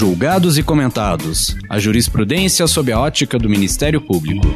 Julgados 0.00 0.56
e 0.56 0.62
comentados. 0.62 1.54
A 1.68 1.78
jurisprudência 1.78 2.66
sob 2.66 2.90
a 2.90 2.98
ótica 2.98 3.38
do 3.38 3.50
Ministério 3.50 4.00
Público. 4.00 4.46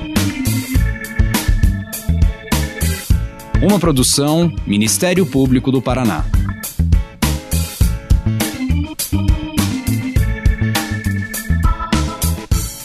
Uma 3.63 3.79
produção 3.79 4.51
Ministério 4.67 5.27
Público 5.27 5.71
do 5.71 5.83
Paraná. 5.83 6.25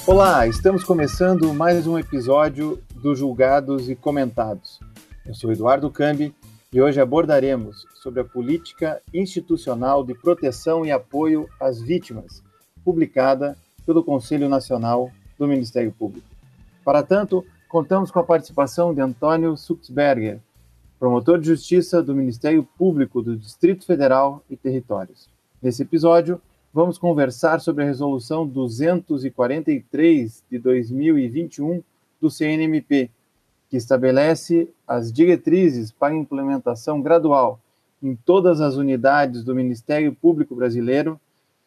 Olá, 0.06 0.46
estamos 0.46 0.84
começando 0.84 1.54
mais 1.54 1.88
um 1.88 1.98
episódio 1.98 2.84
do 2.94 3.16
Julgados 3.16 3.90
e 3.90 3.96
Comentados. 3.96 4.82
Eu 5.26 5.34
sou 5.34 5.50
Eduardo 5.50 5.90
Cambi 5.90 6.36
e 6.74 6.82
hoje 6.82 7.00
abordaremos 7.00 7.86
sobre 8.04 8.20
a 8.20 8.26
política 8.26 9.02
institucional 9.14 10.04
de 10.04 10.14
proteção 10.14 10.86
e 10.86 10.92
apoio 10.92 11.48
às 11.58 11.80
vítimas, 11.82 12.44
publicada 12.90 13.56
pelo 13.86 14.04
Conselho 14.04 14.50
Nacional 14.50 15.12
do 15.38 15.48
Ministério 15.48 15.92
Público. 15.92 16.28
Para 16.84 17.04
tanto, 17.04 17.46
contamos 17.68 18.10
com 18.10 18.18
a 18.18 18.24
participação 18.24 18.96
de 18.96 19.00
Antônio 19.00 19.56
Suxberger, 19.56 20.40
promotor 21.00 21.40
de 21.40 21.46
justiça 21.46 22.02
do 22.02 22.16
Ministério 22.16 22.68
Público 22.80 23.22
do 23.22 23.38
Distrito 23.38 23.86
Federal 23.86 24.44
e 24.50 24.58
Territórios. 24.58 25.30
Nesse 25.62 25.84
episódio, 25.84 26.42
vamos 26.74 26.98
conversar 26.98 27.62
sobre 27.62 27.84
a 27.84 27.88
Resolução 27.88 28.48
243 28.48 30.44
de 30.50 30.58
2021 30.58 31.84
do 32.20 32.32
CNMP, 32.32 33.12
que 33.70 33.78
estabelece 33.78 34.68
as 34.88 35.14
diretrizes 35.14 35.92
para 35.92 36.16
implementação 36.16 37.04
gradual 37.04 37.60
em 38.02 38.16
todas 38.16 38.60
as 38.60 38.78
unidades 38.78 39.44
do 39.44 39.54
Ministério 39.54 40.12
Público 40.12 40.56
Brasileiro 40.56 41.22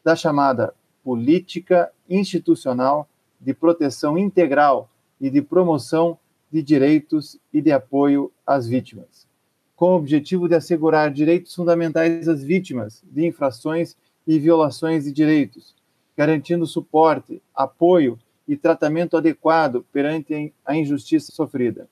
da 0.05 0.17
chamada 0.17 0.75
Política 1.05 1.91
Institucional 2.09 3.09
de 3.41 3.53
Proteção 3.53 4.17
Integral 4.17 4.89
e 5.21 5.31
de 5.31 5.43
Promoção 5.43 6.19
de 6.51 6.63
Direitos 6.63 7.39
e 7.53 7.61
de 7.61 7.73
Apoio 7.73 8.31
às 8.47 8.67
Vítimas, 8.67 9.27
com 9.75 9.93
o 9.93 9.97
objetivo 9.97 10.49
de 10.49 10.55
assegurar 10.55 11.11
direitos 11.11 11.55
fundamentais 11.55 12.29
às 12.29 12.43
vítimas 12.43 13.03
de 13.11 13.27
infrações 13.27 13.97
e 14.27 14.39
violações 14.39 15.05
de 15.05 15.13
direitos, 15.13 15.75
garantindo 16.17 16.67
suporte, 16.67 17.43
apoio 17.55 18.19
e 18.47 18.57
tratamento 18.57 19.17
adequado 19.17 19.85
perante 19.93 20.53
a 20.65 20.77
injustiça 20.77 21.33
sofrida. 21.33 21.89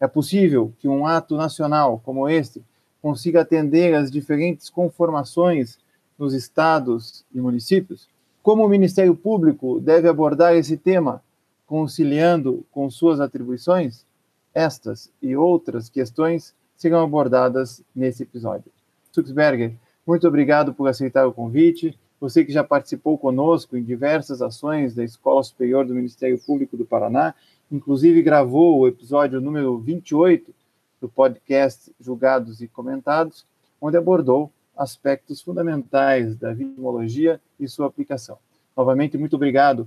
É 0.00 0.08
possível 0.08 0.72
que 0.78 0.88
um 0.88 1.06
ato 1.06 1.36
nacional 1.36 2.00
como 2.04 2.28
este 2.28 2.64
consiga 3.02 3.42
atender 3.42 3.94
às 3.94 4.10
diferentes 4.10 4.70
conformações 4.70 5.78
nos 6.18 6.32
estados 6.32 7.24
e 7.34 7.40
municípios? 7.40 8.08
Como 8.42 8.64
o 8.64 8.68
Ministério 8.68 9.14
Público 9.14 9.78
deve 9.80 10.08
abordar 10.08 10.54
esse 10.54 10.76
tema, 10.76 11.22
conciliando 11.66 12.64
com 12.72 12.88
suas 12.88 13.20
atribuições? 13.20 14.06
Estas 14.54 15.12
e 15.20 15.36
outras 15.36 15.90
questões 15.90 16.54
serão 16.74 17.02
abordadas 17.02 17.82
nesse 17.94 18.22
episódio. 18.22 18.72
Suxberger, 19.12 19.74
muito 20.06 20.26
obrigado 20.26 20.72
por 20.72 20.88
aceitar 20.88 21.26
o 21.26 21.32
convite. 21.34 21.98
Você 22.18 22.42
que 22.42 22.50
já 22.50 22.64
participou 22.64 23.18
conosco 23.18 23.76
em 23.76 23.82
diversas 23.82 24.40
ações 24.40 24.94
da 24.94 25.04
Escola 25.04 25.42
Superior 25.42 25.84
do 25.84 25.94
Ministério 25.94 26.38
Público 26.38 26.78
do 26.78 26.86
Paraná, 26.86 27.34
inclusive 27.70 28.22
gravou 28.22 28.78
o 28.78 28.88
episódio 28.88 29.38
número 29.38 29.78
28 29.78 30.54
do 30.98 31.10
podcast 31.10 31.92
Julgados 32.00 32.62
e 32.62 32.68
Comentados, 32.68 33.44
onde 33.80 33.98
abordou 33.98 34.50
aspectos 34.80 35.42
fundamentais 35.42 36.34
da 36.36 36.54
vitimologia 36.54 37.38
e 37.58 37.68
sua 37.68 37.86
aplicação. 37.86 38.38
Novamente, 38.74 39.18
muito 39.18 39.36
obrigado 39.36 39.86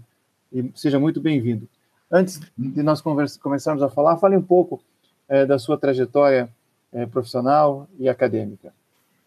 e 0.51 0.71
seja 0.75 0.99
muito 0.99 1.19
bem-vindo. 1.19 1.67
Antes 2.11 2.39
de 2.55 2.83
nós 2.83 3.01
começarmos 3.01 3.81
a 3.81 3.89
falar, 3.89 4.17
fale 4.17 4.37
um 4.37 4.41
pouco 4.41 4.83
é, 5.27 5.47
da 5.47 5.57
sua 5.57 5.79
trajetória 5.79 6.47
é, 6.91 7.07
profissional 7.07 7.89
e 7.97 8.07
acadêmica. 8.07 8.71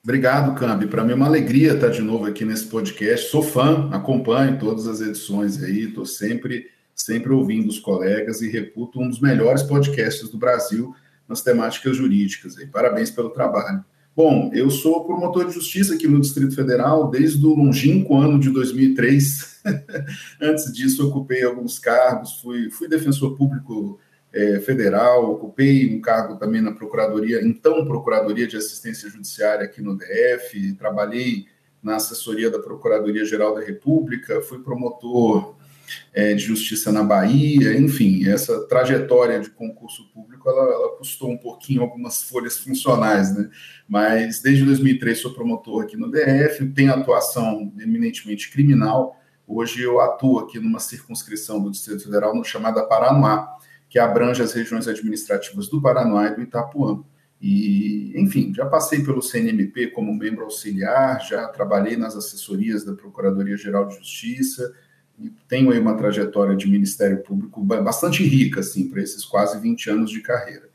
Obrigado, 0.04 0.54
Cambi. 0.54 0.86
Para 0.86 1.02
mim 1.02 1.10
é 1.10 1.14
uma 1.16 1.26
alegria 1.26 1.74
estar 1.74 1.88
de 1.88 2.00
novo 2.00 2.26
aqui 2.26 2.44
nesse 2.44 2.66
podcast. 2.66 3.28
Sou 3.28 3.42
fã, 3.42 3.90
acompanho 3.92 4.60
todas 4.60 4.86
as 4.86 5.00
edições 5.00 5.60
aí, 5.60 5.88
estou 5.88 6.06
sempre, 6.06 6.70
sempre 6.94 7.32
ouvindo 7.32 7.68
os 7.68 7.80
colegas 7.80 8.40
e 8.40 8.48
reputo 8.48 9.00
um 9.00 9.08
dos 9.08 9.20
melhores 9.20 9.64
podcasts 9.64 10.28
do 10.28 10.38
Brasil 10.38 10.94
nas 11.28 11.42
temáticas 11.42 11.96
jurídicas. 11.96 12.56
Aí. 12.56 12.68
Parabéns 12.68 13.10
pelo 13.10 13.30
trabalho. 13.30 13.84
Bom, 14.16 14.50
eu 14.54 14.70
sou 14.70 15.04
promotor 15.04 15.44
de 15.44 15.52
justiça 15.52 15.94
aqui 15.94 16.08
no 16.08 16.18
Distrito 16.18 16.54
Federal 16.54 17.10
desde 17.10 17.44
o 17.44 17.54
longínquo 17.54 18.16
ano 18.16 18.40
de 18.40 18.48
2003. 18.48 19.60
Antes 20.40 20.72
disso, 20.72 21.06
ocupei 21.06 21.44
alguns 21.44 21.78
cargos, 21.78 22.40
fui, 22.40 22.70
fui 22.70 22.88
defensor 22.88 23.36
público 23.36 24.00
é, 24.32 24.58
federal, 24.60 25.32
ocupei 25.32 25.94
um 25.94 26.00
cargo 26.00 26.36
também 26.36 26.62
na 26.62 26.72
Procuradoria, 26.72 27.46
então 27.46 27.84
Procuradoria 27.84 28.46
de 28.46 28.56
Assistência 28.56 29.10
Judiciária 29.10 29.66
aqui 29.66 29.82
no 29.82 29.94
DF, 29.94 30.72
trabalhei 30.78 31.44
na 31.82 31.96
assessoria 31.96 32.50
da 32.50 32.58
Procuradoria-Geral 32.58 33.54
da 33.54 33.60
República, 33.60 34.40
fui 34.40 34.60
promotor 34.60 35.55
é, 36.12 36.34
de 36.34 36.42
Justiça 36.42 36.90
na 36.90 37.02
Bahia, 37.02 37.78
enfim, 37.78 38.28
essa 38.28 38.66
trajetória 38.66 39.40
de 39.40 39.50
concurso 39.50 40.10
público, 40.12 40.48
ela, 40.48 40.62
ela, 40.62 40.96
custou 40.96 41.30
um 41.30 41.36
pouquinho 41.36 41.82
algumas 41.82 42.22
folhas 42.22 42.58
funcionais, 42.58 43.36
né? 43.36 43.48
Mas 43.88 44.40
desde 44.40 44.64
2003 44.64 45.18
sou 45.18 45.32
promotor 45.32 45.84
aqui 45.84 45.96
no 45.96 46.10
DF, 46.10 46.66
tenho 46.74 46.92
atuação 46.92 47.72
eminentemente 47.78 48.50
criminal, 48.50 49.16
hoje 49.46 49.82
eu 49.82 50.00
atuo 50.00 50.40
aqui 50.40 50.58
numa 50.58 50.80
circunscrição 50.80 51.62
do 51.62 51.70
Distrito 51.70 52.04
Federal 52.04 52.34
no 52.34 52.44
chamada 52.44 52.84
Paranoá, 52.84 53.56
que 53.88 53.98
abrange 53.98 54.42
as 54.42 54.52
regiões 54.52 54.88
administrativas 54.88 55.68
do 55.68 55.80
Paraná 55.80 56.28
e 56.28 56.34
do 56.34 56.42
Itapuã. 56.42 57.02
E, 57.40 58.12
enfim, 58.16 58.52
já 58.54 58.66
passei 58.66 59.04
pelo 59.04 59.22
CNMP 59.22 59.88
como 59.88 60.14
membro 60.14 60.44
auxiliar, 60.44 61.20
já 61.20 61.46
trabalhei 61.48 61.96
nas 61.96 62.16
assessorias 62.16 62.84
da 62.84 62.94
Procuradoria-Geral 62.94 63.86
de 63.86 63.96
Justiça, 63.96 64.74
tenho 65.48 65.70
aí 65.70 65.78
uma 65.78 65.96
trajetória 65.96 66.56
de 66.56 66.68
Ministério 66.68 67.22
Público 67.22 67.62
bastante 67.62 68.22
rica, 68.22 68.60
assim, 68.60 68.88
para 68.88 69.02
esses 69.02 69.24
quase 69.24 69.60
20 69.60 69.90
anos 69.90 70.10
de 70.10 70.20
carreira. 70.20 70.68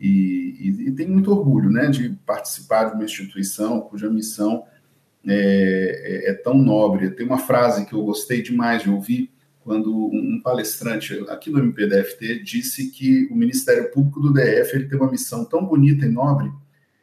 E, 0.00 0.56
e, 0.60 0.88
e, 0.88 0.92
tenho 0.92 1.10
muito 1.10 1.30
orgulho, 1.32 1.70
né, 1.70 1.88
de 1.88 2.10
participar 2.24 2.84
de 2.84 2.94
uma 2.94 3.04
instituição 3.04 3.80
cuja 3.80 4.08
missão 4.08 4.64
é, 5.26 6.26
é, 6.26 6.30
é 6.30 6.34
tão 6.34 6.54
nobre. 6.54 7.10
Tem 7.10 7.26
uma 7.26 7.38
frase 7.38 7.84
que 7.84 7.94
eu 7.94 8.04
gostei 8.04 8.40
demais 8.40 8.82
de 8.82 8.90
ouvir, 8.90 9.30
quando 9.60 10.06
um 10.06 10.40
palestrante 10.42 11.12
aqui 11.28 11.50
no 11.50 11.58
MPDFT 11.58 12.42
disse 12.42 12.90
que 12.90 13.26
o 13.30 13.36
Ministério 13.36 13.90
Público 13.90 14.18
do 14.18 14.32
DF 14.32 14.74
ele 14.74 14.88
tem 14.88 14.98
uma 14.98 15.10
missão 15.10 15.44
tão 15.44 15.62
bonita 15.66 16.06
e 16.06 16.08
nobre 16.08 16.50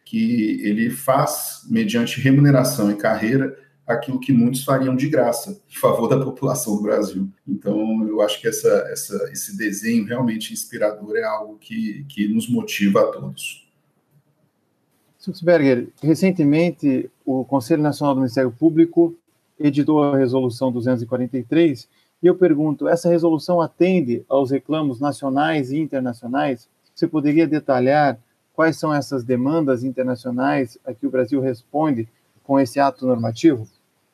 que 0.04 0.60
ele 0.64 0.90
faz, 0.90 1.62
mediante 1.70 2.20
remuneração 2.20 2.90
e 2.90 2.96
carreira, 2.96 3.56
aquilo 3.86 4.20
que 4.20 4.34
muitos 4.34 4.64
fariam 4.64 4.96
de 4.96 5.08
graça, 5.08 5.62
em 5.70 5.76
favor 5.76 6.08
da 6.08 6.20
população 6.20 6.76
do 6.76 6.82
Brasil. 6.82 7.30
Então, 7.48 8.08
eu 8.08 8.22
acho 8.22 8.42
que 8.42 8.48
essa, 8.48 8.68
essa, 8.90 9.30
esse 9.32 9.56
desenho 9.56 10.06
realmente 10.06 10.52
inspirador 10.52 11.16
é 11.16 11.24
algo 11.24 11.58
que, 11.58 12.04
que 12.10 12.28
nos 12.28 12.50
motiva 12.50 13.02
a 13.02 13.12
todos. 13.12 13.66
Suxberger, 15.20 15.90
recentemente 16.02 17.10
o 17.26 17.44
Conselho 17.46 17.82
Nacional 17.82 18.14
do 18.14 18.22
Ministério 18.22 18.52
Público 18.52 19.16
editou 19.60 20.04
a 20.04 20.18
Resolução 20.18 20.72
243 20.72 21.88
e 22.22 22.28
eu 22.28 22.36
pergunto: 22.36 22.88
essa 22.88 23.10
resolução 23.10 23.62
atende 23.62 24.24
aos 24.30 24.52
reclamos 24.52 25.00
nacionais 25.00 25.72
e 25.72 25.78
internacionais? 25.78 26.68
Você 26.94 27.08
poderia 27.08 27.48
detalhar 27.48 28.20
quais 28.54 28.78
são 28.78 28.94
essas 28.94 29.24
demandas 29.24 29.84
internacionais 29.84 30.78
a 30.86 30.94
que 30.94 31.06
o 31.06 31.10
Brasil 31.12 31.42
responde 31.42 32.08
com 32.44 32.60
esse 32.60 32.80
ato 32.80 33.06
normativo? 33.06 33.68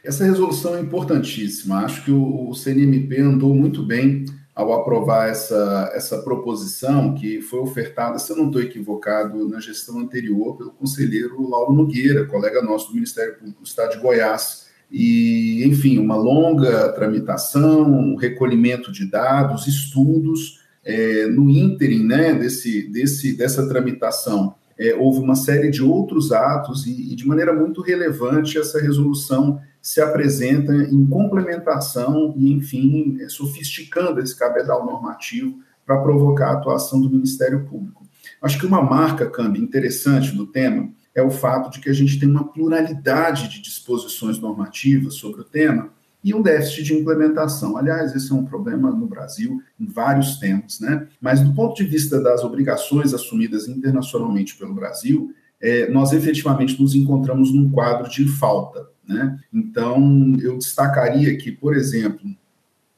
Essa 0.04 0.24
resolução 0.24 0.76
é 0.76 0.82
importantíssima. 0.82 1.86
Acho 1.86 2.04
que 2.04 2.12
o 2.12 2.54
CNMP 2.54 3.20
andou 3.20 3.54
muito 3.54 3.84
bem 3.84 4.26
ao 4.54 4.74
aprovar 4.74 5.30
essa, 5.30 5.92
essa 5.94 6.22
proposição 6.22 7.14
que 7.14 7.40
foi 7.42 7.60
ofertada, 7.60 8.20
se 8.20 8.32
eu 8.32 8.38
não 8.38 8.48
estou 8.48 8.62
equivocado, 8.62 9.48
na 9.48 9.60
gestão 9.60 10.00
anterior 10.00 10.58
pelo 10.58 10.72
conselheiro 10.72 11.48
Lauro 11.48 11.74
Nogueira, 11.74 12.26
colega 12.26 12.62
nosso 12.62 12.90
do 12.90 12.96
Ministério 12.96 13.36
Público 13.36 13.62
do 13.62 13.66
Estado 13.66 13.94
de 13.94 14.00
Goiás 14.00 14.68
e, 14.92 15.64
enfim, 15.66 15.98
uma 16.00 16.16
longa 16.16 16.90
tramitação, 16.90 18.16
recolhimento 18.16 18.92
de 18.92 19.06
dados, 19.10 19.68
estudos. 19.68 20.60
É, 20.84 21.28
no 21.28 21.48
ínterim 21.48 22.04
né, 22.04 22.34
desse, 22.34 22.88
desse, 22.90 23.38
dessa 23.38 23.70
tramitação, 23.70 24.56
é, 24.80 24.96
houve 24.96 25.20
uma 25.20 25.36
série 25.36 25.70
de 25.70 25.84
outros 25.84 26.32
atos 26.32 26.88
e, 26.88 27.14
e, 27.14 27.16
de 27.16 27.28
maneira 27.28 27.54
muito 27.54 27.84
relevante, 27.84 28.58
essa 28.58 28.82
resolução 28.82 29.62
se 29.82 30.00
apresenta 30.00 30.74
em 30.74 31.06
complementação 31.08 32.34
e, 32.38 32.52
enfim, 32.52 33.18
é, 33.20 33.28
sofisticando 33.28 34.20
esse 34.22 34.38
cabedal 34.38 34.86
normativo 34.86 35.60
para 35.86 36.02
provocar 36.02 36.50
a 36.50 36.54
atuação 36.54 37.02
do 37.02 37.10
Ministério 37.10 37.66
Público. 37.66 38.06
Acho 38.42 38.60
que 38.60 38.66
uma 38.66 38.82
marca, 38.82 39.30
Cambi, 39.30 39.60
interessante 39.60 40.32
do 40.36 40.46
tema 40.46 40.90
é 41.14 41.22
o 41.22 41.30
fato 41.30 41.72
de 41.72 41.80
que 41.80 41.90
a 41.90 41.94
gente 41.94 42.20
tem 42.20 42.30
uma 42.30 42.48
pluralidade 42.48 43.50
de 43.50 43.62
disposições 43.62 44.40
normativas 44.40 45.16
sobre 45.16 45.42
o 45.42 45.44
tema 45.44 45.90
e 46.24 46.34
um 46.34 46.42
déficit 46.42 46.84
de 46.84 46.94
implementação. 46.94 47.76
Aliás, 47.76 48.16
esse 48.16 48.32
é 48.32 48.36
um 48.36 48.46
problema 48.46 48.92
no 48.92 49.08
Brasil 49.08 49.62
em 49.80 49.88
vários 49.88 50.38
temas, 50.38 50.80
né? 50.80 51.08
Mas 51.20 51.42
do 51.42 51.54
ponto 51.54 51.76
de 51.76 51.84
vista 51.84 52.22
das 52.22 52.44
obrigações 52.44 53.14
assumidas 53.14 53.68
internacionalmente 53.68 54.56
pelo 54.56 54.74
Brasil, 54.74 55.34
é, 55.60 55.90
nós 55.90 56.14
efetivamente 56.14 56.80
nos 56.82 56.96
encontramos 56.96 57.54
num 57.54 57.70
quadro 57.70 58.10
de 58.10 58.26
falta, 58.28 58.88
né? 59.08 59.40
Então, 59.54 60.38
eu 60.42 60.58
destacaria 60.58 61.32
aqui, 61.32 61.52
por 61.52 61.76
exemplo, 61.76 62.30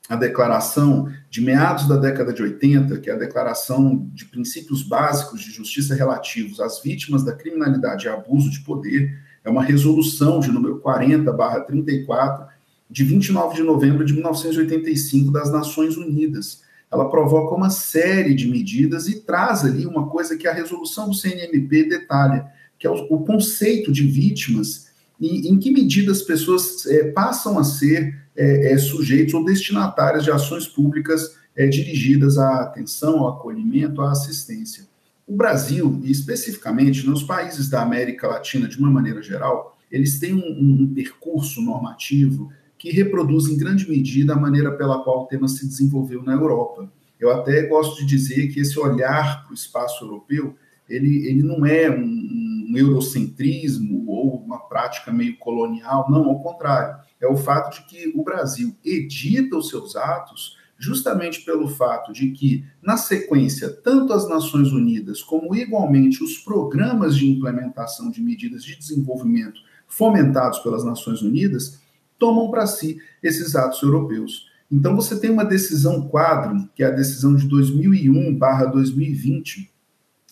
a 0.09 0.15
declaração 0.15 1.09
de 1.29 1.41
meados 1.41 1.87
da 1.87 1.95
década 1.95 2.33
de 2.33 2.43
80, 2.43 2.99
que 2.99 3.09
é 3.09 3.13
a 3.13 3.17
Declaração 3.17 4.09
de 4.13 4.25
Princípios 4.25 4.83
Básicos 4.83 5.41
de 5.41 5.51
Justiça 5.51 5.95
Relativos 5.95 6.59
às 6.59 6.81
Vítimas 6.81 7.23
da 7.23 7.33
Criminalidade 7.33 8.05
e 8.05 8.09
Abuso 8.09 8.49
de 8.49 8.59
Poder, 8.61 9.17
é 9.43 9.49
uma 9.49 9.63
resolução 9.63 10.39
de 10.39 10.51
número 10.51 10.79
40/34 10.79 12.47
de 12.89 13.03
29 13.03 13.55
de 13.55 13.63
novembro 13.63 14.05
de 14.05 14.13
1985 14.13 15.31
das 15.31 15.51
Nações 15.51 15.97
Unidas. 15.97 16.61
Ela 16.91 17.09
provoca 17.09 17.55
uma 17.55 17.69
série 17.69 18.35
de 18.35 18.47
medidas 18.47 19.07
e 19.07 19.21
traz 19.21 19.65
ali 19.65 19.85
uma 19.85 20.07
coisa 20.07 20.37
que 20.37 20.47
a 20.47 20.53
resolução 20.53 21.09
do 21.09 21.15
CNMP 21.15 21.85
detalha, 21.89 22.45
que 22.77 22.85
é 22.85 22.89
o 22.89 23.19
conceito 23.19 23.91
de 23.91 24.05
vítimas 24.05 24.82
e 25.23 25.47
em 25.47 25.57
que 25.57 25.71
medida 25.71 26.11
as 26.11 26.21
pessoas 26.21 26.85
é, 26.85 27.11
passam 27.11 27.57
a 27.57 27.63
ser 27.63 28.21
é, 28.35 28.77
sujeitos 28.77 29.33
ou 29.33 29.45
destinatários 29.45 30.23
de 30.23 30.31
ações 30.31 30.67
públicas 30.67 31.41
dirigidas 31.55 32.39
à 32.39 32.63
atenção, 32.63 33.19
ao 33.19 33.27
acolhimento, 33.27 34.01
à 34.01 34.11
assistência. 34.11 34.87
O 35.27 35.35
Brasil, 35.35 36.01
e 36.03 36.11
especificamente 36.11 37.05
nos 37.05 37.21
países 37.21 37.69
da 37.69 37.83
América 37.83 38.27
Latina, 38.27 38.67
de 38.67 38.79
uma 38.79 38.89
maneira 38.89 39.21
geral, 39.21 39.77
eles 39.91 40.19
têm 40.19 40.33
um, 40.33 40.81
um 40.81 40.93
percurso 40.93 41.61
normativo 41.61 42.51
que 42.77 42.91
reproduz 42.91 43.47
em 43.47 43.55
grande 43.55 43.87
medida 43.89 44.33
a 44.33 44.39
maneira 44.39 44.71
pela 44.71 45.03
qual 45.03 45.23
o 45.23 45.25
tema 45.27 45.47
se 45.47 45.65
desenvolveu 45.65 46.21
na 46.23 46.33
Europa. 46.33 46.91
Eu 47.17 47.31
até 47.31 47.61
gosto 47.67 47.99
de 47.99 48.05
dizer 48.05 48.47
que 48.47 48.59
esse 48.59 48.77
olhar 48.77 49.43
para 49.43 49.51
o 49.51 49.53
espaço 49.53 50.03
europeu, 50.03 50.55
ele, 50.89 51.25
ele 51.25 51.43
não 51.43 51.65
é 51.65 51.89
um, 51.89 52.03
um 52.03 52.52
eurocentrismo 52.77 54.05
ou 54.07 54.37
uma 54.37 54.59
prática 54.59 55.11
meio 55.11 55.37
colonial, 55.37 56.09
não, 56.09 56.29
ao 56.29 56.41
contrário. 56.41 57.03
É 57.19 57.27
o 57.27 57.35
fato 57.37 57.75
de 57.75 57.83
que 57.85 58.11
o 58.15 58.23
Brasil 58.23 58.75
edita 58.83 59.57
os 59.57 59.69
seus 59.69 59.95
atos 59.95 60.57
justamente 60.77 61.41
pelo 61.41 61.69
fato 61.69 62.11
de 62.11 62.31
que, 62.31 62.65
na 62.81 62.97
sequência, 62.97 63.69
tanto 63.69 64.11
as 64.11 64.27
Nações 64.27 64.73
Unidas 64.73 65.23
como 65.23 65.55
igualmente 65.55 66.21
os 66.23 66.39
programas 66.39 67.15
de 67.15 67.29
implementação 67.29 68.11
de 68.11 68.21
medidas 68.21 68.63
de 68.63 68.77
desenvolvimento 68.77 69.61
fomentados 69.87 70.59
pelas 70.59 70.83
Nações 70.83 71.21
Unidas 71.21 71.79
tomam 72.19 72.51
para 72.51 72.67
si 72.67 72.97
esses 73.21 73.55
atos 73.55 73.81
europeus. 73.81 74.51
Então 74.71 74.95
você 74.95 75.19
tem 75.19 75.29
uma 75.29 75.43
decisão 75.45 76.07
quadro, 76.07 76.69
que 76.75 76.83
é 76.83 76.87
a 76.87 76.91
decisão 76.91 77.35
de 77.35 77.47
2001/2020, 77.47 79.69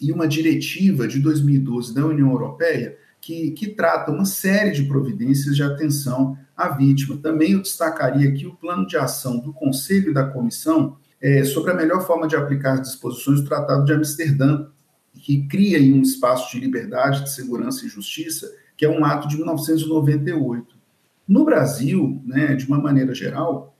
e 0.02 0.12
uma 0.12 0.28
diretiva 0.28 1.08
de 1.08 1.20
2012 1.20 1.94
da 1.94 2.06
União 2.06 2.32
Europeia 2.32 2.98
que, 3.22 3.52
que 3.52 3.68
trata 3.68 4.12
uma 4.12 4.26
série 4.26 4.72
de 4.72 4.84
providências 4.86 5.56
de 5.56 5.62
atenção 5.62 6.36
à 6.58 6.70
vítima. 6.70 7.18
Também 7.18 7.52
eu 7.52 7.62
destacaria 7.62 8.28
aqui 8.28 8.48
o 8.48 8.56
plano 8.56 8.88
de 8.88 8.98
ação 8.98 9.40
do 9.40 9.54
Conselho 9.54 10.10
e 10.10 10.14
da 10.14 10.26
Comissão 10.26 10.98
é, 11.22 11.44
sobre 11.44 11.72
a 11.72 11.76
melhor 11.76 12.06
forma 12.06 12.28
de 12.28 12.36
aplicar 12.36 12.74
as 12.74 12.82
disposições 12.82 13.42
do 13.42 13.48
Tratado 13.48 13.86
de 13.86 13.94
Amsterdã, 13.94 14.66
que 15.14 15.48
cria 15.48 15.78
um 15.94 16.02
espaço 16.02 16.52
de 16.52 16.60
liberdade, 16.60 17.24
de 17.24 17.32
segurança 17.32 17.86
e 17.86 17.90
justiça, 17.90 18.52
que 18.76 18.84
é 18.84 18.90
um 18.90 19.06
ato 19.06 19.28
de 19.28 19.36
1998. 19.36 20.76
No 21.28 21.46
Brasil, 21.46 22.20
né, 22.26 22.56
de 22.56 22.66
uma 22.66 22.80
maneira 22.80 23.14
geral, 23.14 23.78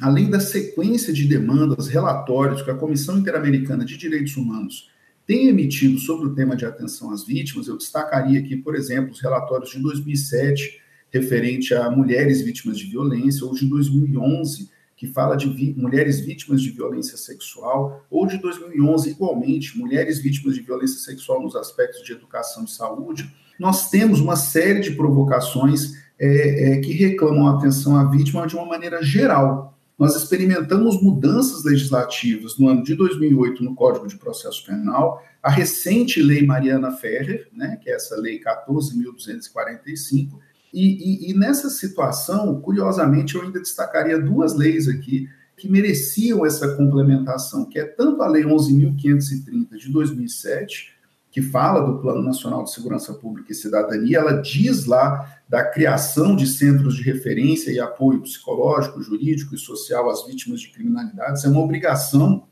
além 0.00 0.30
da 0.30 0.40
sequência 0.40 1.12
de 1.12 1.26
demandas, 1.26 1.88
relatórios 1.88 2.62
que 2.62 2.70
a 2.70 2.74
Comissão 2.74 3.18
Interamericana 3.18 3.84
de 3.84 3.98
Direitos 3.98 4.34
Humanos 4.36 4.88
tem 5.28 5.46
emitido 5.46 5.98
sobre 5.98 6.26
o 6.26 6.34
tema 6.34 6.56
de 6.56 6.64
atenção 6.64 7.12
às 7.12 7.22
vítimas, 7.22 7.68
eu 7.68 7.76
destacaria 7.76 8.40
aqui, 8.40 8.56
por 8.56 8.74
exemplo, 8.74 9.12
os 9.12 9.20
relatórios 9.20 9.70
de 9.70 9.78
2007 9.78 10.80
referente 11.10 11.74
a 11.74 11.90
mulheres 11.90 12.40
vítimas 12.40 12.78
de 12.78 12.86
violência, 12.86 13.46
ou 13.46 13.54
de 13.54 13.66
2011 13.66 14.70
que 14.96 15.06
fala 15.06 15.36
de 15.36 15.48
vi 15.48 15.72
mulheres 15.76 16.18
vítimas 16.18 16.60
de 16.60 16.70
violência 16.70 17.16
sexual, 17.16 18.04
ou 18.10 18.26
de 18.26 18.36
2011, 18.38 19.10
igualmente, 19.10 19.78
mulheres 19.78 20.18
vítimas 20.18 20.56
de 20.56 20.62
violência 20.62 20.98
sexual 20.98 21.40
nos 21.40 21.54
aspectos 21.54 22.02
de 22.02 22.12
educação 22.12 22.64
e 22.64 22.68
saúde, 22.68 23.32
nós 23.60 23.90
temos 23.90 24.18
uma 24.18 24.34
série 24.34 24.80
de 24.80 24.90
provocações 24.92 25.92
é, 26.18 26.72
é, 26.72 26.80
que 26.80 26.92
reclamam 26.92 27.46
a 27.46 27.56
atenção 27.56 27.96
à 27.96 28.10
vítima 28.10 28.44
de 28.44 28.56
uma 28.56 28.66
maneira 28.66 29.00
geral. 29.00 29.77
Nós 29.98 30.14
experimentamos 30.14 31.02
mudanças 31.02 31.64
legislativas 31.64 32.56
no 32.56 32.68
ano 32.68 32.84
de 32.84 32.94
2008 32.94 33.64
no 33.64 33.74
Código 33.74 34.06
de 34.06 34.16
Processo 34.16 34.64
Penal, 34.64 35.20
a 35.42 35.50
recente 35.50 36.22
Lei 36.22 36.46
Mariana 36.46 36.92
Ferrer, 36.92 37.48
né, 37.52 37.76
que 37.82 37.90
é 37.90 37.94
essa 37.94 38.16
Lei 38.16 38.40
14.245, 38.40 40.38
e, 40.72 41.28
e, 41.28 41.30
e 41.30 41.34
nessa 41.34 41.68
situação, 41.68 42.60
curiosamente, 42.60 43.34
eu 43.34 43.42
ainda 43.42 43.58
destacaria 43.58 44.20
duas 44.20 44.54
leis 44.54 44.86
aqui 44.86 45.28
que 45.56 45.68
mereciam 45.68 46.46
essa 46.46 46.76
complementação, 46.76 47.68
que 47.68 47.80
é 47.80 47.84
tanto 47.84 48.22
a 48.22 48.28
Lei 48.28 48.44
11.530 48.44 49.76
de 49.76 49.90
2007, 49.90 50.94
que 51.30 51.42
fala 51.42 51.80
do 51.80 51.98
Plano 51.98 52.22
Nacional 52.22 52.64
de 52.64 52.72
Segurança 52.72 53.12
Pública 53.14 53.52
e 53.52 53.54
Cidadania, 53.54 54.18
ela 54.18 54.40
diz 54.40 54.86
lá 54.86 55.38
da 55.48 55.64
criação 55.64 56.34
de 56.34 56.44
centros 56.46 56.96
de 56.96 57.02
referência 57.02 57.70
e 57.70 57.78
apoio 57.78 58.22
psicológico, 58.22 59.00
jurídico 59.02 59.54
e 59.54 59.58
social 59.58 60.10
às 60.10 60.26
vítimas 60.26 60.60
de 60.60 60.70
criminalidades. 60.70 61.44
É 61.44 61.48
uma 61.48 61.60
obrigação 61.60 62.48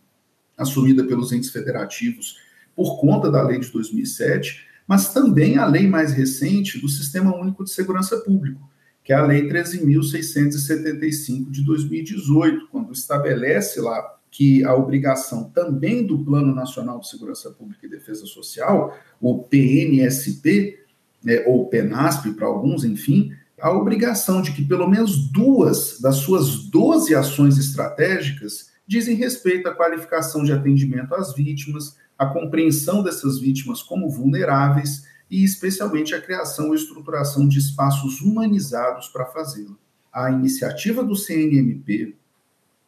assumida 0.56 1.02
pelos 1.04 1.32
entes 1.32 1.50
federativos 1.50 2.36
por 2.74 2.98
conta 3.00 3.30
da 3.30 3.42
lei 3.42 3.58
de 3.58 3.70
2007, 3.70 4.66
mas 4.86 5.12
também 5.12 5.58
a 5.58 5.66
lei 5.66 5.88
mais 5.88 6.12
recente 6.12 6.78
do 6.78 6.88
Sistema 6.88 7.34
Único 7.34 7.64
de 7.64 7.70
Segurança 7.70 8.18
Pública, 8.18 8.60
que 9.02 9.12
é 9.12 9.16
a 9.16 9.24
Lei 9.24 9.48
13.675 9.48 11.50
de 11.50 11.64
2018, 11.64 12.68
quando 12.70 12.92
estabelece 12.92 13.80
lá 13.80 14.15
que 14.36 14.62
a 14.66 14.74
obrigação 14.74 15.44
também 15.44 16.06
do 16.06 16.22
Plano 16.22 16.54
Nacional 16.54 17.00
de 17.00 17.08
Segurança 17.08 17.50
Pública 17.52 17.86
e 17.86 17.88
Defesa 17.88 18.26
Social, 18.26 18.94
o 19.18 19.38
PNSP, 19.44 20.78
né, 21.24 21.42
ou 21.46 21.70
PENASP 21.70 22.34
para 22.34 22.46
alguns, 22.46 22.84
enfim, 22.84 23.32
a 23.58 23.72
obrigação 23.72 24.42
de 24.42 24.52
que 24.52 24.62
pelo 24.62 24.86
menos 24.90 25.32
duas 25.32 25.98
das 26.02 26.16
suas 26.16 26.68
12 26.68 27.14
ações 27.14 27.56
estratégicas 27.56 28.72
dizem 28.86 29.16
respeito 29.16 29.70
à 29.70 29.74
qualificação 29.74 30.44
de 30.44 30.52
atendimento 30.52 31.14
às 31.14 31.34
vítimas, 31.34 31.96
a 32.18 32.26
compreensão 32.26 33.02
dessas 33.02 33.38
vítimas 33.38 33.82
como 33.82 34.10
vulneráveis 34.10 35.04
e, 35.30 35.44
especialmente, 35.44 36.14
a 36.14 36.20
criação 36.20 36.74
e 36.74 36.76
estruturação 36.76 37.48
de 37.48 37.58
espaços 37.58 38.20
humanizados 38.20 39.08
para 39.08 39.24
fazê-lo. 39.24 39.78
A 40.12 40.30
iniciativa 40.30 41.02
do 41.02 41.16
CNMP, 41.16 42.14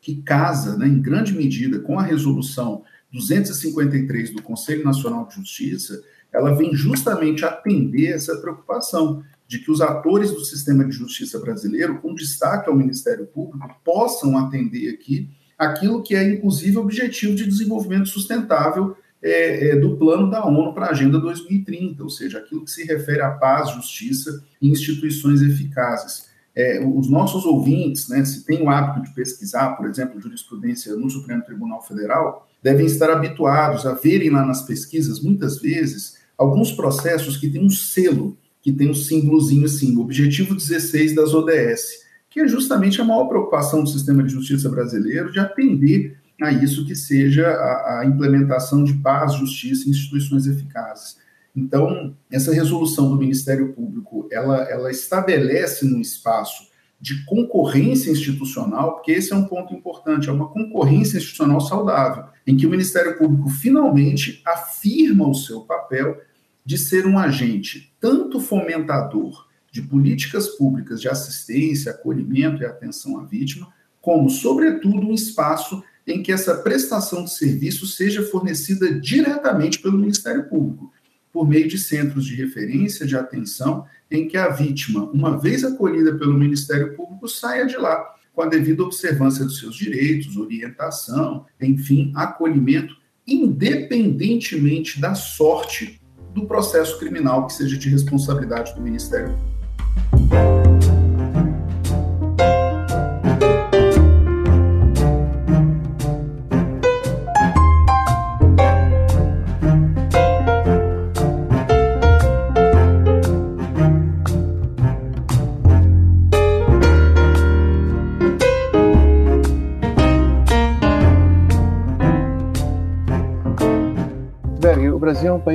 que 0.01 0.23
casa, 0.23 0.77
né, 0.77 0.87
em 0.87 1.01
grande 1.01 1.35
medida, 1.35 1.81
com 1.81 1.99
a 1.99 2.03
resolução 2.03 2.83
253 3.13 4.31
do 4.31 4.43
Conselho 4.43 4.85
Nacional 4.85 5.27
de 5.27 5.37
Justiça, 5.37 6.03
ela 6.33 6.55
vem 6.55 6.75
justamente 6.75 7.45
atender 7.45 8.13
essa 8.13 8.37
preocupação 8.37 9.23
de 9.47 9.59
que 9.59 9.71
os 9.71 9.81
atores 9.81 10.31
do 10.31 10.45
sistema 10.45 10.85
de 10.85 10.93
justiça 10.93 11.39
brasileiro, 11.39 12.01
com 12.01 12.15
destaque 12.15 12.69
ao 12.69 12.77
Ministério 12.77 13.27
Público, 13.27 13.81
possam 13.83 14.37
atender 14.37 14.91
aqui 14.91 15.31
aquilo 15.57 16.03
que 16.03 16.15
é, 16.15 16.35
inclusive, 16.35 16.77
objetivo 16.77 17.35
de 17.35 17.47
desenvolvimento 17.47 18.09
sustentável 18.09 18.95
é, 19.21 19.71
é, 19.71 19.77
do 19.77 19.97
plano 19.97 20.31
da 20.31 20.47
ONU 20.47 20.73
para 20.73 20.87
a 20.87 20.91
Agenda 20.91 21.19
2030, 21.19 22.05
ou 22.05 22.11
seja, 22.11 22.39
aquilo 22.39 22.65
que 22.65 22.71
se 22.71 22.85
refere 22.85 23.23
à 23.23 23.31
paz, 23.31 23.71
justiça 23.73 24.45
e 24.63 24.69
instituições 24.69 25.43
eficazes. 25.43 26.28
É, 26.61 26.85
os 26.85 27.09
nossos 27.09 27.45
ouvintes, 27.45 28.09
né, 28.09 28.25
se 28.25 28.45
têm 28.45 28.61
o 28.65 28.69
hábito 28.69 29.07
de 29.07 29.15
pesquisar, 29.15 29.77
por 29.77 29.87
exemplo, 29.87 30.21
jurisprudência 30.21 30.97
no 30.97 31.09
Supremo 31.09 31.45
Tribunal 31.45 31.81
Federal, 31.81 32.49
devem 32.61 32.85
estar 32.85 33.09
habituados 33.11 33.87
a 33.87 33.95
verem 33.95 34.31
lá 34.31 34.45
nas 34.45 34.63
pesquisas, 34.63 35.23
muitas 35.23 35.61
vezes, 35.61 36.17
alguns 36.37 36.73
processos 36.73 37.37
que 37.37 37.49
têm 37.49 37.65
um 37.65 37.71
selo, 37.71 38.37
que 38.61 38.73
tem 38.73 38.91
um 38.91 38.95
símbolozinho 38.95 39.67
assim, 39.67 39.97
objetivo 39.99 40.53
16 40.53 41.15
das 41.15 41.33
ODS, 41.33 42.09
que 42.29 42.41
é 42.41 42.49
justamente 42.49 43.01
a 43.01 43.05
maior 43.05 43.29
preocupação 43.29 43.85
do 43.85 43.89
sistema 43.89 44.25
de 44.25 44.33
justiça 44.33 44.69
brasileiro 44.69 45.31
de 45.31 45.39
atender 45.39 46.19
a 46.43 46.51
isso 46.51 46.85
que 46.85 46.97
seja 46.97 47.47
a, 47.47 48.01
a 48.01 48.05
implementação 48.05 48.83
de 48.83 48.95
paz, 48.95 49.35
justiça 49.35 49.87
e 49.87 49.91
instituições 49.91 50.49
eficazes. 50.49 51.19
Então, 51.55 52.15
essa 52.31 52.53
resolução 52.53 53.11
do 53.11 53.19
Ministério 53.19 53.73
Público, 53.73 54.29
ela, 54.31 54.63
ela 54.65 54.91
estabelece 54.91 55.85
um 55.87 56.01
espaço 56.01 56.69
de 57.01 57.25
concorrência 57.25 58.11
institucional, 58.11 58.95
porque 58.95 59.13
esse 59.13 59.33
é 59.33 59.37
um 59.37 59.45
ponto 59.45 59.73
importante, 59.73 60.29
é 60.29 60.33
uma 60.33 60.49
concorrência 60.49 61.19
institucional 61.19 61.61
saudável, 61.61 62.25
em 62.47 62.57
que 62.57 62.67
o 62.67 62.71
Ministério 62.71 63.17
Público 63.17 63.49
finalmente 63.49 64.43
afirma 64.45 65.29
o 65.29 65.35
seu 65.35 65.61
papel 65.61 66.21
de 66.65 66.77
ser 66.77 67.07
um 67.07 67.19
agente 67.19 67.93
tanto 68.01 68.41
fomentador 68.41 69.47
de 69.71 69.83
políticas 69.83 70.49
públicas 70.49 71.01
de 71.01 71.09
assistência, 71.09 71.93
acolhimento 71.93 72.63
e 72.63 72.67
atenção 72.67 73.19
à 73.19 73.25
vítima, 73.25 73.69
como, 74.01 74.29
sobretudo, 74.29 75.07
um 75.07 75.15
espaço 75.15 75.83
em 76.07 76.23
que 76.23 76.33
essa 76.33 76.55
prestação 76.57 77.25
de 77.25 77.35
serviço 77.35 77.87
seja 77.87 78.23
fornecida 78.23 78.99
diretamente 78.99 79.79
pelo 79.79 79.99
Ministério 79.99 80.49
Público, 80.49 80.93
por 81.33 81.49
meio 81.49 81.69
de 81.69 81.79
centros 81.79 82.25
de 82.25 82.35
referência 82.35 83.07
de 83.07 83.17
atenção, 83.17 83.85
em 84.11 84.27
que 84.27 84.37
a 84.37 84.49
vítima, 84.49 85.05
uma 85.13 85.39
vez 85.39 85.65
acolhida 85.65 86.17
pelo 86.17 86.35
Ministério 86.35 86.97
Público, 86.97 87.29
saia 87.29 87.67
de 87.67 87.77
lá 87.77 88.15
com 88.33 88.43
a 88.43 88.47
devida 88.47 88.85
observância 88.85 89.45
dos 89.45 89.59
seus 89.59 89.75
direitos, 89.75 90.37
orientação, 90.37 91.45
enfim, 91.61 92.13
acolhimento, 92.15 92.97
independentemente 93.27 95.01
da 95.01 95.15
sorte 95.15 96.01
do 96.33 96.47
processo 96.47 96.99
criminal 96.99 97.47
que 97.47 97.53
seja 97.53 97.77
de 97.77 97.89
responsabilidade 97.89 98.75
do 98.75 98.81
Ministério 98.81 99.31
Público. 99.31 99.58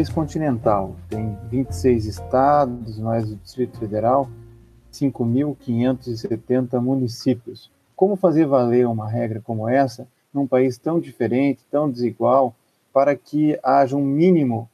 País 0.04 0.10
continental, 0.10 0.98
tem 1.08 1.38
26 1.50 2.06
estados, 2.06 3.00
mais 3.00 3.32
o 3.32 3.36
Distrito 3.38 3.78
Federal, 3.78 4.30
5.570 4.92 6.82
municípios. 6.82 7.72
Como 7.96 8.18
fazer 8.18 8.46
valer 8.46 8.86
uma 8.88 9.10
regra 9.10 9.40
como 9.42 9.70
essa 9.70 10.06
num 10.34 10.46
país 10.46 10.78
tão 10.78 11.00
diferente, 11.00 11.62
tão 11.72 11.90
desigual, 11.90 12.56
para 12.92 13.16
que 13.16 13.58
haja 13.64 13.96
um 13.96 14.04
mínimo 14.04 14.70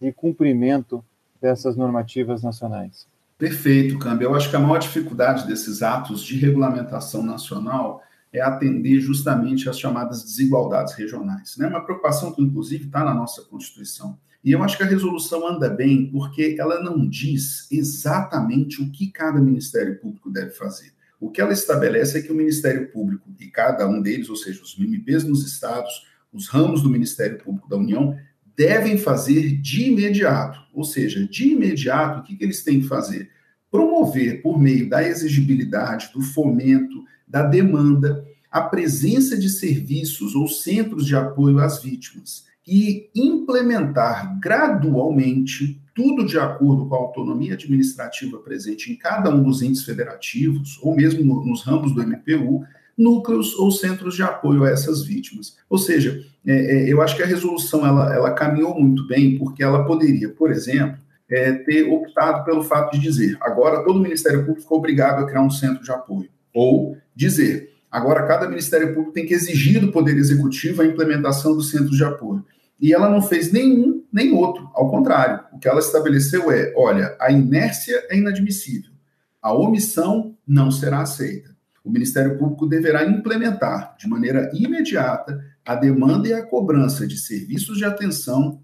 de 0.00 0.12
cumprimento 0.12 1.02
dessas 1.40 1.76
normativas 1.76 2.42
nacionais? 2.42 3.06
Perfeito, 3.38 3.98
Câmbio. 3.98 4.26
Eu 4.26 4.34
acho 4.34 4.50
que 4.50 4.56
a 4.56 4.60
maior 4.60 4.78
dificuldade 4.78 5.46
desses 5.46 5.82
atos 5.82 6.22
de 6.22 6.36
regulamentação 6.36 7.22
nacional 7.22 8.02
é 8.32 8.40
atender 8.40 9.00
justamente 9.00 9.68
às 9.68 9.78
chamadas 9.78 10.24
desigualdades 10.24 10.94
regionais. 10.94 11.56
Né? 11.56 11.68
Uma 11.68 11.84
preocupação 11.84 12.32
que, 12.32 12.42
inclusive, 12.42 12.86
está 12.86 13.02
na 13.04 13.14
nossa 13.14 13.42
Constituição. 13.42 14.18
E 14.44 14.52
eu 14.52 14.62
acho 14.62 14.76
que 14.76 14.82
a 14.82 14.86
resolução 14.86 15.48
anda 15.48 15.70
bem 15.70 16.10
porque 16.10 16.56
ela 16.58 16.82
não 16.82 17.08
diz 17.08 17.66
exatamente 17.72 18.82
o 18.82 18.90
que 18.90 19.10
cada 19.10 19.40
Ministério 19.40 19.98
Público 19.98 20.30
deve 20.30 20.50
fazer. 20.50 20.92
O 21.18 21.30
que 21.30 21.40
ela 21.40 21.54
estabelece 21.54 22.18
é 22.18 22.22
que 22.22 22.30
o 22.30 22.34
Ministério 22.34 22.92
Público 22.92 23.34
e 23.40 23.46
cada 23.46 23.88
um 23.88 24.02
deles, 24.02 24.28
ou 24.28 24.36
seja, 24.36 24.62
os 24.62 24.78
MPs 24.78 25.24
nos 25.24 25.46
estados, 25.46 26.06
os 26.30 26.46
ramos 26.48 26.82
do 26.82 26.90
Ministério 26.90 27.38
Público 27.38 27.70
da 27.70 27.78
União, 27.78 28.14
devem 28.54 28.98
fazer 28.98 29.56
de 29.62 29.84
imediato. 29.84 30.60
Ou 30.74 30.84
seja, 30.84 31.26
de 31.26 31.52
imediato, 31.52 32.20
o 32.20 32.22
que, 32.22 32.36
que 32.36 32.44
eles 32.44 32.62
têm 32.62 32.82
que 32.82 32.86
fazer? 32.86 33.30
Promover, 33.70 34.42
por 34.42 34.60
meio 34.60 34.90
da 34.90 35.02
exigibilidade, 35.02 36.10
do 36.12 36.20
fomento, 36.20 37.02
da 37.26 37.42
demanda, 37.42 38.22
a 38.50 38.60
presença 38.60 39.38
de 39.38 39.48
serviços 39.48 40.34
ou 40.34 40.46
centros 40.46 41.06
de 41.06 41.16
apoio 41.16 41.58
às 41.58 41.82
vítimas 41.82 42.44
e 42.66 43.10
implementar 43.14 44.38
gradualmente, 44.40 45.80
tudo 45.94 46.26
de 46.26 46.38
acordo 46.38 46.86
com 46.86 46.94
a 46.94 46.98
autonomia 46.98 47.54
administrativa 47.54 48.38
presente 48.38 48.90
em 48.90 48.96
cada 48.96 49.30
um 49.30 49.42
dos 49.42 49.62
entes 49.62 49.84
federativos, 49.84 50.78
ou 50.82 50.94
mesmo 50.94 51.24
no, 51.24 51.44
nos 51.44 51.62
ramos 51.62 51.94
do 51.94 52.02
MPU, 52.02 52.64
núcleos 52.96 53.54
ou 53.54 53.70
centros 53.70 54.14
de 54.14 54.22
apoio 54.22 54.64
a 54.64 54.70
essas 54.70 55.04
vítimas. 55.04 55.56
Ou 55.68 55.78
seja, 55.78 56.24
é, 56.46 56.52
é, 56.52 56.92
eu 56.92 57.02
acho 57.02 57.16
que 57.16 57.22
a 57.22 57.26
resolução 57.26 57.86
ela, 57.86 58.14
ela 58.14 58.32
caminhou 58.32 58.78
muito 58.78 59.06
bem, 59.06 59.36
porque 59.38 59.62
ela 59.62 59.84
poderia, 59.84 60.28
por 60.28 60.50
exemplo, 60.50 60.98
é, 61.28 61.52
ter 61.52 61.84
optado 61.84 62.44
pelo 62.44 62.62
fato 62.62 62.92
de 62.92 63.00
dizer 63.00 63.36
agora 63.40 63.82
todo 63.82 63.96
o 63.96 64.02
Ministério 64.02 64.40
Público 64.40 64.60
ficou 64.60 64.78
obrigado 64.78 65.22
a 65.22 65.26
criar 65.26 65.42
um 65.42 65.50
centro 65.50 65.82
de 65.82 65.90
apoio. 65.90 66.28
Ou 66.52 66.96
dizer 67.14 67.72
agora 67.90 68.26
cada 68.26 68.48
Ministério 68.48 68.88
Público 68.88 69.12
tem 69.12 69.26
que 69.26 69.34
exigir 69.34 69.80
do 69.80 69.90
Poder 69.90 70.16
Executivo 70.16 70.82
a 70.82 70.86
implementação 70.86 71.56
dos 71.56 71.70
centros 71.70 71.96
de 71.96 72.04
apoio. 72.04 72.44
E 72.80 72.92
ela 72.92 73.08
não 73.08 73.22
fez 73.22 73.52
nenhum 73.52 74.04
nem 74.12 74.32
outro, 74.32 74.70
ao 74.74 74.90
contrário. 74.90 75.44
O 75.52 75.58
que 75.58 75.68
ela 75.68 75.80
estabeleceu 75.80 76.50
é: 76.50 76.72
olha, 76.76 77.16
a 77.20 77.30
inércia 77.30 78.04
é 78.10 78.16
inadmissível, 78.16 78.92
a 79.40 79.52
omissão 79.52 80.36
não 80.46 80.70
será 80.70 81.00
aceita. 81.00 81.54
O 81.84 81.90
Ministério 81.90 82.38
Público 82.38 82.66
deverá 82.66 83.04
implementar 83.04 83.94
de 83.98 84.08
maneira 84.08 84.50
imediata 84.54 85.38
a 85.64 85.74
demanda 85.74 86.28
e 86.28 86.32
a 86.32 86.44
cobrança 86.44 87.06
de 87.06 87.18
serviços 87.18 87.76
de 87.76 87.84
atenção 87.84 88.62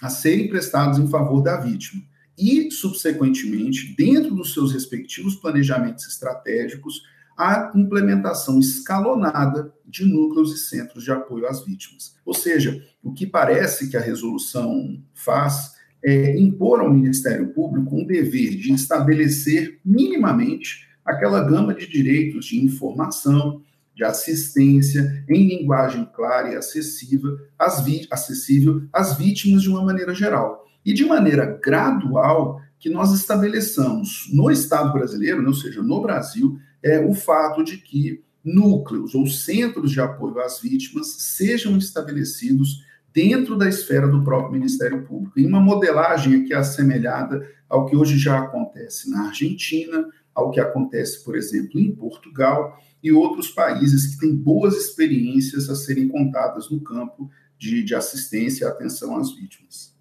a 0.00 0.08
serem 0.08 0.48
prestados 0.48 0.98
em 0.98 1.08
favor 1.08 1.42
da 1.42 1.56
vítima. 1.56 2.02
E, 2.36 2.70
subsequentemente, 2.70 3.94
dentro 3.96 4.34
dos 4.34 4.52
seus 4.52 4.72
respectivos 4.72 5.36
planejamentos 5.36 6.06
estratégicos, 6.06 7.02
a 7.36 7.72
implementação 7.74 8.58
escalonada 8.58 9.72
de 9.86 10.04
núcleos 10.04 10.52
e 10.54 10.58
centros 10.58 11.04
de 11.04 11.10
apoio 11.10 11.46
às 11.46 11.64
vítimas. 11.64 12.14
Ou 12.24 12.34
seja, 12.34 12.82
o 13.02 13.12
que 13.12 13.26
parece 13.26 13.90
que 13.90 13.96
a 13.96 14.00
resolução 14.00 15.02
faz 15.14 15.72
é 16.04 16.38
impor 16.38 16.80
ao 16.80 16.92
Ministério 16.92 17.52
Público 17.52 17.94
um 17.94 18.04
dever 18.04 18.56
de 18.56 18.72
estabelecer 18.72 19.78
minimamente 19.84 20.88
aquela 21.04 21.42
gama 21.44 21.74
de 21.74 21.86
direitos 21.86 22.46
de 22.46 22.64
informação, 22.64 23.62
de 23.94 24.04
assistência 24.04 25.24
em 25.28 25.46
linguagem 25.46 26.08
clara 26.14 26.52
e 26.52 26.56
acessível 26.56 27.36
às, 27.58 27.84
acessível 28.10 28.82
às 28.92 29.16
vítimas 29.16 29.62
de 29.62 29.68
uma 29.68 29.84
maneira 29.84 30.14
geral. 30.14 30.64
E 30.84 30.92
de 30.92 31.04
maneira 31.04 31.60
gradual, 31.62 32.60
que 32.82 32.90
nós 32.90 33.12
estabeleçamos 33.12 34.28
no 34.32 34.50
Estado 34.50 34.92
brasileiro, 34.92 35.40
né, 35.40 35.46
ou 35.46 35.54
seja, 35.54 35.80
no 35.80 36.02
Brasil, 36.02 36.58
é 36.82 36.98
o 36.98 37.14
fato 37.14 37.62
de 37.62 37.78
que 37.78 38.24
núcleos 38.44 39.14
ou 39.14 39.24
centros 39.28 39.92
de 39.92 40.00
apoio 40.00 40.40
às 40.40 40.60
vítimas 40.60 41.06
sejam 41.36 41.78
estabelecidos 41.78 42.84
dentro 43.14 43.56
da 43.56 43.68
esfera 43.68 44.08
do 44.08 44.24
próprio 44.24 44.54
Ministério 44.54 45.04
Público, 45.04 45.38
em 45.38 45.46
uma 45.46 45.60
modelagem 45.60 46.42
aqui 46.42 46.52
assemelhada 46.52 47.48
ao 47.68 47.86
que 47.86 47.94
hoje 47.94 48.18
já 48.18 48.40
acontece 48.40 49.08
na 49.08 49.28
Argentina, 49.28 50.04
ao 50.34 50.50
que 50.50 50.58
acontece, 50.58 51.22
por 51.22 51.36
exemplo, 51.36 51.78
em 51.78 51.94
Portugal 51.94 52.76
e 53.00 53.12
outros 53.12 53.48
países 53.48 54.06
que 54.06 54.18
têm 54.18 54.34
boas 54.34 54.74
experiências 54.74 55.70
a 55.70 55.76
serem 55.76 56.08
contadas 56.08 56.68
no 56.68 56.80
campo 56.80 57.30
de, 57.56 57.84
de 57.84 57.94
assistência 57.94 58.64
e 58.64 58.68
atenção 58.68 59.16
às 59.16 59.32
vítimas. 59.32 59.91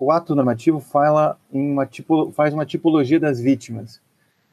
O 0.00 0.10
ato 0.10 0.34
normativo 0.34 0.80
fala 0.80 1.38
em 1.52 1.70
uma 1.70 1.84
tipo, 1.84 2.32
faz 2.32 2.54
uma 2.54 2.64
tipologia 2.64 3.20
das 3.20 3.38
vítimas 3.38 4.00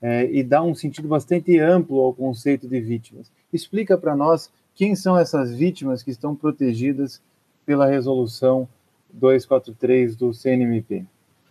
é, 0.02 0.30
e 0.30 0.44
dá 0.44 0.62
um 0.62 0.76
sentido 0.76 1.08
bastante 1.08 1.58
amplo 1.58 2.02
ao 2.02 2.14
conceito 2.14 2.68
de 2.68 2.82
vítimas. 2.82 3.32
Explica 3.52 3.98
para 3.98 4.14
nós 4.14 4.52
quem 4.76 4.94
são 4.94 5.18
essas 5.18 5.56
vítimas 5.56 6.04
que 6.04 6.12
estão 6.12 6.36
protegidas 6.36 7.22
pela 7.66 7.88
resolução 7.88 8.68
243 9.14 10.18
do 10.18 10.34
CNMP. 10.34 11.06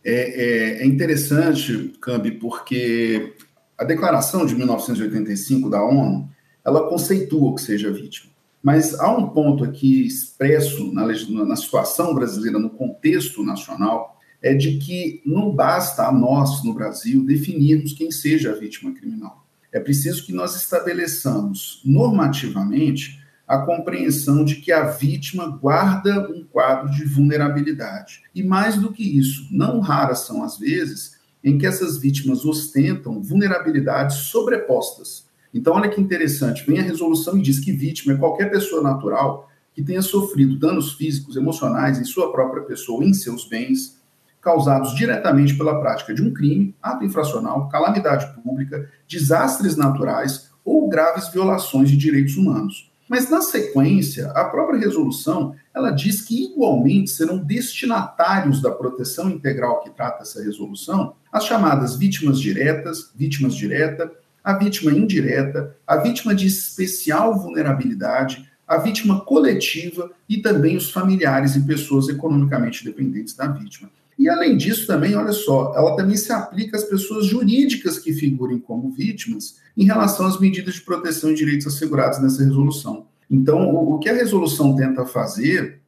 É, 0.04 0.12
é, 0.12 0.82
é 0.82 0.86
interessante, 0.86 1.94
Cambi, 1.98 2.32
porque 2.32 3.34
a 3.78 3.84
declaração 3.84 4.44
de 4.44 4.54
1985 4.54 5.70
da 5.70 5.82
ONU, 5.82 6.28
ela 6.62 6.86
conceitua 6.86 7.48
o 7.48 7.54
que 7.54 7.62
seja 7.62 7.90
vítima. 7.90 8.35
Mas 8.66 8.98
há 8.98 9.16
um 9.16 9.28
ponto 9.28 9.62
aqui 9.62 10.04
expresso 10.04 10.92
na, 10.92 11.06
na 11.44 11.54
situação 11.54 12.12
brasileira, 12.12 12.58
no 12.58 12.68
contexto 12.68 13.44
nacional, 13.44 14.18
é 14.42 14.54
de 14.54 14.78
que 14.78 15.22
não 15.24 15.54
basta 15.54 16.02
a 16.02 16.10
nós, 16.10 16.64
no 16.64 16.74
Brasil, 16.74 17.24
definirmos 17.24 17.92
quem 17.92 18.10
seja 18.10 18.50
a 18.50 18.56
vítima 18.56 18.92
criminal. 18.92 19.46
É 19.70 19.78
preciso 19.78 20.26
que 20.26 20.32
nós 20.32 20.56
estabeleçamos 20.56 21.80
normativamente 21.84 23.22
a 23.46 23.58
compreensão 23.58 24.44
de 24.44 24.56
que 24.56 24.72
a 24.72 24.82
vítima 24.82 25.46
guarda 25.46 26.28
um 26.28 26.42
quadro 26.42 26.90
de 26.90 27.04
vulnerabilidade. 27.04 28.22
E 28.34 28.42
mais 28.42 28.76
do 28.76 28.92
que 28.92 29.04
isso, 29.16 29.46
não 29.52 29.78
raras 29.78 30.26
são 30.26 30.42
as 30.42 30.58
vezes 30.58 31.12
em 31.44 31.56
que 31.56 31.68
essas 31.68 31.98
vítimas 31.98 32.44
ostentam 32.44 33.22
vulnerabilidades 33.22 34.16
sobrepostas. 34.16 35.25
Então, 35.56 35.72
olha 35.72 35.88
que 35.88 35.98
interessante, 35.98 36.64
vem 36.66 36.78
a 36.78 36.82
resolução 36.82 37.38
e 37.38 37.42
diz 37.42 37.58
que 37.58 37.72
vítima 37.72 38.12
é 38.12 38.16
qualquer 38.16 38.50
pessoa 38.50 38.82
natural 38.82 39.48
que 39.72 39.82
tenha 39.82 40.02
sofrido 40.02 40.58
danos 40.58 40.92
físicos, 40.92 41.34
emocionais 41.34 41.98
em 41.98 42.04
sua 42.04 42.30
própria 42.30 42.62
pessoa, 42.62 43.02
em 43.02 43.14
seus 43.14 43.48
bens, 43.48 43.96
causados 44.40 44.94
diretamente 44.94 45.56
pela 45.56 45.80
prática 45.80 46.12
de 46.12 46.22
um 46.22 46.32
crime, 46.32 46.74
ato 46.82 47.04
infracional, 47.04 47.68
calamidade 47.70 48.34
pública, 48.42 48.88
desastres 49.08 49.76
naturais 49.76 50.50
ou 50.62 50.88
graves 50.90 51.28
violações 51.28 51.90
de 51.90 51.96
direitos 51.96 52.36
humanos. 52.36 52.90
Mas 53.08 53.30
na 53.30 53.40
sequência, 53.40 54.30
a 54.32 54.44
própria 54.44 54.78
resolução, 54.78 55.54
ela 55.74 55.90
diz 55.90 56.20
que 56.20 56.52
igualmente 56.52 57.10
serão 57.10 57.38
destinatários 57.38 58.60
da 58.60 58.70
proteção 58.70 59.30
integral 59.30 59.80
que 59.80 59.90
trata 59.90 60.22
essa 60.22 60.42
resolução 60.42 61.14
as 61.32 61.44
chamadas 61.44 61.96
vítimas 61.96 62.40
diretas, 62.40 63.10
vítimas 63.14 63.54
direta, 63.54 64.10
a 64.46 64.52
vítima 64.52 64.92
indireta, 64.92 65.76
a 65.84 65.96
vítima 65.96 66.32
de 66.32 66.46
especial 66.46 67.36
vulnerabilidade, 67.36 68.48
a 68.64 68.76
vítima 68.76 69.20
coletiva 69.22 70.12
e 70.28 70.38
também 70.38 70.76
os 70.76 70.88
familiares 70.88 71.56
e 71.56 71.66
pessoas 71.66 72.08
economicamente 72.08 72.84
dependentes 72.84 73.34
da 73.34 73.48
vítima. 73.48 73.90
E 74.16 74.28
além 74.28 74.56
disso, 74.56 74.86
também, 74.86 75.16
olha 75.16 75.32
só, 75.32 75.74
ela 75.74 75.96
também 75.96 76.16
se 76.16 76.32
aplica 76.32 76.76
às 76.76 76.84
pessoas 76.84 77.26
jurídicas 77.26 77.98
que 77.98 78.12
figurem 78.12 78.60
como 78.60 78.92
vítimas 78.92 79.56
em 79.76 79.84
relação 79.84 80.24
às 80.24 80.38
medidas 80.38 80.74
de 80.74 80.82
proteção 80.82 81.32
e 81.32 81.34
direitos 81.34 81.66
assegurados 81.66 82.22
nessa 82.22 82.44
resolução. 82.44 83.04
Então, 83.28 83.68
o, 83.74 83.98
que 83.98 84.08
a 84.08 84.14
resolução 84.14 84.76
tenta 84.76 85.04
fazer 85.04 85.80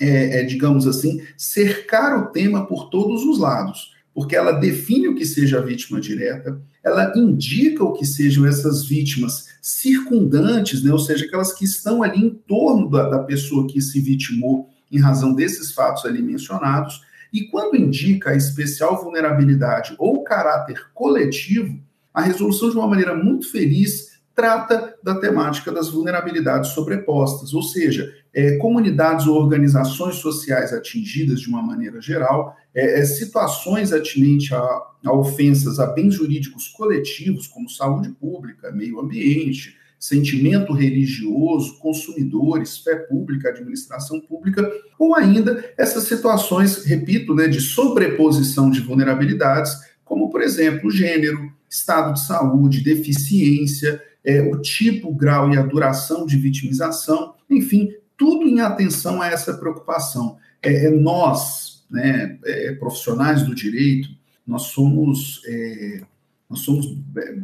é, 0.00 0.40
é, 0.40 0.42
digamos 0.42 0.88
assim, 0.88 1.22
cercar 1.36 2.18
o 2.18 2.32
tema 2.32 2.66
por 2.66 2.90
todos 2.90 3.24
os 3.24 3.38
lados, 3.38 3.94
porque 4.14 4.36
ela 4.36 4.52
define 4.52 5.08
o 5.08 5.14
que 5.14 5.24
seja 5.24 5.58
a 5.58 5.62
vítima 5.62 6.00
direta, 6.00 6.60
ela 6.84 7.12
indica 7.16 7.82
o 7.84 7.92
que 7.92 8.04
sejam 8.04 8.44
essas 8.46 8.84
vítimas 8.84 9.46
circundantes, 9.60 10.82
né, 10.82 10.92
ou 10.92 10.98
seja, 10.98 11.24
aquelas 11.24 11.52
que 11.52 11.64
estão 11.64 12.02
ali 12.02 12.20
em 12.20 12.30
torno 12.30 12.90
da, 12.90 13.08
da 13.08 13.18
pessoa 13.20 13.66
que 13.66 13.80
se 13.80 14.00
vitimou 14.00 14.68
em 14.90 14.98
razão 14.98 15.34
desses 15.34 15.72
fatos 15.72 16.04
ali 16.04 16.20
mencionados, 16.20 17.02
e 17.32 17.44
quando 17.48 17.76
indica 17.76 18.30
a 18.30 18.36
especial 18.36 19.02
vulnerabilidade 19.02 19.94
ou 19.98 20.22
caráter 20.22 20.84
coletivo, 20.92 21.80
a 22.12 22.20
resolução, 22.20 22.68
de 22.68 22.76
uma 22.76 22.86
maneira 22.86 23.14
muito 23.14 23.50
feliz, 23.50 24.11
trata 24.34 24.94
da 25.02 25.14
temática 25.14 25.70
das 25.70 25.90
vulnerabilidades 25.90 26.70
sobrepostas, 26.70 27.52
ou 27.52 27.62
seja, 27.62 28.12
é, 28.34 28.56
comunidades 28.56 29.26
ou 29.26 29.36
organizações 29.36 30.16
sociais 30.16 30.72
atingidas 30.72 31.40
de 31.40 31.48
uma 31.48 31.62
maneira 31.62 32.00
geral, 32.00 32.56
é, 32.74 33.00
é, 33.00 33.04
situações 33.04 33.92
atinentes 33.92 34.52
a, 34.52 34.82
a, 35.04 35.12
ofensas 35.12 35.78
a 35.78 35.86
bens 35.86 36.14
jurídicos 36.14 36.68
coletivos, 36.68 37.46
como 37.46 37.68
saúde 37.68 38.08
pública, 38.10 38.72
meio 38.72 39.00
ambiente, 39.00 39.76
sentimento 39.98 40.72
religioso, 40.72 41.78
consumidores, 41.78 42.78
fé 42.78 42.96
pública, 42.96 43.50
administração 43.50 44.20
pública, 44.20 44.68
ou 44.98 45.14
ainda 45.14 45.64
essas 45.78 46.04
situações, 46.04 46.84
repito, 46.84 47.34
né, 47.34 47.46
de 47.46 47.60
sobreposição 47.60 48.70
de 48.70 48.80
vulnerabilidades, 48.80 49.72
como, 50.04 50.28
por 50.30 50.42
exemplo, 50.42 50.90
gênero, 50.90 51.52
estado 51.70 52.14
de 52.14 52.26
saúde, 52.26 52.82
deficiência, 52.82 54.02
é, 54.24 54.40
o 54.40 54.60
tipo, 54.60 55.14
grau 55.14 55.52
e 55.52 55.58
a 55.58 55.62
duração 55.62 56.26
de 56.26 56.36
vitimização, 56.36 57.34
enfim, 57.50 57.92
tudo 58.16 58.46
em 58.46 58.60
atenção 58.60 59.20
a 59.20 59.28
essa 59.28 59.54
preocupação. 59.54 60.36
É, 60.62 60.86
é 60.86 60.90
nós, 60.90 61.84
né, 61.90 62.38
é, 62.44 62.72
profissionais 62.74 63.42
do 63.42 63.54
direito, 63.54 64.08
nós 64.46 64.62
somos, 64.62 65.42
é, 65.46 66.02
nós 66.48 66.60
somos 66.60 66.86
é, 67.16 67.36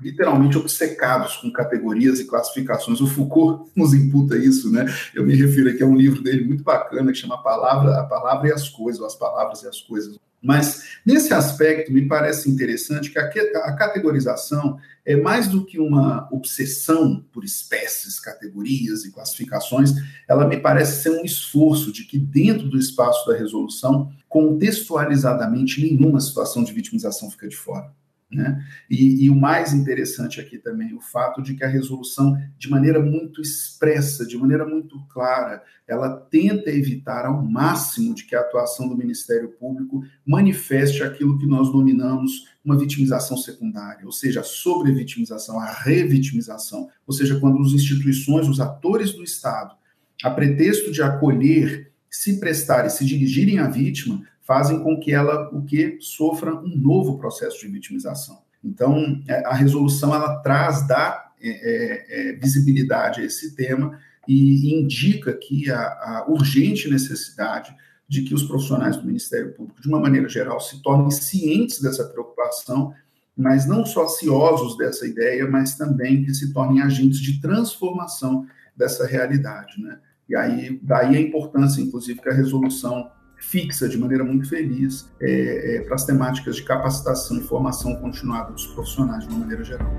literalmente 0.00 0.56
obcecados 0.56 1.36
com 1.36 1.50
categorias 1.52 2.20
e 2.20 2.24
classificações. 2.24 3.00
O 3.00 3.06
Foucault 3.06 3.70
nos 3.74 3.92
imputa 3.92 4.36
isso, 4.36 4.70
né? 4.70 4.86
Eu 5.14 5.26
me 5.26 5.34
refiro 5.34 5.70
aqui 5.70 5.82
a 5.82 5.86
um 5.86 5.96
livro 5.96 6.22
dele 6.22 6.44
muito 6.44 6.62
bacana 6.62 7.12
que 7.12 7.18
chama 7.18 7.34
a 7.34 7.38
Palavra, 7.38 7.98
a 7.98 8.04
Palavra 8.04 8.48
e 8.48 8.52
as 8.52 8.68
Coisas, 8.68 9.00
ou 9.00 9.06
As 9.06 9.16
Palavras 9.16 9.62
e 9.62 9.68
as 9.68 9.80
Coisas. 9.80 10.18
Mas, 10.42 10.82
nesse 11.06 11.32
aspecto, 11.32 11.92
me 11.92 12.08
parece 12.08 12.50
interessante 12.50 13.10
que 13.10 13.18
a, 13.18 13.76
categorização 13.76 14.76
é 15.04 15.14
mais 15.14 15.46
do 15.46 15.64
que 15.64 15.78
uma 15.78 16.28
obsessão 16.32 17.24
por 17.32 17.44
espécies, 17.44 18.18
categorias 18.18 19.04
e 19.04 19.12
classificações, 19.12 19.92
ela 20.28 20.46
me 20.46 20.56
parece 20.56 21.02
ser 21.02 21.10
um 21.10 21.24
esforço 21.24 21.92
de 21.92 22.04
que, 22.04 22.18
dentro 22.18 22.68
do 22.68 22.76
espaço 22.76 23.26
da 23.28 23.36
resolução, 23.36 24.10
contextualizadamente, 24.28 25.80
nenhuma 25.80 26.20
situação 26.20 26.64
de 26.64 26.72
vitimização 26.72 27.30
fica 27.30 27.48
de 27.48 27.56
fora. 27.56 27.92
Né? 28.32 28.64
E, 28.88 29.26
e, 29.26 29.30
o 29.30 29.34
mais 29.34 29.74
interessante 29.74 30.40
aqui 30.40 30.56
também, 30.56 30.94
o 30.94 31.00
fato 31.00 31.42
de 31.42 31.54
que 31.54 31.62
a 31.62 31.68
resolução, 31.68 32.34
de 32.56 32.70
maneira 32.70 32.98
muito 32.98 33.42
expressa, 33.42 34.24
de 34.24 34.38
maneira 34.38 34.64
muito 34.64 34.98
clara, 35.08 35.62
ela 35.86 36.08
tenta 36.08 36.70
evitar 36.70 37.26
ao 37.26 37.42
máximo 37.42 38.14
de 38.14 38.24
que 38.24 38.34
a 38.34 38.40
atuação 38.40 38.88
do 38.88 38.96
Ministério 38.96 39.50
Público 39.50 40.02
manifeste 40.26 41.02
aquilo 41.02 41.38
que 41.38 41.46
nós 41.46 41.70
nominamos 41.70 42.50
uma 42.64 42.78
vitimização 42.78 43.36
secundária, 43.36 44.06
ou 44.06 44.12
seja, 44.12 44.40
a 44.40 44.44
sobrevitimização, 44.44 45.60
a 45.60 45.70
revitimização, 45.70 46.88
ou 47.06 47.12
seja, 47.12 47.38
quando 47.38 47.60
as 47.60 47.72
instituições, 47.72 48.48
os 48.48 48.60
atores 48.60 49.12
do 49.12 49.22
Estado, 49.22 49.74
a 50.22 50.30
pretexto 50.30 50.90
de 50.90 51.02
acolher, 51.02 51.92
se 52.08 52.38
prestarem, 52.38 52.90
se 52.90 53.04
dirigirem 53.04 53.58
à 53.58 53.68
vítima, 53.68 54.22
fazem 54.52 54.82
com 54.82 55.00
que 55.00 55.14
ela 55.14 55.48
o 55.50 55.64
que 55.64 55.96
sofra 55.98 56.54
um 56.54 56.76
novo 56.76 57.16
processo 57.16 57.58
de 57.60 57.68
vitimização. 57.68 58.42
Então, 58.62 59.22
é, 59.26 59.46
a 59.46 59.54
resolução 59.54 60.14
ela 60.14 60.42
traz 60.42 60.86
dá 60.86 61.32
é, 61.40 61.48
é, 61.48 62.04
é, 62.10 62.32
visibilidade 62.34 63.22
a 63.22 63.24
esse 63.24 63.56
tema 63.56 63.98
e 64.28 64.78
indica 64.78 65.32
que 65.32 65.70
a, 65.70 65.80
a, 65.80 66.26
urgente 66.28 66.90
necessidade 66.90 67.74
de 68.06 68.24
que 68.24 68.34
os 68.34 68.42
profissionais 68.42 68.98
do 68.98 69.06
Ministério 69.06 69.54
Público, 69.54 69.80
de 69.80 69.88
uma 69.88 69.98
maneira 69.98 70.28
geral, 70.28 70.60
se 70.60 70.82
tornem 70.82 71.10
cientes 71.10 71.80
dessa 71.80 72.04
preocupação, 72.04 72.92
mas 73.34 73.66
não 73.66 73.86
só 73.86 74.06
ciosos 74.06 74.76
dessa 74.76 75.06
ideia, 75.06 75.48
mas 75.48 75.76
também 75.76 76.24
que 76.24 76.34
se 76.34 76.52
tornem 76.52 76.82
agentes 76.82 77.20
de 77.20 77.40
transformação 77.40 78.46
dessa 78.76 79.06
realidade, 79.06 79.80
né? 79.80 79.98
E 80.28 80.36
aí, 80.36 80.78
daí 80.82 81.16
a 81.16 81.20
importância, 81.20 81.80
inclusive, 81.80 82.20
que 82.20 82.28
a 82.28 82.34
resolução 82.34 83.10
fixa 83.42 83.88
de 83.88 83.98
maneira 83.98 84.22
muito 84.22 84.48
feliz 84.48 85.10
é, 85.20 85.76
é, 85.76 85.80
para 85.82 85.96
as 85.96 86.06
temáticas 86.06 86.56
de 86.56 86.62
capacitação 86.62 87.36
e 87.36 87.40
formação 87.42 87.96
continuada 87.96 88.52
dos 88.52 88.66
profissionais 88.68 89.26
de 89.26 89.30
uma 89.30 89.40
maneira 89.40 89.64
geral. 89.64 89.90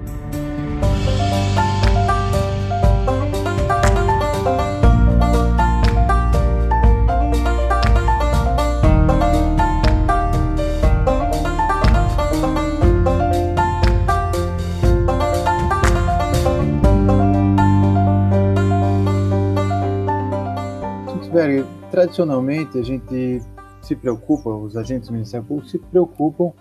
Tradicionalmente 22.03 22.77
a 22.77 22.83
gente 22.83 23.41
se 23.81 23.95
preocupa, 23.95 24.49
os 24.49 24.75
agentes 24.75 25.07
do 25.07 25.13
Ministério 25.13 25.45
Público 25.45 25.69
se 25.69 25.79
preocupam 25.79 26.51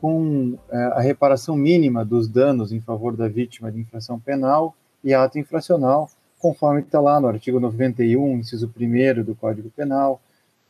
com 0.00 0.56
é, 0.70 0.76
a 0.76 1.00
reparação 1.00 1.56
mínima 1.56 2.04
dos 2.04 2.28
danos 2.28 2.70
em 2.70 2.80
favor 2.80 3.16
da 3.16 3.26
vítima 3.26 3.72
de 3.72 3.80
infração 3.80 4.20
penal 4.20 4.76
e 5.02 5.12
ato 5.12 5.36
infracional, 5.36 6.08
conforme 6.38 6.80
está 6.80 7.00
lá 7.00 7.20
no 7.20 7.26
artigo 7.26 7.58
91, 7.58 8.38
inciso 8.38 8.72
1 8.76 9.24
do 9.24 9.34
Código 9.34 9.68
Penal, 9.70 10.20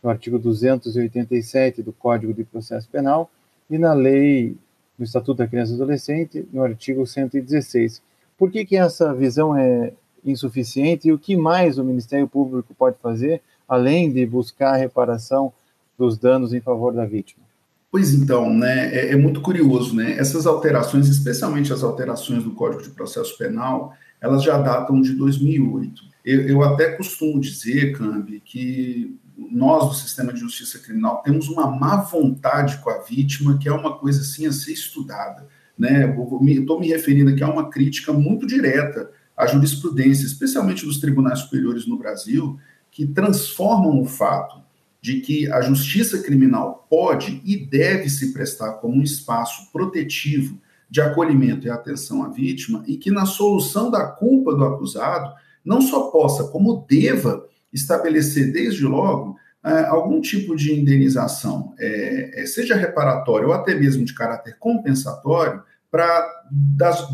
no 0.02 0.08
artigo 0.08 0.38
287 0.38 1.82
do 1.82 1.92
Código 1.92 2.32
de 2.32 2.44
Processo 2.44 2.88
Penal 2.88 3.30
e 3.68 3.76
na 3.76 3.92
lei 3.92 4.56
do 4.96 5.04
Estatuto 5.04 5.34
da 5.34 5.46
Criança 5.46 5.72
e 5.72 5.74
Adolescente, 5.74 6.48
no 6.50 6.62
artigo 6.62 7.06
116. 7.06 8.00
Por 8.38 8.50
que, 8.50 8.64
que 8.64 8.76
essa 8.76 9.12
visão 9.12 9.54
é 9.54 9.92
insuficiente 10.24 11.08
e 11.08 11.12
o 11.12 11.18
que 11.18 11.36
mais 11.36 11.76
o 11.76 11.84
Ministério 11.84 12.26
Público 12.26 12.74
pode 12.74 12.96
fazer 13.02 13.42
além 13.68 14.12
de 14.12 14.24
buscar 14.24 14.74
a 14.74 14.76
reparação 14.76 15.52
dos 15.98 16.16
danos 16.16 16.54
em 16.54 16.60
favor 16.60 16.92
da 16.94 17.04
vítima. 17.04 17.44
Pois 17.90 18.12
então, 18.12 18.52
né, 18.52 18.94
é, 18.94 19.12
é, 19.12 19.16
muito 19.16 19.40
curioso, 19.40 19.94
né? 19.94 20.12
Essas 20.18 20.46
alterações, 20.46 21.08
especialmente 21.08 21.72
as 21.72 21.82
alterações 21.82 22.44
do 22.44 22.52
Código 22.52 22.82
de 22.82 22.90
Processo 22.90 23.36
Penal, 23.38 23.94
elas 24.20 24.42
já 24.42 24.58
datam 24.58 25.00
de 25.00 25.12
2008. 25.14 26.02
Eu, 26.24 26.42
eu 26.42 26.62
até 26.62 26.92
costumo 26.92 27.40
dizer, 27.40 27.96
Cambi, 27.96 28.40
que 28.44 29.18
nós 29.50 29.88
do 29.88 29.94
sistema 29.94 30.32
de 30.32 30.40
justiça 30.40 30.78
criminal 30.78 31.22
temos 31.22 31.48
uma 31.48 31.66
má 31.70 31.96
vontade 31.96 32.78
com 32.78 32.90
a 32.90 32.98
vítima, 32.98 33.56
que 33.56 33.68
é 33.68 33.72
uma 33.72 33.96
coisa 33.96 34.20
assim 34.20 34.46
a 34.46 34.52
ser 34.52 34.72
estudada, 34.72 35.46
né? 35.78 36.14
Estou 36.48 36.78
me 36.78 36.88
referindo 36.88 37.30
aqui 37.30 37.42
a 37.42 37.48
uma 37.48 37.70
crítica 37.70 38.12
muito 38.12 38.46
direta 38.46 39.10
à 39.36 39.46
jurisprudência, 39.46 40.26
especialmente 40.26 40.84
dos 40.84 40.98
tribunais 40.98 41.38
superiores 41.38 41.86
no 41.86 41.96
Brasil, 41.96 42.58
que 42.90 43.06
transformam 43.06 44.00
o 44.00 44.04
fato 44.04 44.62
de 45.00 45.20
que 45.20 45.50
a 45.50 45.60
justiça 45.60 46.22
criminal 46.22 46.86
pode 46.90 47.40
e 47.44 47.56
deve 47.56 48.08
se 48.08 48.32
prestar 48.32 48.74
como 48.74 48.96
um 48.96 49.02
espaço 49.02 49.70
protetivo 49.72 50.60
de 50.90 51.00
acolhimento 51.00 51.66
e 51.66 51.70
atenção 51.70 52.24
à 52.24 52.28
vítima 52.28 52.82
e 52.86 52.96
que 52.96 53.10
na 53.10 53.26
solução 53.26 53.90
da 53.90 54.06
culpa 54.06 54.54
do 54.54 54.64
acusado 54.64 55.32
não 55.64 55.80
só 55.80 56.10
possa, 56.10 56.44
como 56.44 56.84
deva 56.88 57.46
estabelecer 57.72 58.52
desde 58.52 58.84
logo 58.84 59.36
é, 59.62 59.84
algum 59.84 60.20
tipo 60.20 60.56
de 60.56 60.72
indenização, 60.72 61.74
é, 61.78 62.42
é, 62.42 62.46
seja 62.46 62.74
reparatório 62.74 63.48
ou 63.48 63.54
até 63.54 63.74
mesmo 63.74 64.04
de 64.04 64.14
caráter 64.14 64.56
compensatório, 64.58 65.62
para 65.90 66.26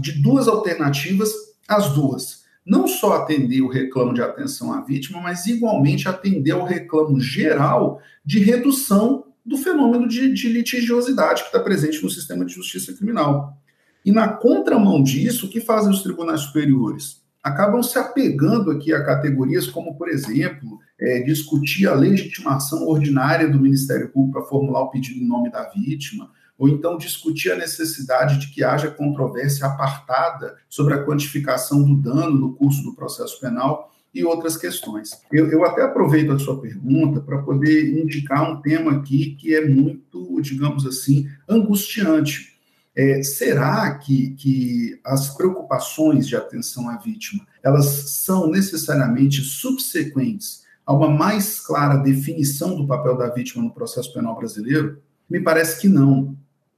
de 0.00 0.12
duas 0.22 0.46
alternativas 0.46 1.32
as 1.66 1.92
duas 1.92 2.43
não 2.64 2.88
só 2.88 3.14
atender 3.14 3.61
o 3.61 3.68
reclamo 3.68 4.14
de 4.14 4.22
atenção 4.22 4.72
à 4.72 4.81
vítima, 4.81 5.20
mas 5.20 5.46
igualmente 5.46 6.09
atender 6.09 6.53
ao 6.53 6.64
reclamo 6.64 7.20
geral 7.20 8.00
de 8.24 8.38
redução 8.38 9.27
do 9.44 9.59
fenômeno 9.59 10.09
de, 10.09 10.33
de 10.33 10.48
litigiosidade 10.48 11.42
que 11.42 11.48
está 11.48 11.61
presente 11.61 12.03
no 12.03 12.09
sistema 12.09 12.44
de 12.44 12.55
justiça 12.55 12.92
criminal. 12.94 13.59
E 14.05 14.11
na 14.11 14.29
contramão 14.29 15.03
disso, 15.03 15.46
o 15.46 15.50
que 15.50 15.61
fazem 15.61 15.90
os 15.90 16.03
tribunais 16.03 16.40
superiores? 16.40 17.22
Acabam 17.42 17.83
se 17.83 17.98
apegando 17.98 18.70
aqui 18.70 18.92
a 18.94 19.05
categorias 19.05 19.66
como, 19.66 19.96
por 19.96 20.09
exemplo, 20.09 20.79
é, 20.98 21.20
discutir 21.20 21.87
a 21.87 21.94
legitimação 21.94 22.87
ordinária 22.87 23.48
do 23.48 23.61
Ministério 23.61 24.09
Público 24.11 24.38
para 24.38 24.48
formular 24.48 24.83
o 24.83 24.90
pedido 24.90 25.20
em 25.20 25.29
nome 25.29 25.50
da 25.50 25.68
vítima, 25.68 26.31
ou 26.59 26.69
então 26.69 26.97
discutir 26.97 27.51
a 27.51 27.57
necessidade 27.57 28.38
de 28.38 28.53
que 28.53 28.62
haja 28.62 28.90
controvérsia 28.90 29.67
apartada 29.67 30.57
sobre 30.69 30.95
a 30.95 31.05
quantificação 31.05 31.83
do 31.83 31.97
dano 31.97 32.38
no 32.38 32.55
curso 32.55 32.83
do 32.83 32.95
processo 32.95 33.40
penal 33.40 33.93
e 34.14 34.25
outras 34.25 34.57
questões. 34.57 35.11
Eu, 35.33 35.51
eu 35.51 35.64
até 35.64 35.83
aproveito 35.83 36.31
a 36.33 36.38
sua 36.38 36.61
pergunta 36.61 37.21
para 37.21 37.43
poder 37.43 38.01
indicar 38.01 38.49
um 38.49 38.62
tema 38.62 38.93
aqui 38.93 39.35
que 39.35 39.55
é 39.55 39.67
muito, 39.67 40.40
digamos 40.40 40.87
assim, 40.87 41.29
angustiante. 41.49 42.55
É, 42.97 43.25
será 43.25 43.93
que, 43.99 44.31
que 44.37 45.01
as 45.05 45.37
preocupações 45.37 46.29
de 46.29 46.37
atenção 46.37 46.88
à 46.88 46.97
vítima 46.97 47.45
elas 47.61 47.87
são 47.87 48.49
necessariamente 48.49 49.40
subsequentes 49.40 50.62
a 50.87 50.93
uma 50.93 51.09
mais 51.09 51.59
clara 51.59 51.97
definição 51.97 52.77
do 52.77 52.87
papel 52.87 53.17
da 53.17 53.31
vítima 53.31 53.64
no 53.64 53.75
processo 53.75 54.12
penal 54.12 54.37
brasileiro? 54.37 55.03
Me 55.29 55.40
parece 55.40 55.81
que 55.81 55.88
não, 55.88 56.37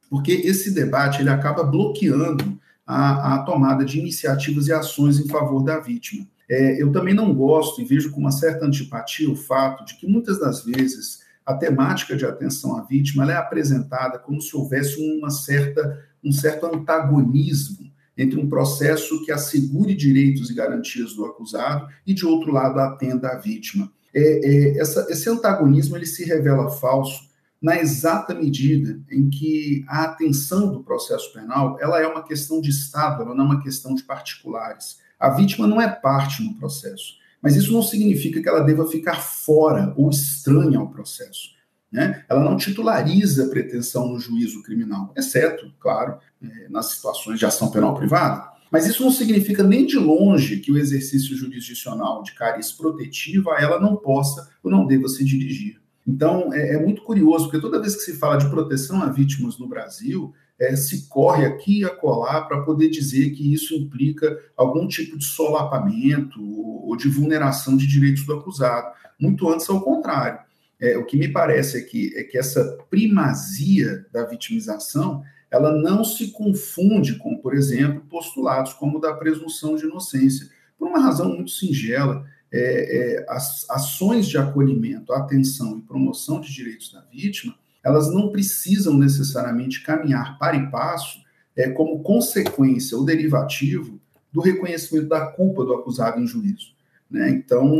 porque 0.08 0.32
esse 0.32 0.72
debate 0.72 1.20
ele 1.20 1.30
acaba 1.30 1.64
bloqueando 1.64 2.58
a, 2.86 3.34
a 3.34 3.38
tomada 3.40 3.84
de 3.84 3.98
iniciativas 3.98 4.68
e 4.68 4.72
ações 4.72 5.18
em 5.18 5.28
favor 5.28 5.62
da 5.62 5.80
vítima. 5.80 6.26
É, 6.48 6.80
eu 6.80 6.92
também 6.92 7.12
não 7.12 7.34
gosto 7.34 7.80
e 7.80 7.84
vejo 7.84 8.12
com 8.12 8.20
uma 8.20 8.30
certa 8.30 8.64
antipatia 8.64 9.28
o 9.28 9.34
fato 9.34 9.84
de 9.84 9.96
que 9.96 10.06
muitas 10.06 10.38
das 10.38 10.64
vezes 10.64 11.26
a 11.44 11.54
temática 11.54 12.16
de 12.16 12.24
atenção 12.24 12.76
à 12.76 12.82
vítima 12.82 13.30
é 13.30 13.36
apresentada 13.36 14.18
como 14.18 14.40
se 14.40 14.56
houvesse 14.56 15.00
uma 15.18 15.30
certa, 15.30 16.04
um 16.22 16.32
certo 16.32 16.66
antagonismo 16.66 17.90
entre 18.16 18.40
um 18.40 18.48
processo 18.48 19.24
que 19.24 19.30
assegure 19.30 19.94
direitos 19.94 20.50
e 20.50 20.54
garantias 20.54 21.14
do 21.14 21.24
acusado 21.24 21.86
e, 22.06 22.14
de 22.14 22.24
outro 22.24 22.52
lado, 22.52 22.80
atenda 22.80 23.28
à 23.28 23.38
vítima. 23.38 23.92
É, 24.14 24.20
é, 24.20 24.78
essa, 24.78 25.06
esse 25.10 25.28
antagonismo 25.28 25.96
ele 25.96 26.06
se 26.06 26.24
revela 26.24 26.70
falso 26.70 27.28
na 27.60 27.78
exata 27.78 28.34
medida 28.34 29.00
em 29.10 29.28
que 29.28 29.84
a 29.88 30.04
atenção 30.04 30.70
do 30.72 30.82
processo 30.82 31.32
penal 31.32 31.76
ela 31.80 32.00
é 32.00 32.06
uma 32.06 32.22
questão 32.22 32.60
de 32.60 32.70
Estado, 32.70 33.22
ela 33.22 33.34
não 33.34 33.44
é 33.44 33.48
uma 33.48 33.62
questão 33.62 33.94
de 33.94 34.02
particulares. 34.02 34.98
A 35.18 35.30
vítima 35.30 35.66
não 35.66 35.80
é 35.80 35.88
parte 35.88 36.42
no 36.42 36.54
processo, 36.54 37.14
mas 37.40 37.56
isso 37.56 37.72
não 37.72 37.82
significa 37.82 38.42
que 38.42 38.48
ela 38.48 38.60
deva 38.60 38.86
ficar 38.86 39.16
fora 39.16 39.94
ou 39.96 40.10
estranha 40.10 40.78
ao 40.78 40.90
processo. 40.90 41.56
Né? 41.90 42.24
Ela 42.28 42.44
não 42.44 42.56
titulariza 42.56 43.48
pretensão 43.48 44.08
no 44.08 44.18
juízo 44.18 44.62
criminal, 44.62 45.12
exceto, 45.16 45.72
claro, 45.78 46.18
é, 46.42 46.68
nas 46.68 46.86
situações 46.90 47.38
de 47.38 47.46
ação 47.46 47.70
penal 47.70 47.94
privada. 47.94 48.56
Mas 48.70 48.86
isso 48.86 49.02
não 49.02 49.10
significa 49.10 49.62
nem 49.62 49.86
de 49.86 49.96
longe 49.96 50.58
que 50.58 50.72
o 50.72 50.76
exercício 50.76 51.36
jurisdicional 51.36 52.22
de 52.22 52.32
cariz 52.32 52.72
protetiva 52.72 53.56
ela 53.58 53.80
não 53.80 53.96
possa 53.96 54.50
ou 54.62 54.70
não 54.70 54.86
deva 54.86 55.08
se 55.08 55.24
dirigir. 55.24 55.80
Então, 56.06 56.52
é, 56.52 56.74
é, 56.74 56.78
muito 56.78 57.02
curioso, 57.02 57.44
porque 57.44 57.60
toda 57.60 57.80
vez 57.80 57.96
que 57.96 58.02
se 58.02 58.16
fala 58.16 58.36
de 58.36 58.48
proteção 58.48 59.02
a 59.02 59.10
vítimas 59.10 59.58
no 59.58 59.66
Brasil, 59.66 60.32
é, 60.58 60.76
se 60.76 61.08
corre 61.08 61.44
aqui 61.44 61.80
e 61.80 61.84
acolá 61.84 62.42
para 62.42 62.62
poder 62.62 62.88
dizer 62.88 63.30
que 63.30 63.52
isso 63.52 63.74
implica 63.74 64.38
algum 64.56 64.86
tipo 64.86 65.18
de 65.18 65.24
solapamento 65.24 66.40
ou 66.40 66.96
de 66.96 67.08
vulneração 67.08 67.76
de 67.76 67.86
direitos 67.86 68.24
do 68.24 68.34
acusado. 68.34 68.86
Muito 69.18 69.48
antes, 69.50 69.68
ao 69.68 69.80
contrário. 69.80 70.38
É, 70.78 70.96
o 70.96 71.04
que 71.04 71.16
me 71.16 71.28
parece 71.28 71.78
aqui 71.78 72.12
é 72.14 72.22
que 72.22 72.38
essa 72.38 72.78
primazia 72.88 74.06
da 74.12 74.24
vitimização 74.24 75.22
ela 75.50 75.72
não 75.72 76.04
se 76.04 76.32
confunde 76.32 77.16
com, 77.16 77.36
por 77.36 77.54
exemplo, 77.54 78.02
postulados 78.10 78.72
como 78.74 78.98
o 78.98 79.00
da 79.00 79.14
presunção 79.14 79.76
de 79.76 79.84
inocência, 79.84 80.48
por 80.78 80.88
uma 80.88 81.00
razão 81.00 81.34
muito 81.34 81.50
singela. 81.50 82.26
É, 82.58 83.18
é, 83.18 83.26
as 83.28 83.68
ações 83.68 84.26
de 84.26 84.38
acolhimento, 84.38 85.12
atenção 85.12 85.78
e 85.78 85.82
promoção 85.82 86.40
de 86.40 86.52
direitos 86.52 86.92
da 86.92 87.00
vítima 87.02 87.54
elas 87.86 88.12
não 88.12 88.32
precisam 88.32 88.98
necessariamente 88.98 89.80
caminhar 89.84 90.36
para 90.40 90.56
e 90.56 90.68
passo 90.72 91.20
é, 91.56 91.70
como 91.70 92.02
consequência 92.02 92.98
ou 92.98 93.04
derivativo 93.04 94.00
do 94.32 94.40
reconhecimento 94.40 95.08
da 95.08 95.24
culpa 95.24 95.64
do 95.64 95.72
acusado 95.72 96.20
em 96.20 96.26
juízo. 96.26 96.74
Né? 97.08 97.30
Então, 97.30 97.72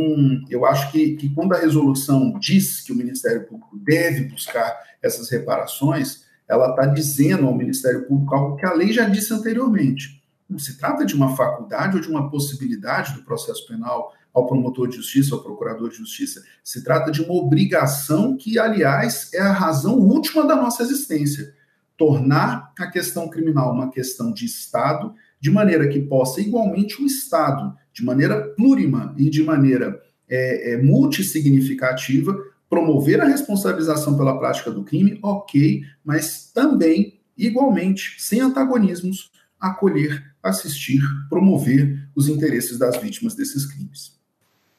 eu 0.49 0.65
acho 0.65 0.93
que, 0.93 1.17
que 1.17 1.29
quando 1.35 1.53
a 1.53 1.59
resolução 1.59 2.39
diz 2.39 2.79
que 2.79 2.93
o 2.93 2.95
Ministério 2.95 3.45
Público 3.45 3.77
deve 3.77 4.29
buscar 4.29 4.79
essas 5.03 5.29
reparações, 5.29 6.23
ela 6.47 6.69
está 6.69 6.85
dizendo 6.85 7.45
ao 7.45 7.53
Ministério 7.53 8.07
Público 8.07 8.33
algo 8.33 8.55
que 8.55 8.65
a 8.65 8.73
lei 8.73 8.93
já 8.93 9.09
disse 9.09 9.33
anteriormente. 9.33 10.23
Não 10.49 10.57
se 10.57 10.77
trata 10.77 11.05
de 11.05 11.13
uma 11.13 11.35
faculdade 11.35 11.97
ou 11.97 12.01
de 12.01 12.07
uma 12.07 12.29
possibilidade 12.29 13.13
do 13.13 13.23
processo 13.23 13.67
penal 13.67 14.13
ao 14.37 14.45
promotor 14.45 14.87
de 14.87 14.97
justiça, 14.97 15.33
ao 15.33 15.41
procurador 15.41 15.89
de 15.89 15.97
justiça. 15.97 16.43
Se 16.63 16.83
trata 16.83 17.11
de 17.11 17.23
uma 17.23 17.33
obrigação 17.33 18.37
que, 18.37 18.59
aliás, 18.59 19.33
é 19.33 19.39
a 19.39 19.51
razão 19.51 19.97
última 19.97 20.45
da 20.45 20.55
nossa 20.55 20.83
existência. 20.83 21.55
Tornar 21.97 22.71
a 22.77 22.85
questão 22.85 23.27
criminal 23.27 23.73
uma 23.73 23.89
questão 23.89 24.31
de 24.31 24.45
Estado, 24.45 25.11
de 25.41 25.49
maneira 25.49 25.87
que 25.87 25.99
possa, 25.99 26.39
igualmente, 26.39 27.01
o 27.01 27.05
Estado, 27.07 27.75
de 27.91 28.05
maneira 28.05 28.49
plurima 28.49 29.15
e 29.17 29.27
de 29.27 29.41
maneira 29.41 29.99
é, 30.29 30.73
é, 30.73 30.77
multissignificativa, 30.83 32.37
promover 32.69 33.19
a 33.19 33.25
responsabilização 33.25 34.15
pela 34.15 34.37
prática 34.37 34.69
do 34.69 34.83
crime, 34.83 35.17
ok, 35.23 35.81
mas 36.05 36.51
também, 36.53 37.19
igualmente, 37.35 38.17
sem 38.19 38.39
antagonismos, 38.39 39.31
acolher, 39.59 40.23
assistir, 40.43 41.01
promover 41.27 42.07
os 42.15 42.27
interesses 42.27 42.77
das 42.77 42.97
vítimas 42.97 43.33
desses 43.33 43.65
crimes. 43.65 44.16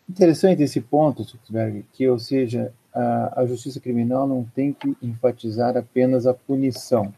Interessante 0.08 0.62
esse 0.62 0.80
ponto, 0.80 1.22
Zuckerberg, 1.22 1.84
que, 1.92 2.08
ou 2.08 2.18
seja, 2.18 2.72
a, 2.94 3.42
a, 3.42 3.46
justiça 3.46 3.78
criminal 3.78 4.26
não 4.26 4.42
tem 4.42 4.72
que 4.72 4.96
enfatizar 5.02 5.76
apenas 5.76 6.26
a 6.26 6.32
punição. 6.32 7.12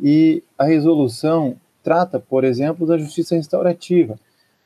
E 0.00 0.42
a 0.58 0.64
resolução 0.64 1.56
trata, 1.82 2.20
por 2.20 2.44
exemplo, 2.44 2.86
da 2.86 2.98
justiça 2.98 3.34
restaurativa, 3.34 4.18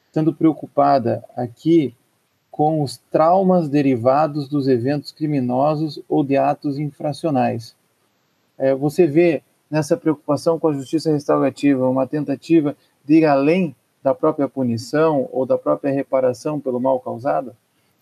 estando 0.09 0.35
preocupada 0.35 1.24
aqui 1.37 1.94
com 2.50 2.83
os 2.83 2.98
traumas 3.11 3.68
derivados 3.68 4.48
dos 4.48 4.66
eventos 4.66 5.12
criminosos 5.12 6.00
ou 6.09 6.24
de 6.24 6.37
atos 6.37 6.76
infracionais. 6.76 7.76
É, 8.59 8.74
você 8.74 9.06
vê 9.06 9.42
nessa 9.70 9.96
preocupação 9.96 10.59
com 10.59 10.66
a 10.68 10.72
justiça 10.72 11.12
restaurativa 11.12 11.88
uma 11.88 12.06
tentativa 12.06 12.76
de 13.04 13.18
ir 13.18 13.24
além 13.24 13.74
da 14.02 14.14
própria 14.14 14.48
punição 14.48 15.28
ou 15.32 15.44
da 15.44 15.58
própria 15.58 15.92
reparação 15.92 16.58
pelo 16.58 16.80
mal 16.80 17.00
causado? 17.00 17.54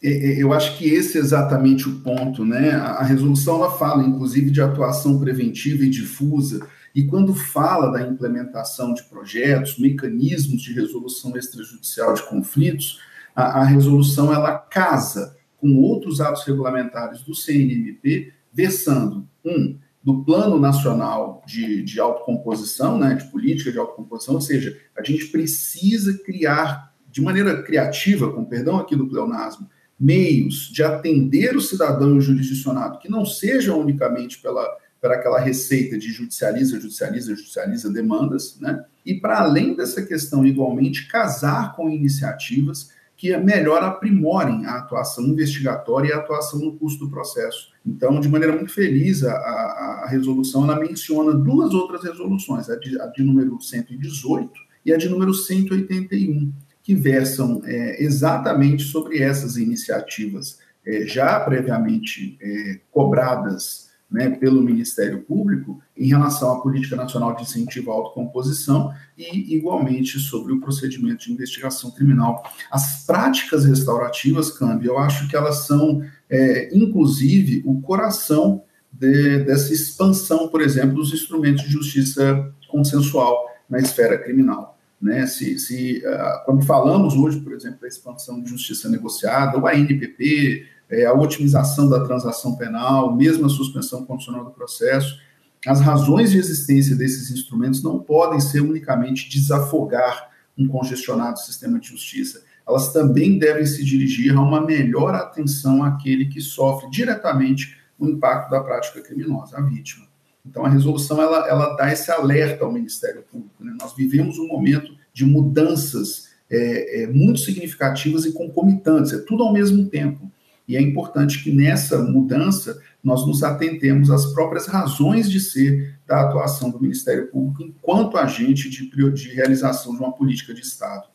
É, 0.02 0.08
é, 0.08 0.42
eu 0.42 0.52
acho 0.52 0.78
que 0.78 0.88
esse 0.88 1.18
é 1.18 1.20
exatamente 1.20 1.88
o 1.88 2.00
ponto, 2.00 2.44
né? 2.44 2.70
A 2.70 3.02
resolução 3.02 3.56
ela 3.56 3.70
fala, 3.70 4.04
inclusive, 4.04 4.50
de 4.50 4.61
atuação 4.61 5.18
preventiva 5.18 5.84
e 5.84 5.90
difusa, 5.90 6.66
e 6.94 7.04
quando 7.04 7.34
fala 7.34 7.90
da 7.90 8.02
implementação 8.02 8.94
de 8.94 9.02
projetos, 9.04 9.78
mecanismos 9.78 10.62
de 10.62 10.72
resolução 10.72 11.37
extrajudicial 11.37 12.14
de 12.14 12.22
conflitos, 12.22 13.00
a, 13.34 13.61
a 13.61 13.64
resolução 13.64 14.32
ela 14.32 14.56
casa 14.56 15.37
com 15.58 15.76
outros 15.76 16.20
atos 16.20 16.44
regulamentares 16.44 17.22
do 17.22 17.34
CNMP, 17.34 18.32
versando 18.52 19.28
um 19.44 19.76
do 20.09 20.25
Plano 20.25 20.59
Nacional 20.59 21.44
de, 21.47 21.83
de 21.83 22.01
Autocomposição, 22.01 22.99
né, 22.99 23.12
de 23.12 23.27
política 23.27 23.71
de 23.71 23.79
autocomposição, 23.79 24.37
ou 24.37 24.40
seja, 24.40 24.75
a 24.97 25.05
gente 25.05 25.27
precisa 25.27 26.16
criar 26.25 26.94
de 27.11 27.21
maneira 27.21 27.62
criativa, 27.62 28.33
com 28.33 28.42
perdão 28.42 28.79
aqui 28.79 28.97
do 28.97 29.07
pleonasmo, 29.07 29.68
meios 30.01 30.71
de 30.73 30.83
atender 30.83 31.55
o 31.55 31.61
cidadão 31.61 32.18
jurisdicionado 32.18 32.99
que 32.99 33.11
não 33.11 33.27
sejam 33.27 33.79
unicamente 33.79 34.40
pela, 34.40 34.66
pela 34.99 35.16
aquela 35.16 35.38
receita 35.38 35.99
de 35.99 36.11
judicializa, 36.11 36.81
judicializa, 36.81 37.37
judicializa 37.37 37.92
demandas, 37.92 38.59
né? 38.59 38.83
E 39.05 39.12
para 39.12 39.40
além 39.40 39.77
dessa 39.77 40.01
questão, 40.01 40.47
igualmente, 40.47 41.07
casar 41.07 41.77
com 41.77 41.90
iniciativas 41.90 42.92
que 43.18 43.37
melhor 43.37 43.83
aprimorem 43.83 44.64
a 44.64 44.76
atuação 44.76 45.26
investigatória 45.26 46.09
e 46.09 46.12
a 46.12 46.18
atuação 46.18 46.61
no 46.61 46.76
curso 46.76 47.00
do 47.00 47.11
processo. 47.11 47.72
Então, 47.85 48.20
de 48.20 48.28
maneira 48.28 48.54
muito 48.54 48.72
feliz, 48.72 49.24
a, 49.24 49.33
a, 49.33 50.02
a 50.04 50.09
resolução 50.09 50.62
ela 50.62 50.78
menciona 50.78 51.35
duas 51.35 51.74
outras 51.74 52.04
resoluções, 52.04 52.70
a 52.70 52.76
de, 52.76 52.98
a 53.00 53.07
de 53.09 53.24
número 53.24 53.61
118 53.61 54.52
e 54.87 54.92
a 54.92 54.96
de 54.96 55.09
número 55.09 55.35
181, 55.35 56.52
que 56.81 56.94
versam 56.94 57.61
é, 57.64 58.00
exatamente 58.02 58.85
sobre 58.85 59.20
essas 59.20 59.57
iniciativas 59.57 60.61
é, 60.87 61.04
já 61.04 61.40
previamente 61.40 62.38
é, 62.40 62.81
cobradas 62.88 63.88
né, 64.11 64.31
pelo 64.31 64.62
Ministério 64.62 65.23
Público 65.23 65.81
em 65.97 66.09
relação 66.09 66.53
à 66.53 66.61
Política 66.61 66.97
Nacional 66.97 67.37
de 67.37 67.42
Incentivo 67.42 67.90
à 67.90 67.94
Autocomposição 67.94 68.92
e, 69.16 69.55
igualmente, 69.55 70.18
sobre 70.18 70.53
o 70.53 70.61
procedimento 70.61 71.25
de 71.25 71.33
investigação 71.33 71.90
criminal. 71.90 72.42
As 72.71 73.05
práticas 73.05 73.66
restaurativas, 73.66 74.51
Câmbio, 74.51 74.92
eu 74.92 74.99
acho 74.99 75.29
que 75.29 75.37
elas 75.37 75.66
são, 75.66 76.03
é, 76.29 76.75
inclusive, 76.75 77.62
o 77.66 77.81
coração 77.83 78.62
de, 78.90 79.44
dessa 79.44 79.73
expansão, 79.73 80.49
por 80.49 80.62
exemplo, 80.62 80.94
dos 80.94 81.12
instrumentos 81.12 81.64
de 81.64 81.71
justiça 81.71 82.51
consensual 82.71 83.47
na 83.68 83.79
esfera 83.79 84.18
criminal. 84.18 84.79
Né? 85.01 85.27
Se, 85.27 85.59
se 85.59 86.03
uh, 86.05 86.44
quando 86.44 86.64
falamos 86.64 87.14
hoje, 87.14 87.40
por 87.40 87.53
exemplo, 87.53 87.81
da 87.81 87.88
expansão 87.88 88.42
de 88.42 88.51
justiça 88.51 88.88
negociada, 88.88 89.59
o 89.59 89.66
ANPP, 89.66 90.66
é, 90.90 91.07
a 91.07 91.12
otimização 91.12 91.88
da 91.88 92.05
transação 92.05 92.57
penal, 92.57 93.14
mesmo 93.14 93.46
a 93.46 93.48
suspensão 93.48 94.05
condicional 94.05 94.44
do 94.44 94.51
processo, 94.51 95.18
as 95.66 95.81
razões 95.81 96.31
de 96.31 96.38
existência 96.38 96.94
desses 96.94 97.31
instrumentos 97.31 97.83
não 97.83 97.98
podem 97.98 98.40
ser 98.40 98.61
unicamente 98.61 99.29
desafogar 99.29 100.31
um 100.57 100.66
congestionado 100.66 101.38
sistema 101.38 101.79
de 101.79 101.88
justiça. 101.88 102.42
Elas 102.66 102.92
também 102.92 103.38
devem 103.38 103.64
se 103.64 103.85
dirigir 103.85 104.37
a 104.37 104.40
uma 104.40 104.64
melhor 104.64 105.14
atenção 105.14 105.83
àquele 105.83 106.27
que 106.27 106.40
sofre 106.40 106.90
diretamente 106.90 107.77
o 107.98 108.07
impacto 108.07 108.51
da 108.51 108.61
prática 108.61 109.01
criminosa, 109.01 109.57
a 109.57 109.61
vítima. 109.61 110.07
Então, 110.44 110.64
a 110.64 110.68
resolução 110.68 111.20
ela, 111.20 111.46
ela 111.48 111.74
dá 111.77 111.92
esse 111.92 112.11
alerta 112.11 112.64
ao 112.64 112.72
Ministério 112.72 113.22
Público. 113.22 113.62
Né? 113.62 113.77
Nós 113.81 113.94
vivemos 113.94 114.38
um 114.38 114.46
momento 114.46 114.92
de 115.12 115.24
mudanças 115.24 116.29
é, 116.51 117.03
é, 117.03 117.07
muito 117.07 117.40
significativas 117.40 118.24
e 118.24 118.33
concomitantes, 118.33 119.12
é 119.12 119.18
tudo 119.18 119.42
ao 119.42 119.53
mesmo 119.53 119.87
tempo. 119.87 120.31
E 120.68 120.76
é 120.76 120.83
importante 120.83 121.42
que 121.42 121.50
nessa 121.50 121.98
mudança 122.02 122.78
nós 123.02 123.26
nos 123.26 123.42
atentemos 123.42 124.11
às 124.11 124.26
próprias 124.35 124.66
razões 124.66 125.31
de 125.31 125.40
ser 125.40 125.98
da 126.07 126.20
atuação 126.20 126.70
do 126.70 126.78
Ministério 126.78 127.28
Público 127.28 127.62
enquanto 127.62 128.18
agente 128.18 128.68
de, 128.68 129.12
de 129.12 129.28
realização 129.31 129.94
de 129.94 129.98
uma 129.98 130.12
política 130.12 130.52
de 130.52 130.61
Estado. 130.61 131.09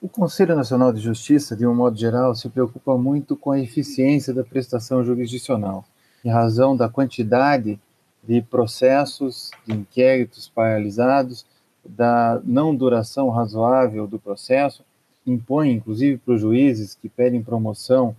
O 0.00 0.08
Conselho 0.08 0.54
Nacional 0.54 0.92
de 0.92 1.00
Justiça, 1.00 1.56
de 1.56 1.66
um 1.66 1.74
modo 1.74 1.98
geral, 1.98 2.32
se 2.36 2.48
preocupa 2.48 2.96
muito 2.96 3.36
com 3.36 3.50
a 3.50 3.58
eficiência 3.58 4.32
da 4.32 4.44
prestação 4.44 5.04
jurisdicional, 5.04 5.84
em 6.24 6.30
razão 6.30 6.76
da 6.76 6.88
quantidade 6.88 7.80
de 8.22 8.40
processos, 8.42 9.50
de 9.66 9.74
inquéritos 9.74 10.48
paralisados, 10.48 11.44
da 11.84 12.40
não 12.44 12.76
duração 12.76 13.28
razoável 13.28 14.06
do 14.06 14.20
processo, 14.20 14.84
impõe, 15.26 15.72
inclusive, 15.72 16.18
para 16.18 16.34
os 16.34 16.40
juízes 16.40 16.94
que 16.94 17.08
pedem 17.08 17.42
promoção 17.42 18.14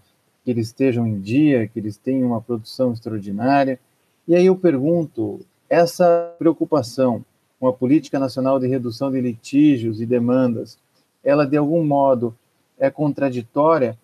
que 0.50 0.54
eles 0.54 0.68
estejam 0.68 1.06
em 1.06 1.20
dia, 1.20 1.68
que 1.68 1.80
eles 1.80 1.96
tenham 1.96 2.30
uma 2.30 2.42
produção 2.42 2.92
extraordinária. 2.92 3.80
E 4.28 4.36
aí 4.36 4.48
eu 4.48 4.56
pergunto: 4.56 5.42
essa 5.70 6.34
preocupação 6.40 7.24
com 7.60 7.68
a 7.68 7.74
política 7.74 8.18
nacional 8.18 8.60
de 8.60 8.68
redução 8.68 9.12
de 9.12 9.22
litígios 9.22 10.02
e 10.02 10.08
demandas, 10.08 10.80
ela 11.24 11.46
de 11.46 11.56
algum 11.56 11.84
modo 11.86 12.36
é 12.80 12.90
contraditória 12.90 13.96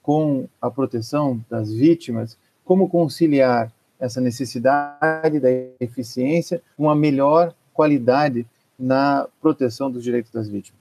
com 0.00 0.46
a 0.62 0.70
proteção 0.70 1.44
das 1.50 1.72
vítimas? 1.72 2.38
Como 2.64 2.88
conciliar 2.88 3.72
essa 3.98 4.20
necessidade 4.20 5.40
da 5.40 5.48
eficiência 5.80 6.62
com 6.76 6.84
uma 6.84 6.94
melhor 6.94 7.52
qualidade 7.74 8.46
na 8.78 9.26
proteção 9.40 9.90
dos 9.90 10.04
direitos 10.04 10.30
das 10.30 10.48
vítimas? 10.48 10.77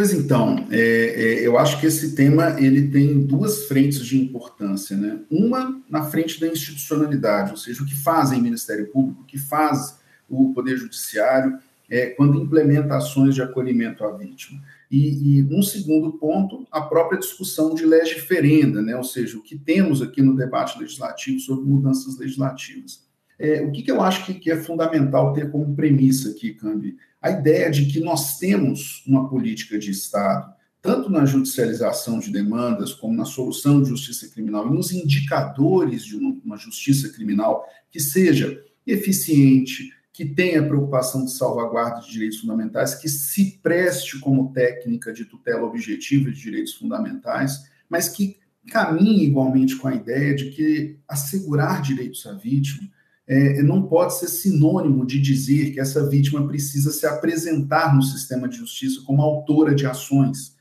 Pois 0.00 0.14
então, 0.14 0.66
é, 0.70 0.78
é, 0.78 1.46
eu 1.46 1.58
acho 1.58 1.78
que 1.78 1.84
esse 1.84 2.14
tema 2.14 2.58
ele 2.58 2.88
tem 2.88 3.20
duas 3.20 3.66
frentes 3.66 3.98
de 3.98 4.18
importância, 4.18 4.96
né? 4.96 5.20
Uma 5.30 5.78
na 5.90 6.04
frente 6.04 6.40
da 6.40 6.46
institucionalidade, 6.46 7.50
ou 7.50 7.56
seja, 7.58 7.82
o 7.82 7.86
que 7.86 7.94
fazem 7.94 8.40
o 8.40 8.42
Ministério 8.42 8.86
Público, 8.86 9.20
o 9.20 9.26
que 9.26 9.36
faz 9.36 10.00
o 10.26 10.54
Poder 10.54 10.78
Judiciário 10.78 11.58
é, 11.90 12.06
quando 12.06 12.40
implementa 12.40 12.96
ações 12.96 13.34
de 13.34 13.42
acolhimento 13.42 14.02
à 14.02 14.16
vítima. 14.16 14.62
E, 14.90 15.40
e, 15.40 15.54
um 15.54 15.60
segundo 15.60 16.14
ponto, 16.14 16.66
a 16.72 16.80
própria 16.80 17.18
discussão 17.18 17.74
de 17.74 17.84
legiferenda, 17.84 18.80
né? 18.80 18.96
ou 18.96 19.04
seja, 19.04 19.36
o 19.36 19.42
que 19.42 19.58
temos 19.58 20.00
aqui 20.00 20.22
no 20.22 20.34
debate 20.34 20.78
legislativo 20.78 21.40
sobre 21.40 21.68
mudanças 21.68 22.16
legislativas. 22.16 23.02
É, 23.38 23.60
o 23.60 23.70
que, 23.70 23.82
que 23.82 23.90
eu 23.90 24.00
acho 24.00 24.24
que, 24.24 24.32
que, 24.32 24.50
é 24.50 24.56
fundamental 24.56 25.34
ter 25.34 25.50
como 25.50 25.74
premissa 25.74 26.30
aqui, 26.30 26.54
Cambi? 26.54 26.96
A 27.20 27.30
ideia 27.30 27.70
de 27.70 27.86
que 27.86 28.00
nós 28.00 28.38
temos 28.38 29.04
uma 29.06 29.28
política 29.28 29.78
de 29.78 29.90
Estado, 29.90 30.54
tanto 30.80 31.10
na 31.10 31.26
judicialização 31.26 32.18
de 32.18 32.32
demandas, 32.32 32.94
como 32.94 33.14
na 33.14 33.26
solução 33.26 33.82
de 33.82 33.90
justiça 33.90 34.28
criminal 34.28 34.66
e 34.66 34.74
nos 34.74 34.92
indicadores 34.92 36.04
de 36.04 36.16
uma 36.16 36.56
justiça 36.56 37.10
criminal 37.10 37.66
que 37.90 38.00
seja 38.00 38.62
eficiente, 38.86 39.92
que 40.12 40.24
tenha 40.24 40.66
preocupação 40.66 41.24
de 41.24 41.32
salvaguarda 41.32 42.00
de 42.00 42.10
direitos 42.10 42.40
fundamentais, 42.40 42.94
que 42.94 43.08
se 43.08 43.58
preste 43.62 44.18
como 44.18 44.52
técnica 44.52 45.12
de 45.12 45.24
tutela 45.24 45.64
objetiva 45.64 46.30
de 46.30 46.40
direitos 46.40 46.74
fundamentais, 46.74 47.70
mas 47.88 48.08
que 48.08 48.38
caminhe 48.70 49.24
igualmente 49.24 49.76
com 49.76 49.88
a 49.88 49.94
ideia 49.94 50.34
de 50.34 50.50
que 50.50 50.98
assegurar 51.08 51.82
direitos 51.82 52.26
à 52.26 52.32
vítima 52.32 52.88
é, 53.32 53.62
não 53.62 53.84
pode 53.84 54.18
ser 54.18 54.26
sinônimo 54.26 55.06
de 55.06 55.20
dizer 55.20 55.70
que 55.70 55.78
essa 55.78 56.04
vítima 56.08 56.48
precisa 56.48 56.90
se 56.90 57.06
apresentar 57.06 57.94
no 57.94 58.02
sistema 58.02 58.48
de 58.48 58.56
justiça 58.56 59.02
como 59.06 59.22
autora 59.22 59.72
de 59.72 59.86
ações, 59.86 60.56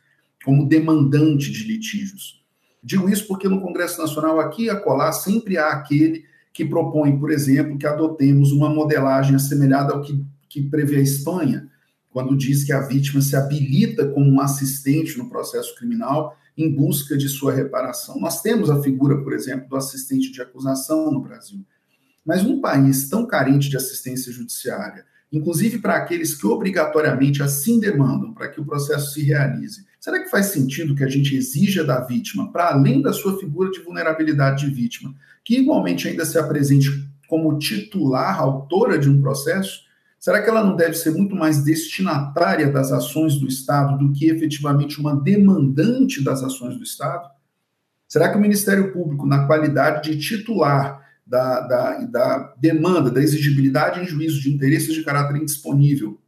como 0.46 0.70
demandante 0.70 1.52
de 1.52 1.64
litígios. 1.64 2.46
Digo 2.84 3.10
isso 3.10 3.28
porque 3.28 3.50
no 3.50 3.60
Congresso 3.60 4.00
Nacional, 4.00 4.40
aqui 4.40 4.66
e 4.66 4.70
acolá, 4.70 5.12
sempre 5.12 5.58
há 5.58 5.70
aquele 5.70 6.24
que 6.54 6.64
propõe, 6.64 7.18
por 7.18 7.32
exemplo, 7.32 7.76
que 7.76 7.88
adotemos 7.88 8.52
uma 8.52 8.70
modelagem 8.70 9.36
assemelhada 9.36 9.94
ao 9.94 10.04
que, 10.04 10.24
que 10.48 10.62
prevê 10.62 10.98
a 10.98 11.02
Espanha, 11.02 11.68
quando 12.12 12.38
diz 12.38 12.64
que 12.64 12.72
a 12.72 12.82
vítima 12.82 13.20
se 13.20 13.36
habilita 13.36 14.08
como 14.10 14.30
um 14.30 14.40
assistente 14.40 15.18
no 15.18 15.28
processo 15.28 15.76
criminal 15.76 16.38
em 16.56 16.72
busca 16.72 17.18
de 17.18 17.30
sua 17.30 17.52
reparação. 17.52 18.20
Nós 18.20 18.44
temos 18.44 18.70
a 18.70 18.80
figura, 18.80 19.24
por 19.24 19.34
exemplo, 19.34 19.68
do 19.68 19.76
assistente 19.76 20.32
de 20.32 20.40
acusação 20.40 21.12
no 21.12 21.20
Brasil. 21.20 21.66
Mas 22.26 22.44
num 22.44 22.60
país 22.60 23.10
tão 23.10 23.26
carente 23.26 23.70
de 23.70 23.78
assistência 23.78 24.32
judiciária, 24.32 25.06
inclusive 25.32 25.80
para 25.80 25.96
aqueles 25.96 26.36
que 26.36 26.48
obrigatoriamente 26.48 27.44
assim 27.44 27.80
demandam 27.80 28.34
para 28.34 28.48
que 28.50 28.60
o 28.60 28.66
processo 28.66 29.14
se 29.14 29.24
realize, 29.24 29.86
será 30.00 30.20
que 30.20 30.30
faz 30.30 30.48
sentido 30.48 30.96
que 30.96 31.04
a 31.04 31.10
gente 31.10 31.36
exija 31.36 31.84
da 31.84 32.00
vítima, 32.02 32.52
para 32.52 32.74
além 32.74 33.02
da 33.02 33.14
sua 33.14 33.38
figura 33.40 33.70
de 33.72 33.80
vulnerabilidade 33.80 34.66
de 34.66 34.74
vítima, 34.74 35.14
que 35.44 35.58
igualmente 35.58 36.08
ainda 36.08 36.26
se 36.26 36.38
apresente 36.38 36.90
como 37.28 37.58
titular, 37.60 38.40
autora 38.40 38.98
de 38.98 39.10
um 39.10 39.22
processo, 39.22 39.82
será 40.20 40.42
que 40.42 40.50
ela 40.50 40.64
não 40.64 40.76
deve 40.76 40.96
ser 40.96 41.12
muito 41.12 41.36
mais 41.36 41.64
destinatária 41.64 42.72
das 42.72 42.92
ações 42.92 43.36
do 43.36 43.48
Estado 43.48 43.98
do 43.98 44.12
que 44.12 44.30
efetivamente 44.30 45.00
uma 45.00 45.16
demandante 45.16 46.24
das 46.24 46.44
ações 46.44 46.76
do 46.76 46.84
Estado? 46.84 47.30
Será 48.08 48.30
que 48.30 48.38
o 48.38 48.42
Ministério 48.42 48.92
Público, 48.92 49.28
na 49.28 49.46
qualidade 49.46 50.10
de 50.10 50.20
titular 50.20 51.08
da, 51.30 51.60
da, 51.62 51.98
da 52.06 52.54
demanda, 52.60 53.12
da 53.12 53.22
exigibilidade 53.22 54.02
em 54.02 54.06
juízo 54.06 54.42
de 54.42 54.52
interesses 54.52 54.96
de 54.96 55.04
caráter 55.04 55.38
indisponível, 55.38 56.20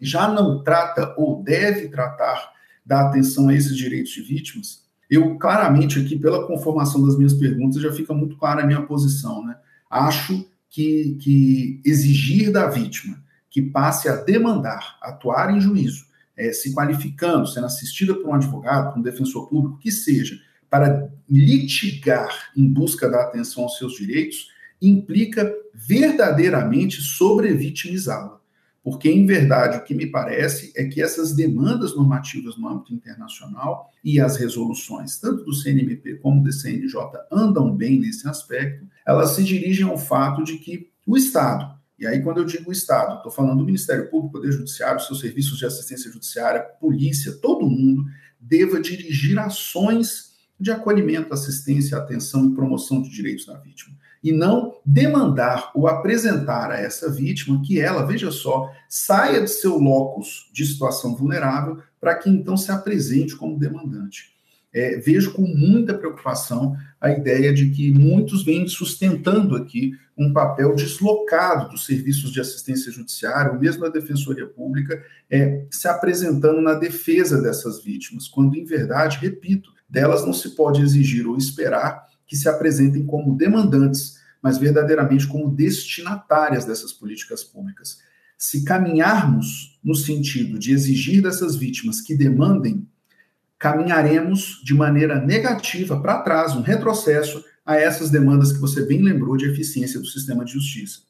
já 0.00 0.28
não 0.28 0.62
trata 0.62 1.12
ou 1.18 1.42
deve 1.42 1.88
tratar 1.88 2.52
da 2.86 3.08
atenção 3.08 3.48
a 3.48 3.54
esses 3.54 3.76
direitos 3.76 4.12
de 4.12 4.22
vítimas? 4.22 4.86
Eu, 5.10 5.36
claramente, 5.38 5.98
aqui, 5.98 6.16
pela 6.16 6.46
conformação 6.46 7.04
das 7.04 7.16
minhas 7.16 7.34
perguntas, 7.34 7.82
já 7.82 7.92
fica 7.92 8.14
muito 8.14 8.36
clara 8.36 8.62
a 8.62 8.66
minha 8.66 8.82
posição. 8.82 9.44
Né? 9.44 9.56
Acho 9.90 10.46
que, 10.70 11.16
que 11.20 11.80
exigir 11.84 12.52
da 12.52 12.68
vítima 12.68 13.20
que 13.50 13.60
passe 13.60 14.08
a 14.08 14.16
demandar, 14.16 14.98
atuar 15.02 15.52
em 15.52 15.60
juízo, 15.60 16.06
é, 16.36 16.52
se 16.52 16.72
qualificando, 16.72 17.48
sendo 17.48 17.66
assistida 17.66 18.14
por 18.14 18.28
um 18.28 18.34
advogado, 18.34 18.92
por 18.92 19.00
um 19.00 19.02
defensor 19.02 19.48
público, 19.48 19.78
que 19.78 19.90
seja, 19.90 20.38
para 20.70 21.10
litigar 21.28 22.50
em 22.56 22.66
busca 22.72 23.08
da 23.08 23.22
atenção 23.22 23.64
aos 23.64 23.78
seus 23.78 23.94
direitos, 23.94 24.50
implica 24.80 25.52
verdadeiramente 25.74 27.00
sobrevitimizá-la. 27.00 28.38
Porque, 28.82 29.10
em 29.10 29.26
verdade, 29.26 29.76
o 29.76 29.84
que 29.84 29.94
me 29.94 30.06
parece 30.06 30.72
é 30.74 30.84
que 30.84 31.02
essas 31.02 31.34
demandas 31.34 31.94
normativas 31.94 32.56
no 32.56 32.68
âmbito 32.68 32.94
internacional 32.94 33.92
e 34.02 34.18
as 34.18 34.36
resoluções, 34.36 35.18
tanto 35.18 35.44
do 35.44 35.52
CNMP 35.52 36.14
como 36.16 36.42
do 36.42 36.50
CNJ, 36.50 36.94
andam 37.30 37.74
bem 37.74 38.00
nesse 38.00 38.26
aspecto, 38.26 38.86
elas 39.06 39.30
se 39.30 39.44
dirigem 39.44 39.86
ao 39.86 39.98
fato 39.98 40.42
de 40.42 40.58
que 40.58 40.90
o 41.06 41.16
Estado, 41.16 41.76
e 41.98 42.06
aí 42.06 42.22
quando 42.22 42.38
eu 42.38 42.44
digo 42.44 42.72
Estado, 42.72 43.16
estou 43.16 43.32
falando 43.32 43.58
do 43.58 43.64
Ministério 43.64 44.08
Público, 44.08 44.32
Poder 44.38 44.52
Judiciário, 44.52 45.00
seus 45.00 45.20
serviços 45.20 45.58
de 45.58 45.66
assistência 45.66 46.10
judiciária, 46.10 46.62
polícia, 46.80 47.32
todo 47.32 47.68
mundo, 47.68 48.04
deva 48.40 48.80
dirigir 48.80 49.38
ações 49.38 50.37
de 50.58 50.70
acolhimento, 50.70 51.32
assistência, 51.32 51.96
atenção 51.96 52.46
e 52.46 52.54
promoção 52.54 53.02
de 53.02 53.10
direitos 53.10 53.46
da 53.46 53.54
vítima 53.58 53.96
e 54.22 54.32
não 54.32 54.74
demandar 54.84 55.70
ou 55.74 55.86
apresentar 55.86 56.70
a 56.70 56.80
essa 56.80 57.10
vítima 57.10 57.62
que 57.64 57.80
ela, 57.80 58.04
veja 58.04 58.30
só, 58.30 58.70
saia 58.88 59.40
de 59.40 59.50
seu 59.50 59.78
locus 59.78 60.50
de 60.52 60.66
situação 60.66 61.14
vulnerável 61.14 61.78
para 62.00 62.14
que 62.16 62.28
então 62.28 62.56
se 62.56 62.70
apresente 62.70 63.36
como 63.36 63.58
demandante. 63.58 64.36
É, 64.72 64.98
vejo 64.98 65.32
com 65.32 65.42
muita 65.42 65.94
preocupação 65.94 66.76
a 67.00 67.10
ideia 67.10 67.54
de 67.54 67.70
que 67.70 67.90
muitos 67.90 68.44
vêm 68.44 68.68
sustentando 68.68 69.56
aqui 69.56 69.92
um 70.16 70.32
papel 70.32 70.74
deslocado 70.74 71.70
dos 71.70 71.86
serviços 71.86 72.30
de 72.32 72.40
assistência 72.40 72.92
judiciária, 72.92 73.52
ou 73.52 73.58
mesmo 73.58 73.82
da 73.82 73.88
Defensoria 73.88 74.46
Pública, 74.46 75.02
é, 75.30 75.64
se 75.70 75.88
apresentando 75.88 76.60
na 76.60 76.74
defesa 76.74 77.40
dessas 77.40 77.82
vítimas, 77.82 78.28
quando, 78.28 78.56
em 78.56 78.64
verdade, 78.64 79.18
repito, 79.18 79.72
delas 79.88 80.24
não 80.24 80.32
se 80.32 80.50
pode 80.50 80.82
exigir 80.82 81.26
ou 81.26 81.36
esperar 81.36 82.06
que 82.26 82.36
se 82.36 82.48
apresentem 82.48 83.06
como 83.06 83.36
demandantes 83.36 84.18
mas 84.42 84.58
verdadeiramente 84.58 85.26
como 85.26 85.50
destinatárias 85.50 86.64
dessas 86.64 86.92
políticas 86.92 87.42
públicas. 87.42 87.98
Se 88.36 88.64
caminharmos 88.64 89.78
no 89.82 89.94
sentido 89.94 90.58
de 90.58 90.72
exigir 90.72 91.22
dessas 91.22 91.56
vítimas 91.56 92.00
que 92.00 92.16
demandem, 92.16 92.86
caminharemos 93.58 94.62
de 94.64 94.74
maneira 94.74 95.20
negativa 95.20 96.00
para 96.00 96.22
trás, 96.22 96.54
um 96.54 96.62
retrocesso 96.62 97.44
a 97.66 97.76
essas 97.76 98.10
demandas 98.10 98.52
que 98.52 98.60
você 98.60 98.86
bem 98.86 99.02
lembrou 99.02 99.36
de 99.36 99.50
eficiência 99.50 99.98
do 99.98 100.06
sistema 100.06 100.44
de 100.44 100.52
justiça. 100.52 101.00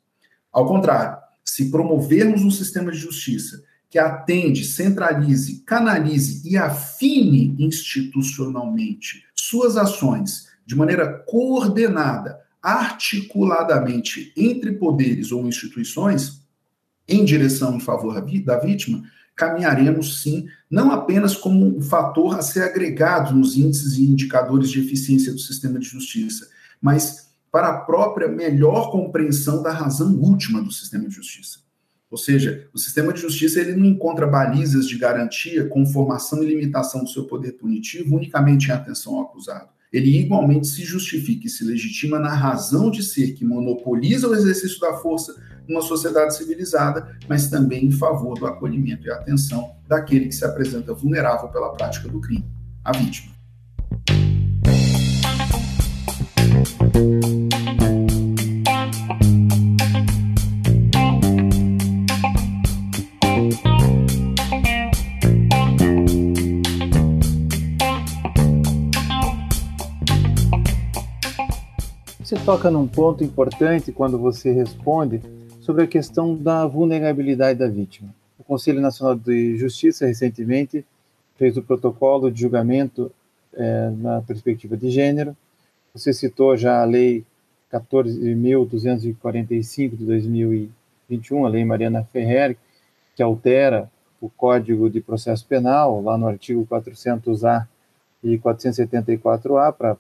Ao 0.51 0.67
contrário, 0.67 1.19
se 1.45 1.71
promovermos 1.71 2.43
um 2.43 2.51
sistema 2.51 2.91
de 2.91 2.99
justiça 2.99 3.62
que 3.90 3.98
atende, 3.98 4.64
centralize, 4.64 5.62
canalize 5.64 6.48
e 6.48 6.57
afine 6.57 7.57
institucionalmente 7.59 9.24
suas 9.35 9.77
ações 9.77 10.48
de 10.66 10.77
maneira 10.77 11.24
coordenada, 11.27 12.38
articuladamente 12.62 14.33
entre 14.37 14.72
poderes 14.72 15.33
ou 15.33 15.46
instituições, 15.46 16.42
em 17.09 17.24
direção 17.24 17.77
em 17.77 17.81
favor 17.81 18.20
da 18.44 18.59
vítima, 18.59 19.03
caminharemos 19.35 20.20
sim, 20.20 20.46
não 20.70 20.90
apenas 20.90 21.35
como 21.35 21.64
um 21.64 21.81
fator 21.81 22.37
a 22.38 22.42
ser 22.42 22.64
agregado 22.64 23.35
nos 23.35 23.57
índices 23.57 23.96
e 23.96 24.05
indicadores 24.05 24.68
de 24.68 24.81
eficiência 24.81 25.33
do 25.33 25.38
sistema 25.38 25.79
de 25.79 25.87
justiça, 25.87 26.48
mas 26.83 27.31
para 27.51 27.68
a 27.68 27.81
própria 27.81 28.29
melhor 28.29 28.90
compreensão 28.90 29.62
da 29.62 29.72
razão 29.72 30.14
última 30.16 30.61
do 30.61 30.70
sistema 30.70 31.09
de 31.09 31.14
justiça. 31.14 31.61
Ou 32.11 32.16
seja, 32.16 32.66
o 32.73 32.79
sistema 32.79 33.12
de 33.12 33.21
justiça 33.21 33.61
ele 33.61 33.75
não 33.75 33.85
encontra 33.85 34.27
balizas 34.27 34.88
de 34.88 34.97
garantia 34.97 35.66
com 35.66 35.85
formação 35.85 36.42
e 36.42 36.47
limitação 36.47 37.05
do 37.05 37.11
seu 37.11 37.25
poder 37.25 37.53
punitivo 37.53 38.16
unicamente 38.16 38.68
em 38.68 38.73
atenção 38.73 39.16
ao 39.16 39.25
acusado. 39.25 39.68
Ele 39.92 40.18
igualmente 40.18 40.66
se 40.66 40.83
justifica 40.83 41.47
e 41.47 41.51
se 41.51 41.64
legitima 41.64 42.18
na 42.18 42.33
razão 42.33 42.90
de 42.90 43.03
ser 43.03 43.33
que 43.33 43.44
monopoliza 43.44 44.29
o 44.29 44.35
exercício 44.35 44.81
da 44.81 44.94
força 44.94 45.35
numa 45.66 45.83
sociedade 45.83 46.37
civilizada, 46.37 47.16
mas 47.29 47.51
também 47.51 47.87
em 47.87 47.92
favor 47.92 48.38
do 48.38 48.47
acolhimento 48.47 49.07
e 49.07 49.11
atenção 49.11 49.77
daquele 49.87 50.27
que 50.27 50.35
se 50.35 50.44
apresenta 50.44 50.94
vulnerável 50.94 51.49
pela 51.49 51.73
prática 51.73 52.09
do 52.09 52.21
crime, 52.21 52.44
a 52.85 52.92
vítima. 52.92 53.33
Toca 72.48 72.70
num 72.70 72.88
ponto 72.88 73.22
importante 73.22 73.92
quando 73.92 74.18
você 74.18 74.50
responde 74.50 75.20
sobre 75.61 75.84
a 75.84 75.87
questão 75.87 76.34
da 76.34 76.66
vulnerabilidade 76.66 77.58
da 77.58 77.68
vítima. 77.68 78.08
O 78.38 78.42
Conselho 78.42 78.80
Nacional 78.80 79.16
de 79.16 79.58
Justiça 79.58 80.06
recentemente 80.06 80.82
fez 81.37 81.58
o 81.58 81.62
protocolo 81.62 82.30
de 82.30 82.40
julgamento 82.40 83.12
é, 83.52 83.90
na 83.90 84.22
perspectiva 84.22 84.78
de 84.78 84.90
gênero. 84.90 85.37
Você 85.92 86.14
citou 86.14 86.56
já 86.56 86.80
a 86.80 86.87
Lei 86.87 87.22
14.245 87.70 89.94
de 89.94 90.06
2021, 90.06 91.44
a 91.44 91.50
Lei 91.50 91.66
Mariana 91.66 92.08
Ferrer, 92.11 92.56
que 93.14 93.22
altera 93.22 93.90
o 94.22 94.30
Código 94.30 94.88
de 94.88 95.02
Processo 95.02 95.44
Penal, 95.44 96.00
lá 96.00 96.16
no 96.16 96.26
artigo 96.26 96.66
400-A 96.66 97.68
e 98.24 98.38
474-A, 98.38 99.70
para 99.70 99.98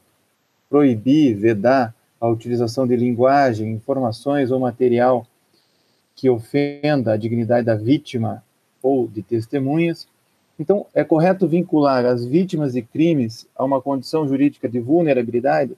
proibir, 0.70 1.36
vedar 1.36 1.94
a 2.20 2.28
utilização 2.28 2.86
de 2.86 2.96
linguagem, 2.96 3.72
informações 3.72 4.50
ou 4.50 4.58
material 4.58 5.26
que 6.14 6.28
ofenda 6.28 7.12
a 7.12 7.16
dignidade 7.16 7.66
da 7.66 7.76
vítima 7.76 8.42
ou 8.82 9.06
de 9.06 9.22
testemunhas. 9.22 10.08
Então, 10.58 10.86
é 10.92 11.04
correto 11.04 11.46
vincular 11.46 12.04
as 12.04 12.24
vítimas 12.24 12.72
de 12.72 12.82
crimes 12.82 13.46
a 13.54 13.64
uma 13.64 13.80
condição 13.80 14.26
jurídica 14.26 14.68
de 14.68 14.80
vulnerabilidade? 14.80 15.76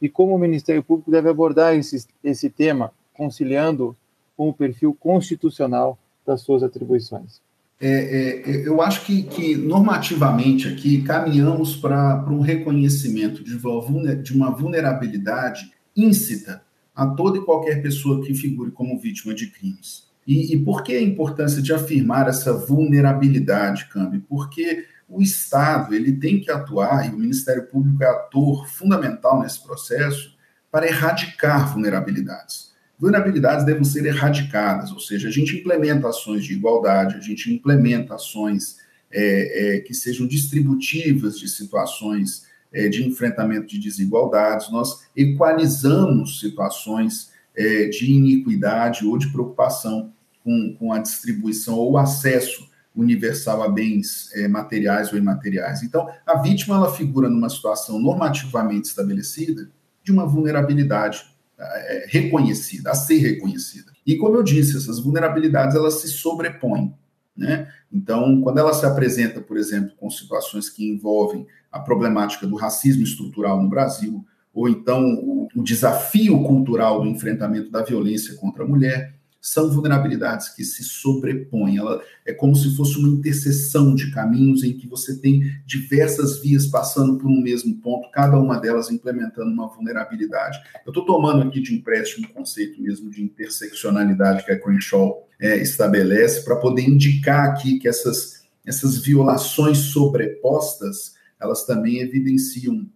E 0.00 0.08
como 0.08 0.34
o 0.34 0.38
Ministério 0.38 0.82
Público 0.82 1.10
deve 1.10 1.28
abordar 1.28 1.74
esse, 1.74 2.06
esse 2.24 2.48
tema, 2.48 2.92
conciliando 3.12 3.94
com 4.36 4.48
o 4.48 4.54
perfil 4.54 4.96
constitucional 4.98 5.98
das 6.24 6.40
suas 6.40 6.62
atribuições? 6.62 7.40
É, 7.80 8.42
é, 8.44 8.66
eu 8.66 8.82
acho 8.82 9.06
que, 9.06 9.22
que, 9.22 9.56
normativamente 9.56 10.66
aqui 10.66 11.02
caminhamos 11.02 11.76
para 11.76 12.24
um 12.28 12.40
reconhecimento 12.40 13.44
de 13.44 13.56
uma, 13.56 14.16
de 14.16 14.32
uma 14.32 14.50
vulnerabilidade 14.50 15.72
íncita 15.96 16.62
a 16.94 17.06
toda 17.06 17.38
e 17.38 17.44
qualquer 17.44 17.80
pessoa 17.80 18.24
que 18.24 18.34
figure 18.34 18.72
como 18.72 18.98
vítima 18.98 19.32
de 19.32 19.46
crimes. 19.46 20.08
E, 20.26 20.52
e 20.52 20.58
por 20.58 20.82
que 20.82 20.92
a 20.92 21.00
importância 21.00 21.62
de 21.62 21.72
afirmar 21.72 22.28
essa 22.28 22.52
vulnerabilidade, 22.52 23.88
Cambi? 23.88 24.18
Porque 24.18 24.84
o 25.08 25.22
Estado 25.22 25.94
ele 25.94 26.12
tem 26.12 26.40
que 26.40 26.50
atuar, 26.50 27.06
e 27.06 27.14
o 27.14 27.18
Ministério 27.18 27.66
Público 27.66 28.02
é 28.02 28.06
ator 28.06 28.68
fundamental 28.68 29.40
nesse 29.40 29.62
processo, 29.62 30.36
para 30.70 30.86
erradicar 30.86 31.72
vulnerabilidades 31.72 32.68
vulnerabilidades 32.98 33.64
devem 33.64 33.84
ser 33.84 34.04
erradicadas, 34.06 34.90
ou 34.90 34.98
seja, 34.98 35.28
a 35.28 35.30
gente 35.30 35.56
implementa 35.56 36.08
ações 36.08 36.44
de 36.44 36.52
igualdade, 36.52 37.16
a 37.16 37.20
gente 37.20 37.52
implementa 37.52 38.14
ações 38.14 38.78
é, 39.10 39.76
é, 39.76 39.80
que 39.80 39.94
sejam 39.94 40.26
distributivas 40.26 41.38
de 41.38 41.48
situações 41.48 42.46
é, 42.72 42.88
de 42.88 43.06
enfrentamento 43.06 43.68
de 43.68 43.78
desigualdades, 43.78 44.70
nós 44.70 45.06
equalizamos 45.16 46.40
situações 46.40 47.30
é, 47.56 47.86
de 47.86 48.10
iniquidade 48.10 49.06
ou 49.06 49.16
de 49.16 49.28
preocupação 49.32 50.12
com, 50.44 50.76
com 50.78 50.92
a 50.92 50.98
distribuição 50.98 51.76
ou 51.76 51.96
acesso 51.96 52.68
universal 52.94 53.62
a 53.62 53.68
bens 53.68 54.30
é, 54.34 54.48
materiais 54.48 55.12
ou 55.12 55.18
imateriais. 55.18 55.82
Então, 55.82 56.08
a 56.26 56.38
vítima 56.38 56.76
ela 56.76 56.92
figura 56.92 57.28
numa 57.28 57.48
situação 57.48 57.98
normativamente 57.98 58.88
estabelecida 58.88 59.70
de 60.02 60.10
uma 60.10 60.26
vulnerabilidade 60.26 61.24
é, 61.58 62.06
reconhecida, 62.08 62.90
a 62.90 62.94
ser 62.94 63.18
reconhecida. 63.18 63.92
E 64.06 64.16
como 64.16 64.36
eu 64.36 64.42
disse, 64.42 64.76
essas 64.76 65.00
vulnerabilidades 65.00 65.76
elas 65.76 66.00
se 66.00 66.08
sobrepõem. 66.08 66.94
Né? 67.36 67.68
Então, 67.92 68.40
quando 68.42 68.58
ela 68.58 68.72
se 68.72 68.84
apresenta, 68.84 69.40
por 69.40 69.56
exemplo, 69.56 69.92
com 69.96 70.10
situações 70.10 70.68
que 70.68 70.88
envolvem 70.88 71.46
a 71.70 71.78
problemática 71.78 72.46
do 72.46 72.56
racismo 72.56 73.02
estrutural 73.02 73.62
no 73.62 73.68
Brasil, 73.68 74.24
ou 74.52 74.68
então 74.68 75.04
o, 75.14 75.48
o 75.54 75.62
desafio 75.62 76.42
cultural 76.42 77.02
do 77.02 77.08
enfrentamento 77.08 77.70
da 77.70 77.82
violência 77.82 78.34
contra 78.36 78.64
a 78.64 78.66
mulher, 78.66 79.17
são 79.52 79.70
vulnerabilidades 79.70 80.48
que 80.50 80.64
se 80.64 80.82
sobrepõem. 80.82 81.78
Ela 81.78 82.02
é 82.26 82.32
como 82.32 82.54
se 82.54 82.76
fosse 82.76 82.98
uma 82.98 83.08
interseção 83.08 83.94
de 83.94 84.10
caminhos 84.10 84.62
em 84.62 84.76
que 84.76 84.86
você 84.86 85.18
tem 85.18 85.42
diversas 85.66 86.40
vias 86.40 86.66
passando 86.66 87.18
por 87.18 87.28
um 87.28 87.40
mesmo 87.40 87.74
ponto, 87.80 88.10
cada 88.10 88.38
uma 88.38 88.58
delas 88.58 88.90
implementando 88.90 89.50
uma 89.50 89.68
vulnerabilidade. 89.68 90.58
Eu 90.84 90.90
estou 90.90 91.04
tomando 91.04 91.42
aqui 91.42 91.60
de 91.60 91.74
empréstimo 91.74 92.26
o 92.26 92.32
conceito 92.32 92.80
mesmo 92.82 93.10
de 93.10 93.22
interseccionalidade 93.22 94.44
que 94.44 94.52
a 94.52 94.60
Crenshaw 94.60 95.26
é, 95.40 95.56
estabelece 95.56 96.44
para 96.44 96.56
poder 96.56 96.82
indicar 96.82 97.48
aqui 97.48 97.78
que 97.78 97.88
essas, 97.88 98.42
essas 98.66 98.98
violações 98.98 99.78
sobrepostas 99.78 101.16
elas 101.40 101.64
também 101.64 102.00
evidenciam 102.00 102.86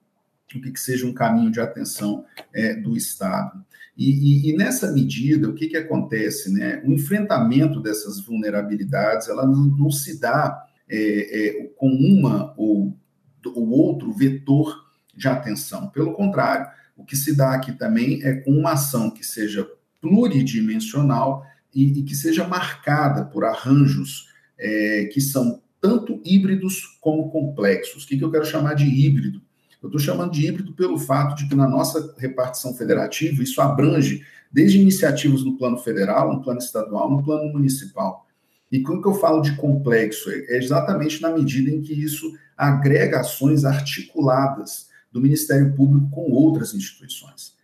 o 0.58 0.60
que, 0.60 0.70
que 0.70 0.80
seja 0.80 1.06
um 1.06 1.12
caminho 1.12 1.50
de 1.50 1.60
atenção 1.60 2.24
é, 2.52 2.74
do 2.74 2.96
Estado. 2.96 3.64
E, 3.96 4.10
e, 4.10 4.50
e, 4.50 4.56
nessa 4.56 4.90
medida, 4.90 5.48
o 5.48 5.54
que, 5.54 5.68
que 5.68 5.76
acontece? 5.76 6.52
Né? 6.52 6.82
O 6.84 6.92
enfrentamento 6.92 7.80
dessas 7.80 8.20
vulnerabilidades 8.20 9.28
ela 9.28 9.46
não, 9.46 9.64
não 9.64 9.90
se 9.90 10.18
dá 10.18 10.66
é, 10.88 10.96
é, 11.48 11.66
com 11.76 11.88
uma 11.88 12.54
ou, 12.56 12.96
ou 13.46 13.68
outro 13.70 14.12
vetor 14.12 14.74
de 15.14 15.28
atenção. 15.28 15.88
Pelo 15.90 16.14
contrário, 16.14 16.66
o 16.96 17.04
que 17.04 17.16
se 17.16 17.36
dá 17.36 17.52
aqui 17.54 17.72
também 17.72 18.22
é 18.22 18.34
com 18.34 18.50
uma 18.50 18.72
ação 18.72 19.10
que 19.10 19.24
seja 19.24 19.68
pluridimensional 20.00 21.44
e, 21.74 22.00
e 22.00 22.02
que 22.02 22.14
seja 22.14 22.46
marcada 22.46 23.24
por 23.24 23.44
arranjos 23.44 24.28
é, 24.58 25.08
que 25.12 25.20
são 25.20 25.62
tanto 25.80 26.20
híbridos 26.24 26.98
como 27.00 27.30
complexos. 27.30 28.04
O 28.04 28.06
que, 28.06 28.16
que 28.16 28.24
eu 28.24 28.30
quero 28.30 28.46
chamar 28.46 28.74
de 28.74 28.84
híbrido? 28.84 29.42
Eu 29.82 29.88
estou 29.88 30.00
chamando 30.00 30.32
de 30.32 30.46
híbrido 30.46 30.72
pelo 30.74 30.98
fato 30.98 31.36
de 31.36 31.48
que 31.48 31.54
na 31.54 31.68
nossa 31.68 32.14
repartição 32.18 32.72
federativa 32.74 33.42
isso 33.42 33.60
abrange 33.60 34.24
desde 34.50 34.80
iniciativas 34.80 35.42
no 35.42 35.56
plano 35.56 35.78
federal, 35.78 36.32
no 36.32 36.42
plano 36.42 36.60
estadual, 36.60 37.10
no 37.10 37.22
plano 37.22 37.52
municipal. 37.52 38.26
E 38.70 38.80
quando 38.80 39.06
eu 39.08 39.14
falo 39.14 39.42
de 39.42 39.56
complexo, 39.56 40.30
é 40.30 40.56
exatamente 40.56 41.20
na 41.20 41.30
medida 41.30 41.70
em 41.70 41.82
que 41.82 41.92
isso 41.92 42.32
agrega 42.56 43.20
ações 43.20 43.64
articuladas 43.64 44.88
do 45.10 45.20
Ministério 45.20 45.74
Público 45.74 46.08
com 46.10 46.30
outras 46.30 46.72
instituições. 46.74 47.54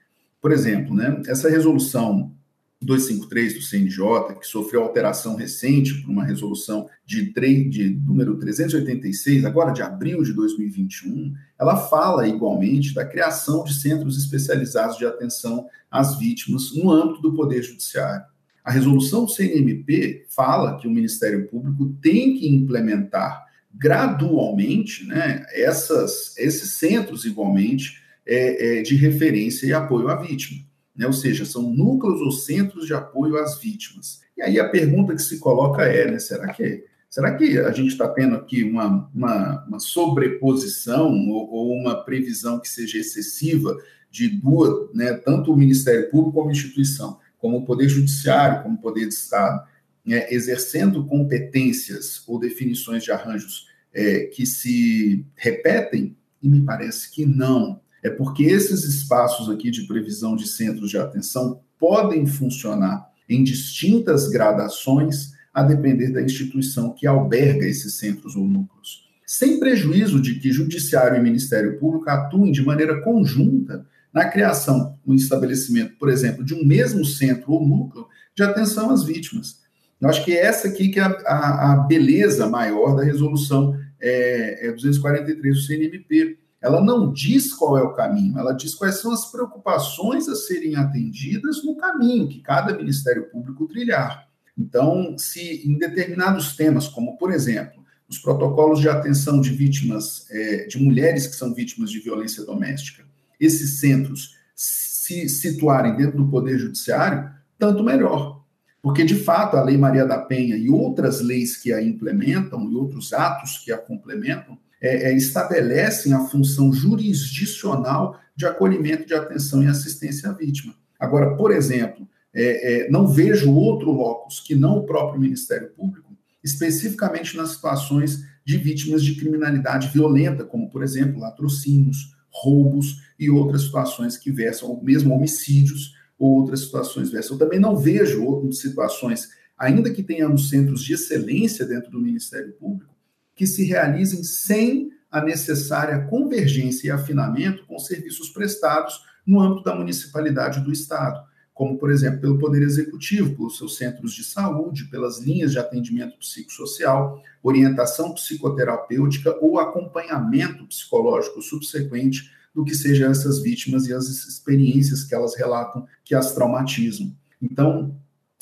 Por 0.41 0.53
exemplo, 0.53 0.95
né, 0.95 1.23
essa 1.27 1.49
resolução 1.49 2.33
253 2.81 3.55
do 3.55 3.63
CNJ, 3.63 4.37
que 4.41 4.47
sofreu 4.47 4.83
alteração 4.83 5.35
recente 5.35 5.95
por 5.95 6.11
uma 6.11 6.25
resolução 6.25 6.89
de, 7.05 7.33
3, 7.33 7.71
de 7.71 7.91
número 7.91 8.39
386, 8.39 9.45
agora 9.45 9.73
de 9.73 9.83
abril 9.83 10.23
de 10.23 10.33
2021, 10.33 11.35
ela 11.59 11.77
fala 11.77 12.29
igualmente 12.29 12.95
da 12.95 13.05
criação 13.05 13.65
de 13.65 13.75
centros 13.75 14.17
especializados 14.17 14.97
de 14.97 15.05
atenção 15.05 15.67
às 15.91 16.19
vítimas 16.19 16.73
no 16.75 16.91
âmbito 16.91 17.21
do 17.21 17.35
Poder 17.35 17.63
Judiciário. 17.63 18.25
A 18.65 18.71
resolução 18.71 19.25
do 19.25 19.31
CNMP 19.31 20.27
fala 20.29 20.79
que 20.79 20.87
o 20.87 20.91
Ministério 20.91 21.49
Público 21.49 21.97
tem 22.01 22.39
que 22.39 22.49
implementar 22.49 23.45
gradualmente 23.75 25.05
né, 25.07 25.45
essas, 25.53 26.37
esses 26.39 26.75
centros 26.75 27.25
igualmente 27.25 28.01
é, 28.27 28.79
é, 28.79 28.83
de 28.83 28.95
referência 28.95 29.67
e 29.67 29.73
apoio 29.73 30.09
à 30.09 30.17
vítima 30.17 30.68
né? 30.99 31.07
ou 31.07 31.13
seja, 31.13 31.47
são 31.47 31.63
núcleos 31.73 32.21
ou 32.21 32.33
centros 32.33 32.87
de 32.87 32.93
apoio 32.93 33.39
às 33.39 33.59
vítimas. 33.59 34.21
E 34.37 34.43
aí 34.43 34.59
a 34.59 34.69
pergunta 34.69 35.15
que 35.15 35.23
se 35.23 35.39
coloca 35.39 35.83
é, 35.83 36.11
né, 36.11 36.19
será 36.19 36.53
que 36.53 36.85
Será 37.11 37.35
que 37.35 37.59
a 37.59 37.73
gente 37.73 37.89
está 37.89 38.07
tendo 38.07 38.37
aqui 38.37 38.63
uma, 38.63 39.11
uma, 39.15 39.65
uma 39.67 39.81
sobreposição 39.81 41.11
ou, 41.31 41.51
ou, 41.51 41.73
uma 41.73 42.05
previsão 42.05 42.61
que 42.61 42.69
seja 42.69 42.99
excessiva 42.99 43.75
de 44.11 44.29
duas, 44.29 44.95
né, 44.95 45.15
tanto 45.15 45.51
o 45.51 45.57
Ministério 45.57 46.11
Público 46.11 46.35
como 46.35 46.51
a 46.51 46.53
instituição, 46.53 47.19
como 47.39 47.57
o 47.57 47.65
Poder 47.65 47.89
Judiciário, 47.89 48.63
como 48.63 48.75
o 48.75 48.81
Poder 48.81 49.09
de 49.09 49.15
Estado, 49.15 49.67
né, 50.05 50.27
exercendo 50.31 51.07
competências 51.07 52.23
ou 52.27 52.39
definições 52.39 53.03
de 53.03 53.11
arranjos 53.11 53.67
é, 53.93 54.25
que 54.25 54.45
se 54.45 55.25
repetem? 55.35 56.15
E 56.43 56.49
me 56.49 56.63
parece 56.63 57.11
que 57.11 57.25
não 57.25 57.81
é 58.03 58.11
porque 58.11 58.45
esses 58.45 58.85
espaços 58.85 59.51
aqui 59.51 59.71
de 59.71 59.87
previsão 59.87 60.37
de 60.37 60.47
centros 60.47 60.91
de 60.91 60.99
atenção 60.99 61.61
podem 61.79 62.27
funcionar 62.27 63.09
em 63.29 63.45
distintas 63.45 64.29
gradações, 64.29 65.33
a 65.53 65.63
depender 65.63 66.13
da 66.13 66.23
instituição 66.23 66.95
que 66.95 67.07
alberga 67.07 67.67
esses 67.67 67.95
centros 67.95 68.37
ou 68.37 68.47
núcleos. 68.47 69.09
Sem 69.27 69.59
prejuízo 69.59 70.21
de 70.21 70.37
que 70.37 70.53
Judiciário 70.53 71.19
e 71.19 71.23
Ministério 71.23 71.79
Público 71.79 72.09
atuem 72.09 72.53
de 72.53 72.65
maneira 72.65 73.03
conjunta 73.03 73.85
na 74.13 74.25
criação, 74.27 74.99
no 75.05 75.15
estabelecimento, 75.15 75.97
por 75.99 76.09
exemplo, 76.09 76.45
de 76.45 76.55
um 76.55 76.65
mesmo 76.65 77.05
centro 77.05 77.53
ou 77.53 77.67
núcleo 77.67 78.07
de 78.35 78.43
atenção 78.43 78.91
às 78.91 79.05
vítimas. 79.05 79.59
Eu 80.01 80.09
acho 80.09 80.25
que 80.25 80.33
essa 80.33 80.69
aqui 80.69 80.89
que 80.89 81.01
é 81.01 81.03
a, 81.03 81.11
a, 81.27 81.73
a 81.73 81.77
beleza 81.87 82.49
maior 82.49 82.95
da 82.95 83.03
resolução 83.03 83.77
é, 84.01 84.69
é 84.69 84.73
243 84.73 85.57
do 85.57 85.63
CNMP, 85.63 86.39
ela 86.61 86.81
não 86.81 87.13
diz 87.13 87.53
qual 87.55 87.79
é 87.79 87.83
o 87.83 87.93
caminho, 87.93 88.39
ela 88.39 88.53
diz 88.53 88.75
quais 88.75 88.97
são 88.97 89.13
as 89.13 89.31
preocupações 89.31 90.29
a 90.29 90.35
serem 90.35 90.77
atendidas 90.77 91.65
no 91.65 91.77
caminho 91.77 92.29
que 92.29 92.41
cada 92.41 92.77
Ministério 92.77 93.31
Público 93.31 93.67
trilhar. 93.69 94.29
Então, 94.57 95.17
se 95.17 95.63
em 95.65 95.79
determinados 95.79 96.57
temas, 96.57 96.89
como 96.89 97.17
por 97.17 97.33
exemplo, 97.33 97.79
os 98.09 98.19
protocolos 98.19 98.81
de 98.81 98.89
atenção 98.89 99.41
de 99.41 99.51
vítimas, 99.51 100.27
é, 100.31 100.67
de 100.67 100.83
mulheres 100.83 101.27
que 101.27 101.37
são 101.37 101.55
vítimas 101.55 101.91
de 101.91 102.01
violência 102.01 102.45
doméstica, 102.45 103.05
esses 103.39 103.79
centros 103.79 104.35
se 104.55 105.29
situarem 105.29 105.97
dentro 105.97 106.19
do 106.19 106.29
Poder 106.29 106.59
Judiciário, 106.59 107.31
tanto 107.57 107.85
melhor. 107.85 108.45
Porque, 108.83 109.05
de 109.05 109.15
fato, 109.15 109.57
a 109.57 109.63
Lei 109.63 109.77
Maria 109.77 110.07
da 110.07 110.19
Penha 110.19 110.57
e 110.57 110.71
outras 110.71 111.21
leis 111.21 111.57
que 111.57 111.73
a 111.73 111.83
implementam, 111.83 112.71
e 112.71 112.75
outros 112.75 113.13
atos 113.13 113.59
que 113.59 113.73
a 113.73 113.79
complementam, 113.79 114.59
é, 114.81 115.11
é, 115.11 115.17
estabelecem 115.17 116.13
a 116.13 116.27
função 116.27 116.73
jurisdicional 116.73 118.19
de 118.37 118.47
acolhimento, 118.47 119.07
de 119.07 119.15
atenção 119.15 119.63
e 119.63 119.67
assistência 119.67 120.31
à 120.31 120.33
vítima. 120.33 120.75
Agora, 120.99 121.37
por 121.37 121.51
exemplo, 121.53 122.09
é, 122.35 122.85
é, 122.87 122.91
não 122.91 123.09
vejo 123.09 123.53
outro 123.53 123.91
locus 123.91 124.41
que 124.41 124.55
não 124.55 124.79
o 124.79 124.87
próprio 124.87 125.21
Ministério 125.21 125.71
Público, 125.71 126.17
especificamente 126.43 127.37
nas 127.37 127.51
situações 127.51 128.25
de 128.45 128.57
vítimas 128.57 129.03
de 129.03 129.17
criminalidade 129.17 129.89
violenta, 129.89 130.45
como, 130.45 130.71
por 130.71 130.83
exemplo, 130.83 131.21
latrocínios, 131.21 132.17
roubos 132.31 133.03
e 133.19 133.29
outras 133.29 133.63
situações 133.63 134.17
que 134.17 134.31
versam, 134.31 134.69
ou 134.69 134.83
mesmo 134.83 135.15
homicídios, 135.15 135.95
ou 136.19 136.37
outras 136.37 136.61
situações 136.61 137.11
versam. 137.11 137.35
Eu 137.35 137.39
também 137.39 137.59
não 137.59 137.77
vejo 137.77 138.25
outras 138.25 138.59
situações, 138.59 139.29
ainda 139.57 139.91
que 139.91 140.03
tenhamos 140.03 140.49
centros 140.49 140.83
de 140.85 140.95
excelência 140.95 141.67
dentro 141.67 141.91
do 141.91 142.01
Ministério 142.01 142.53
Público, 142.53 142.95
que 143.39 143.47
se 143.47 143.65
realizem 143.65 144.25
sem 144.25 144.91
a 145.09 145.23
necessária 145.23 146.07
convergência 146.07 146.89
e 146.89 146.91
afinamento 146.91 147.65
com 147.67 147.79
serviços 147.79 148.29
prestados 148.31 149.01
no 149.25 149.41
âmbito 149.41 149.63
da 149.63 149.77
municipalidade 149.77 150.61
do 150.61 150.73
Estado, 150.73 151.23
como, 151.55 151.79
por 151.79 151.91
exemplo, 151.91 152.21
pelo 152.21 152.39
Poder 152.39 152.63
Executivo, 152.63 153.37
pelos 153.37 153.57
seus 153.57 153.77
centros 153.77 154.13
de 154.13 154.25
saúde, 154.25 154.87
pelas 154.87 155.21
linhas 155.21 155.53
de 155.53 155.59
atendimento 155.59 156.19
psicossocial, 156.19 157.23
orientação 157.41 158.13
psicoterapêutica 158.13 159.37
ou 159.41 159.61
acompanhamento 159.61 160.67
psicológico 160.67 161.41
subsequente 161.41 162.33
do 162.53 162.65
que 162.65 162.75
sejam 162.75 163.09
essas 163.09 163.41
vítimas 163.41 163.87
e 163.87 163.95
as 163.95 164.09
experiências 164.09 165.05
que 165.05 165.15
elas 165.15 165.37
relatam 165.37 165.87
que 166.05 166.15
as 166.15 166.35
traumatizam. 166.35 167.15
Então, 167.41 167.97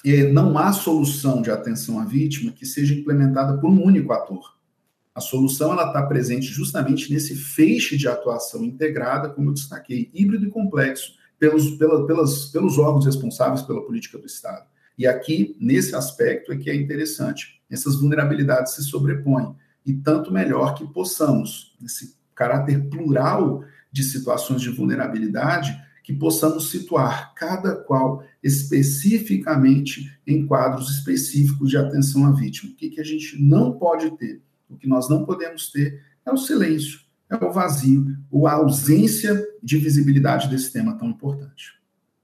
eh, 0.04 0.32
não 0.32 0.56
há 0.56 0.72
solução 0.72 1.42
de 1.42 1.50
atenção 1.50 2.00
à 2.00 2.04
vítima 2.04 2.50
que 2.50 2.64
seja 2.64 2.94
implementada 2.94 3.58
por 3.58 3.68
um 3.68 3.84
único 3.84 4.12
ator. 4.12 4.55
A 5.16 5.20
solução 5.20 5.72
está 5.72 6.02
presente 6.02 6.48
justamente 6.48 7.10
nesse 7.10 7.34
feixe 7.34 7.96
de 7.96 8.06
atuação 8.06 8.62
integrada, 8.62 9.30
como 9.30 9.48
eu 9.48 9.54
destaquei, 9.54 10.10
híbrido 10.12 10.44
e 10.44 10.50
complexo, 10.50 11.14
pelos, 11.38 11.70
pela, 11.78 12.06
pelas, 12.06 12.50
pelos 12.50 12.76
órgãos 12.76 13.06
responsáveis 13.06 13.62
pela 13.62 13.82
política 13.82 14.18
do 14.18 14.26
Estado. 14.26 14.66
E 14.98 15.06
aqui, 15.06 15.56
nesse 15.58 15.96
aspecto, 15.96 16.52
é 16.52 16.58
que 16.58 16.68
é 16.68 16.74
interessante. 16.74 17.62
Essas 17.70 17.98
vulnerabilidades 17.98 18.74
se 18.74 18.82
sobrepõem. 18.82 19.56
E 19.86 19.94
tanto 19.94 20.30
melhor 20.30 20.74
que 20.74 20.86
possamos, 20.92 21.74
nesse 21.80 22.14
caráter 22.34 22.86
plural 22.90 23.64
de 23.90 24.02
situações 24.02 24.60
de 24.60 24.68
vulnerabilidade, 24.68 25.82
que 26.04 26.12
possamos 26.12 26.70
situar 26.70 27.32
cada 27.34 27.74
qual 27.74 28.22
especificamente 28.42 30.14
em 30.26 30.46
quadros 30.46 30.90
específicos 30.90 31.70
de 31.70 31.78
atenção 31.78 32.26
à 32.26 32.32
vítima. 32.32 32.70
O 32.70 32.76
que, 32.76 32.90
que 32.90 33.00
a 33.00 33.04
gente 33.04 33.42
não 33.42 33.72
pode 33.78 34.10
ter? 34.18 34.42
O 34.70 34.76
que 34.76 34.88
nós 34.88 35.08
não 35.08 35.24
podemos 35.24 35.70
ter 35.70 36.02
é 36.24 36.32
o 36.32 36.36
silêncio, 36.36 37.00
é 37.30 37.36
o 37.36 37.52
vazio, 37.52 38.16
ou 38.30 38.46
a 38.46 38.52
ausência 38.54 39.46
de 39.62 39.78
visibilidade 39.78 40.48
desse 40.48 40.72
tema 40.72 40.96
tão 40.98 41.08
importante. 41.08 41.76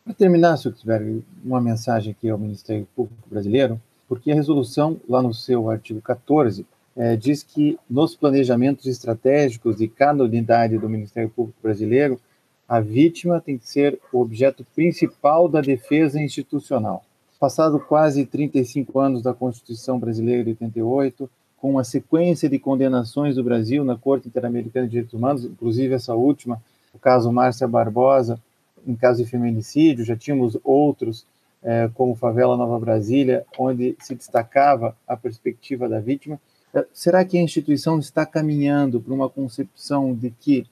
Para 0.05 0.15
terminar, 0.15 0.57
se 0.57 0.67
eu 0.67 0.73
tiver 0.73 1.03
uma 1.45 1.61
mensagem 1.61 2.13
aqui 2.13 2.29
ao 2.29 2.39
Ministério 2.39 2.87
Público 2.95 3.29
Brasileiro, 3.29 3.81
porque 4.09 4.33
a 4.33 4.35
resolução, 4.35 5.01
lá 5.09 5.23
no 5.23 5.33
seu 5.33 5.71
artigo 5.71 6.03
14, 6.03 6.67
é, 6.97 7.17
diz 7.17 7.43
que 7.43 7.79
nos 7.89 8.15
planejamentos 8.15 8.87
estratégicos 8.87 9.77
de 9.77 9.89
cada 9.89 10.25
unidade 10.25 10.77
do 10.77 10.89
Ministério 10.89 11.31
Público 11.31 11.59
Brasileiro, 11.63 12.21
a 12.69 12.81
vítima 12.81 13.41
tem 13.41 13.57
que 13.57 13.69
ser 13.69 13.99
o 14.13 14.21
objeto 14.21 14.67
principal 14.75 15.49
da 15.49 15.61
defesa 15.61 16.21
institucional. 16.21 17.05
Passado 17.39 17.79
quase 17.81 18.25
35 18.25 18.99
anos 19.01 19.23
da 19.23 19.35
Constituição 19.35 19.99
Brasileira 19.99 20.45
de 20.45 20.51
88, 20.51 21.29
com 21.63 21.71
uma 21.71 21.85
sequência 21.85 22.49
de 22.49 22.59
condenações 22.59 23.37
do 23.37 23.45
Brasil 23.45 23.85
na 23.85 23.97
Corte 23.97 24.27
Interamericana 24.27 24.85
de 24.85 24.91
Direitos 24.91 25.15
Humanos, 25.15 25.45
inclusive 25.45 25.95
essa 25.95 26.13
última, 26.13 26.61
o 26.93 26.99
caso 26.99 27.31
Márcia 27.31 27.69
Barbosa, 27.69 28.37
em 28.85 28.97
caso 28.97 29.23
de 29.23 29.31
feminicídio, 29.31 30.05
já 30.05 30.17
tínhamos 30.17 30.59
outros, 30.65 31.25
é, 31.63 31.89
como 31.95 32.17
Favela 32.17 32.57
Nova 32.57 32.81
Brasília, 32.81 33.47
onde 33.57 33.95
se 34.01 34.13
destacava 34.13 34.97
a 35.07 35.17
perspectiva 35.17 35.89
da 35.89 36.01
vítima. 36.01 36.41
É, 36.75 36.85
será 36.93 37.25
que 37.25 37.39
a 37.39 37.43
instituição 37.43 37.97
está 38.01 38.27
caminhando 38.27 39.01
para 39.01 39.15
uma 39.15 39.31
concepção 39.31 40.13
de 40.13 40.31
que 40.31 40.67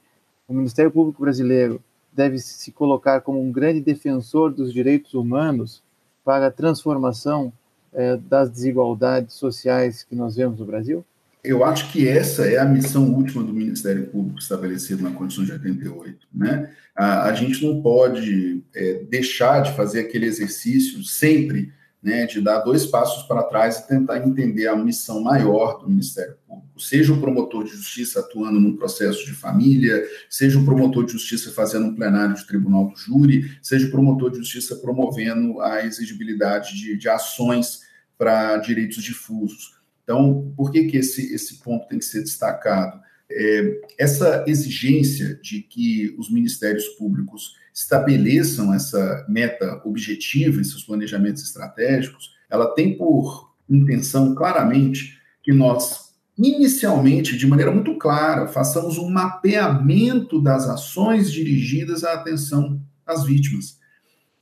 o 0.49 0.53
Ministério 0.53 0.91
Público 0.91 1.23
Brasileiro 1.23 1.81
deve 2.13 2.41
se 2.41 2.73
colocar 2.73 3.21
como 3.21 3.41
um 3.41 3.53
grande 3.53 3.81
defensor 3.81 4.53
dos 4.53 4.73
direitos 4.73 5.15
humanos 5.15 5.85
para 6.25 6.49
a 6.49 6.51
transformação 6.51 7.53
é, 7.93 8.17
das 8.17 8.51
desigualdades 8.51 9.35
sociais 9.35 10.03
que 10.03 10.15
nós 10.15 10.37
vemos 10.37 10.59
no 10.59 10.67
Brasil? 10.67 11.05
Eu 11.43 11.65
acho 11.65 11.91
que 11.91 12.07
essa 12.07 12.47
é 12.47 12.59
a 12.59 12.67
missão 12.67 13.15
última 13.15 13.43
do 13.43 13.53
Ministério 13.53 14.07
Público 14.09 14.39
estabelecida 14.39 15.03
na 15.03 15.11
Constituição 15.11 15.57
de 15.57 15.65
88. 15.65 16.29
Né? 16.35 16.71
A, 16.95 17.29
a 17.29 17.35
gente 17.35 17.65
não 17.65 17.81
pode 17.81 18.63
é, 18.75 19.05
deixar 19.09 19.63
de 19.63 19.73
fazer 19.73 20.01
aquele 20.01 20.27
exercício 20.27 21.03
sempre 21.03 21.73
né, 22.03 22.25
de 22.25 22.41
dar 22.41 22.61
dois 22.61 22.87
passos 22.87 23.25
para 23.25 23.43
trás 23.43 23.79
e 23.79 23.89
tentar 23.89 24.27
entender 24.27 24.67
a 24.67 24.77
missão 24.77 25.21
maior 25.21 25.79
do 25.79 25.89
Ministério 25.89 26.37
Público. 26.47 26.81
Seja 26.81 27.13
o 27.13 27.21
promotor 27.21 27.65
de 27.65 27.71
justiça 27.71 28.21
atuando 28.21 28.59
num 28.59 28.75
processo 28.75 29.25
de 29.27 29.33
família, 29.33 30.03
seja 30.29 30.59
o 30.59 30.65
promotor 30.65 31.05
de 31.05 31.13
justiça 31.13 31.53
fazendo 31.53 31.87
um 31.87 31.95
plenário 31.95 32.35
de 32.35 32.47
tribunal 32.47 32.89
do 32.89 32.97
júri, 32.97 33.51
seja 33.63 33.87
o 33.87 33.91
promotor 33.91 34.31
de 34.31 34.39
justiça 34.39 34.77
promovendo 34.77 35.61
a 35.61 35.85
exigibilidade 35.85 36.75
de, 36.75 36.97
de 36.97 37.09
ações 37.09 37.83
para 38.17 38.57
direitos 38.57 39.03
difusos. 39.03 39.79
Então, 40.03 40.53
por 40.57 40.73
que, 40.73 40.85
que 40.85 40.97
esse, 40.97 41.35
esse 41.35 41.59
ponto 41.59 41.87
tem 41.87 41.99
que 41.99 42.05
ser 42.05 42.23
destacado? 42.23 43.01
É, 43.31 43.81
essa 43.99 44.45
exigência 44.47 45.39
de 45.43 45.63
que 45.63 46.15
os 46.19 46.31
ministérios 46.33 46.89
públicos 46.89 47.55
estabeleçam 47.81 48.75
essa 48.75 49.25
meta 49.27 49.81
objetiva 49.87 50.61
em 50.61 50.65
seus 50.65 50.85
planejamentos 50.85 51.43
estratégicos, 51.43 52.31
ela 52.51 52.75
tem 52.75 52.95
por 52.97 53.55
intenção 53.69 54.35
claramente 54.35 55.19
que 55.43 55.51
nós, 55.51 56.11
inicialmente, 56.37 57.39
de 57.39 57.47
maneira 57.47 57.73
muito 57.73 57.97
clara, 57.97 58.49
façamos 58.49 58.99
um 58.99 59.09
mapeamento 59.09 60.43
das 60.43 60.69
ações 60.69 61.33
dirigidas 61.33 62.05
à 62.05 62.13
atenção 62.13 62.79
às 63.07 63.25
vítimas. 63.25 63.79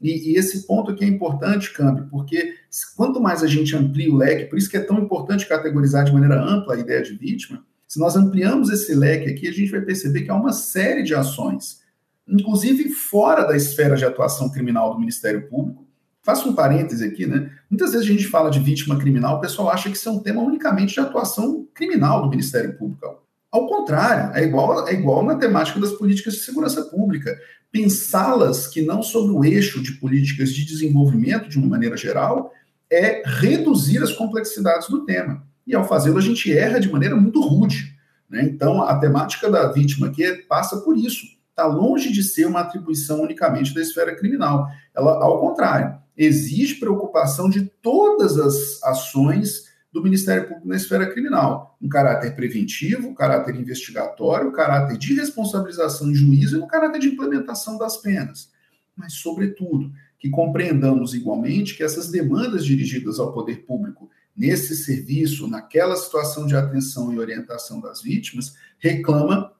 E, 0.01 0.32
e, 0.32 0.36
esse 0.36 0.66
ponto 0.66 0.91
aqui 0.91 1.05
é 1.05 1.09
importante, 1.09 1.72
Câmbio, 1.72 2.09
porque 2.11 2.55
quanto 2.97 3.20
mais 3.20 3.45
a 3.45 3.47
gente 3.47 3.76
amplia 3.76 4.12
o 4.12 4.16
leque, 4.16 4.47
por 4.47 4.59
isso 4.59 4.70
que 4.70 4.76
é 4.76 4.80
tão 4.80 4.99
importante 4.99 5.47
categorizar 5.47 6.05
de 6.05 6.12
maneira 6.12 6.43
ampla 6.43 6.74
a 6.74 6.78
ideia 6.78 7.03
de 7.03 7.14
vítima, 7.14 7.64
se 7.86 8.01
nós 8.01 8.16
ampliamos 8.16 8.68
esse 8.68 8.95
leque 8.95 9.30
aqui, 9.30 9.47
a 9.47 9.53
gente 9.53 9.70
vai 9.70 9.80
perceber 9.80 10.22
que 10.22 10.30
há 10.30 10.34
uma 10.34 10.53
série 10.53 11.03
de 11.05 11.14
ações, 11.14 11.80
inclusive 12.29 12.91
fora 12.91 13.45
da 13.45 13.57
esfera 13.57 13.97
de 13.97 14.05
atuação 14.05 14.51
criminal 14.51 14.93
do 14.93 15.01
Ministério 15.01 15.49
Público. 15.49 15.87
Faço 16.22 16.49
um 16.49 16.55
parêntese 16.55 17.05
aqui, 17.05 17.26
né? 17.26 17.51
Muitas 17.70 17.93
vezes 17.93 18.07
a 18.07 18.11
gente 18.11 18.26
fala 18.26 18.51
de 18.51 18.61
vítima 18.61 18.99
criminal, 18.99 19.37
o 19.37 19.41
pessoal 19.41 19.70
acha 19.70 19.89
que 19.89 19.97
isso 19.97 20.09
é 20.09 20.12
um 20.12 20.18
tema 20.18 20.43
unicamente 20.43 20.95
de 20.95 21.01
atuação 21.01 21.66
criminal 21.72 22.22
do 22.22 22.31
Ministério 22.31 22.76
Público. 22.76 23.22
Ao 23.51 23.66
contrário, 23.66 24.37
é 24.37 24.45
igual, 24.45 24.87
é 24.87 24.93
igual 24.93 25.24
na 25.24 25.37
temática 25.37 25.81
das 25.81 25.93
políticas 25.93 26.35
de 26.35 26.41
segurança 26.41 26.83
pública. 26.83 27.35
Pensá-las 27.72 28.66
que 28.66 28.83
não 28.83 29.03
sobre 29.03 29.33
o 29.33 29.43
eixo 29.43 29.83
de 29.83 29.93
políticas 29.93 30.53
de 30.53 30.66
desenvolvimento, 30.66 31.49
de 31.49 31.59
uma 31.59 31.66
maneira 31.66 31.97
geral, 31.97 32.53
é 32.91 33.22
reduzir 33.24 34.03
as 34.03 34.12
complexidades 34.12 34.89
do 34.89 35.05
tema. 35.05 35.47
E 35.66 35.74
ao 35.74 35.87
fazê-lo, 35.87 36.18
a 36.18 36.22
gente 36.22 36.53
erra 36.53 36.79
de 36.79 36.91
maneira 36.91 37.16
muito 37.16 37.41
rude. 37.41 37.97
Né? 38.29 38.43
Então, 38.43 38.83
a 38.83 38.99
temática 38.99 39.51
da 39.51 39.70
vítima 39.72 40.09
aqui 40.09 40.24
é, 40.24 40.37
passa 40.43 40.79
por 40.79 40.97
isso. 40.97 41.26
Está 41.59 41.66
longe 41.66 42.12
de 42.12 42.22
ser 42.22 42.46
uma 42.46 42.61
atribuição 42.61 43.20
unicamente 43.20 43.74
da 43.74 43.80
esfera 43.80 44.14
criminal. 44.14 44.68
Ela, 44.94 45.20
ao 45.24 45.40
contrário, 45.40 45.98
exige 46.16 46.76
preocupação 46.76 47.50
de 47.50 47.62
todas 47.82 48.38
as 48.38 48.80
ações 48.84 49.64
do 49.92 50.00
Ministério 50.00 50.46
Público 50.46 50.68
na 50.68 50.76
esfera 50.76 51.11
criminal, 51.11 51.76
um 51.82 51.88
caráter 51.88 52.36
preventivo, 52.36 53.09
um 53.09 53.14
caráter 53.14 53.56
investigatório, 53.56 54.50
um 54.50 54.52
caráter 54.52 54.96
de 54.96 55.14
responsabilização 55.14 56.09
em 56.09 56.14
juízo 56.14 56.59
e 56.59 56.61
no 56.61 56.68
caráter 56.68 57.00
de 57.00 57.09
implementação 57.09 57.76
das 57.76 57.96
penas. 57.96 58.52
Mas, 58.96 59.14
sobretudo, 59.14 59.90
que 60.16 60.30
compreendamos 60.30 61.12
igualmente 61.12 61.76
que 61.76 61.82
essas 61.82 62.09
demandas 62.09 62.64
dirigidas 62.64 63.18
ao 63.18 63.32
poder 63.32 63.64
público 63.66 64.09
nesse 64.36 64.76
serviço, 64.76 65.48
naquela 65.48 65.96
situação 65.96 66.46
de 66.46 66.54
atenção 66.54 67.12
e 67.12 67.18
orientação 67.18 67.80
das 67.80 68.00
vítimas, 68.00 68.54
reclama 68.78 69.57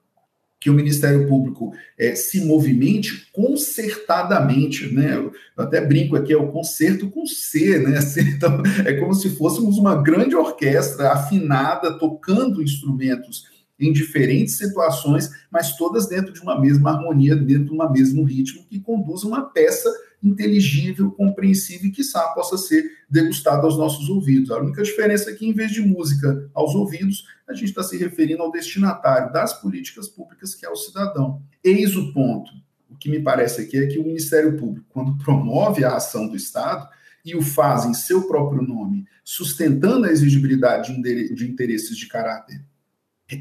que 0.61 0.69
o 0.69 0.75
Ministério 0.75 1.29
Público 1.29 1.73
é, 1.97 2.15
se 2.15 2.45
movimente 2.45 3.31
concertadamente, 3.33 4.93
né? 4.93 5.15
Eu 5.17 5.33
até 5.57 5.81
brinco 5.81 6.17
aqui, 6.17 6.33
é 6.33 6.37
o 6.37 6.51
concerto 6.51 7.09
com 7.11 7.27
C, 7.27 7.79
né? 7.79 7.99
Então, 8.39 8.63
é 8.85 8.95
como 8.95 9.15
se 9.15 9.31
fôssemos 9.31 9.79
uma 9.79 10.03
grande 10.03 10.35
orquestra 10.35 11.13
afinada, 11.13 11.99
tocando 11.99 12.63
instrumentos 12.63 13.45
em 13.79 13.93
diferentes 13.93 14.57
situações, 14.57 15.31
mas 15.51 15.77
todas 15.77 16.09
dentro 16.09 16.33
de 16.33 16.41
uma 16.41 16.61
mesma 16.61 16.91
harmonia, 16.91 17.37
dentro 17.37 17.67
de 17.67 17.73
um 17.73 17.91
mesmo 17.91 18.25
ritmo, 18.25 18.65
que 18.69 18.81
conduz 18.81 19.23
uma 19.23 19.43
peça 19.43 19.89
inteligível, 20.23 21.11
compreensível 21.13 21.89
e, 21.89 21.93
quiçá, 21.93 22.21
possa 22.29 22.59
ser 22.59 22.85
degustada 23.09 23.63
aos 23.63 23.77
nossos 23.77 24.09
ouvidos. 24.09 24.51
A 24.51 24.59
única 24.59 24.83
diferença 24.83 25.31
é 25.31 25.35
que, 25.35 25.47
em 25.47 25.53
vez 25.53 25.71
de 25.71 25.81
música 25.81 26.49
aos 26.53 26.75
ouvidos, 26.75 27.25
a 27.49 27.55
gente 27.55 27.69
está 27.69 27.83
se 27.83 27.97
referindo 27.97 28.43
ao 28.43 28.51
destinatário 28.51 29.33
das 29.33 29.61
políticas 29.61 30.09
públicas, 30.09 30.55
que 30.55 30.67
é 30.67 30.71
o 30.71 30.77
cidadão. 30.77 31.43
Eis 31.63 31.97
o 31.97 32.13
ponto. 32.13 32.51
O 32.91 32.97
que 32.97 33.09
me 33.09 33.21
parece 33.21 33.63
aqui 33.63 33.79
é 33.79 33.87
que 33.87 33.99
o 33.99 34.05
Ministério 34.05 34.57
Público, 34.57 34.87
quando 34.89 35.17
promove 35.19 35.85
a 35.85 35.97
ação 35.97 36.27
do 36.29 36.37
Estado, 36.37 36.89
e 37.25 37.37
o 37.37 37.43
faz 37.43 37.85
em 37.85 37.95
seu 37.95 38.27
próprio 38.27 38.63
nome, 38.63 39.05
sustentando 39.23 40.07
a 40.07 40.11
exigibilidade 40.11 41.01
de 41.35 41.51
interesses 41.51 41.97
de 41.97 42.07
caráter 42.07 42.65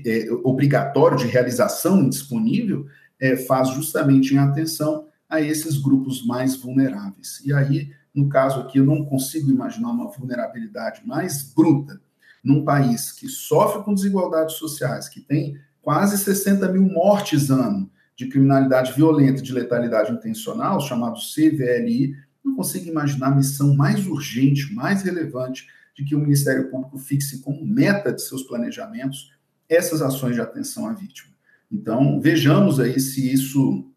é, 0.06 0.28
obrigatório 0.44 1.18
de 1.18 1.28
realização 1.28 2.02
indisponível, 2.04 2.86
é, 3.20 3.38
faz 3.38 3.70
justamente 3.70 4.34
em 4.34 4.38
atenção 4.38 5.07
a 5.30 5.42
esses 5.42 5.78
grupos 5.78 6.26
mais 6.26 6.56
vulneráveis. 6.56 7.42
E 7.46 7.54
aí, 7.54 7.92
no 8.14 8.30
caso 8.30 8.60
aqui, 8.60 8.80
eu 8.80 8.86
não 8.86 9.06
consigo 9.06 9.50
imaginar 9.50 9.92
uma 9.92 10.10
vulnerabilidade 10.10 11.02
mais 11.06 11.44
bruta 11.54 12.00
num 12.44 12.64
país 12.64 13.12
que 13.12 13.28
sofre 13.28 13.84
com 13.84 13.94
desigualdades 13.94 14.56
sociais, 14.56 15.10
que 15.10 15.20
tem 15.20 15.58
quase 15.82 16.18
60 16.18 16.72
mil 16.72 16.84
mortes 16.84 17.50
ano 17.50 17.90
de 18.16 18.28
criminalidade 18.28 18.94
violenta 18.94 19.40
e 19.40 19.44
de 19.44 19.54
letalidade 19.54 20.12
intencional, 20.12 20.82
chamado 20.82 21.20
CVLI, 21.20 22.16
não 22.44 22.56
consigo 22.56 22.90
imaginar 22.90 23.36
missão 23.36 23.76
mais 23.76 24.08
urgente, 24.08 24.74
mais 24.74 25.04
relevante 25.04 25.68
de 25.96 26.04
que 26.04 26.16
o 26.16 26.20
Ministério 26.20 26.70
Público 26.70 26.98
fixe 26.98 27.40
como 27.42 27.66
meta 27.66 28.12
de 28.12 28.22
seus 28.22 28.44
planejamentos 28.44 29.32
essas 29.70 30.02
ações 30.02 30.36
de 30.36 30.42
atenção 30.42 30.88
à 30.88 30.94
vítima. 30.94 31.34
Então, 31.72 32.22
vejamos 32.22 32.80
aí 32.80 33.00
se 33.00 33.32
isso 33.32 33.92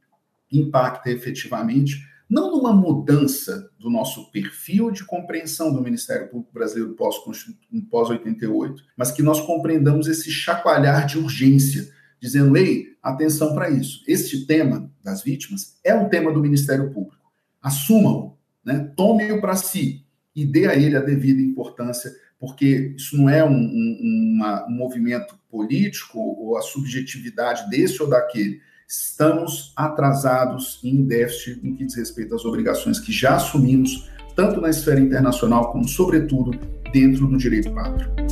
impacta 0.50 1.10
efetivamente, 1.10 2.08
não 2.28 2.52
numa 2.52 2.72
mudança 2.72 3.68
do 3.78 3.90
nosso 3.90 4.30
perfil 4.30 4.90
de 4.92 5.04
compreensão 5.04 5.72
do 5.72 5.82
Ministério 5.82 6.28
Público 6.28 6.54
Brasileiro 6.54 6.94
pós-88, 6.94 8.76
mas 8.96 9.10
que 9.10 9.22
nós 9.22 9.40
compreendamos 9.40 10.06
esse 10.06 10.30
chacoalhar 10.30 11.06
de 11.06 11.18
urgência, 11.18 11.90
dizendo, 12.20 12.56
ei, 12.56 12.96
atenção 13.02 13.52
para 13.52 13.68
isso. 13.68 14.04
Este 14.06 14.46
tema 14.46 14.88
das 15.02 15.22
vítimas 15.22 15.78
é 15.82 15.92
um 15.92 16.08
tema 16.08 16.32
do 16.32 16.40
Ministério 16.40 16.92
Público. 16.92 17.32
Assumam, 17.60 18.36
né? 18.64 18.92
tome-o 18.96 19.40
para 19.40 19.56
si 19.56 20.04
e 20.34 20.44
dê 20.44 20.66
a 20.68 20.76
ele 20.76 20.96
a 20.96 21.00
devida 21.00 21.40
importância, 21.42 22.12
porque 22.38 22.94
isso 22.96 23.16
não 23.16 23.28
é 23.28 23.44
um, 23.44 23.50
um, 23.50 24.34
uma, 24.36 24.66
um 24.68 24.70
movimento 24.70 25.36
político 25.50 26.18
ou 26.18 26.56
a 26.56 26.62
subjetividade 26.62 27.68
desse 27.68 28.00
ou 28.00 28.08
daquele 28.08 28.60
estamos 28.90 29.72
atrasados 29.76 30.80
em 30.82 31.04
déficit 31.04 31.60
em 31.62 31.76
que 31.76 31.84
diz 31.84 31.94
respeito 31.94 32.34
às 32.34 32.44
obrigações 32.44 32.98
que 32.98 33.12
já 33.12 33.36
assumimos, 33.36 34.10
tanto 34.34 34.60
na 34.60 34.68
esfera 34.68 34.98
internacional 34.98 35.70
como, 35.70 35.86
sobretudo, 35.86 36.58
dentro 36.92 37.28
do 37.28 37.38
direito 37.38 37.72
pátrio. 37.72 38.29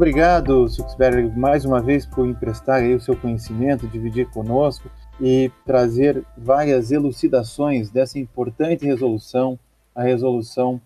Obrigado, 0.00 0.66
Suxberg, 0.66 1.30
mais 1.38 1.66
uma 1.66 1.78
vez 1.78 2.06
por 2.06 2.26
emprestar 2.26 2.82
o 2.84 2.98
seu 2.98 3.14
conhecimento, 3.14 3.86
dividir 3.86 4.30
conosco 4.30 4.90
e 5.20 5.52
trazer 5.66 6.24
várias 6.38 6.90
elucidações 6.90 7.90
dessa 7.90 8.18
importante 8.18 8.86
resolução, 8.86 9.58
a 9.94 10.02
resolução 10.02 10.80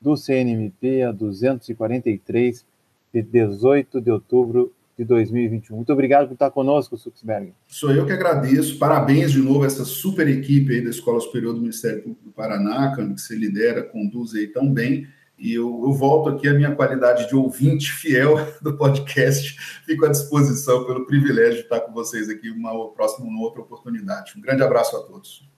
do 0.00 0.16
CNMP, 0.16 1.02
a 1.02 1.10
243, 1.10 2.64
de 3.12 3.20
18 3.20 4.00
de 4.00 4.12
outubro 4.12 4.72
de 4.96 5.04
2021. 5.06 5.74
Muito 5.74 5.92
obrigado 5.92 6.28
por 6.28 6.34
estar 6.34 6.52
conosco, 6.52 6.96
Suxberg. 6.96 7.52
Sou 7.66 7.90
eu 7.90 8.06
que 8.06 8.12
agradeço. 8.12 8.78
Parabéns 8.78 9.32
de 9.32 9.40
novo 9.40 9.64
a 9.64 9.66
essa 9.66 9.84
super 9.84 10.28
equipe 10.28 10.80
da 10.80 10.90
Escola 10.90 11.18
Superior 11.18 11.52
do 11.52 11.60
Ministério 11.60 12.00
Público 12.00 12.26
do 12.26 12.30
Paraná, 12.30 12.94
que 12.94 13.02
você 13.02 13.34
lidera, 13.34 13.82
conduz 13.82 14.36
aí 14.36 14.46
tão 14.46 14.72
bem. 14.72 15.08
E 15.38 15.54
eu, 15.54 15.82
eu, 15.84 15.92
volto 15.92 16.28
aqui 16.28 16.48
a 16.48 16.54
minha 16.54 16.74
qualidade 16.74 17.28
de 17.28 17.34
ouvinte 17.34 17.92
fiel 17.92 18.36
do 18.60 18.76
podcast. 18.76 19.56
Fico 19.84 20.06
à 20.06 20.08
disposição 20.08 20.84
pelo 20.84 21.06
privilégio 21.06 21.54
de 21.54 21.60
estar 21.62 21.80
com 21.80 21.92
vocês 21.92 22.28
aqui 22.28 22.50
uma 22.50 22.90
próxima, 22.90 23.26
uma 23.26 23.42
outra 23.42 23.60
oportunidade. 23.60 24.34
Um 24.36 24.40
grande 24.40 24.62
abraço 24.62 24.96
a 24.96 25.02
todos. 25.02 25.48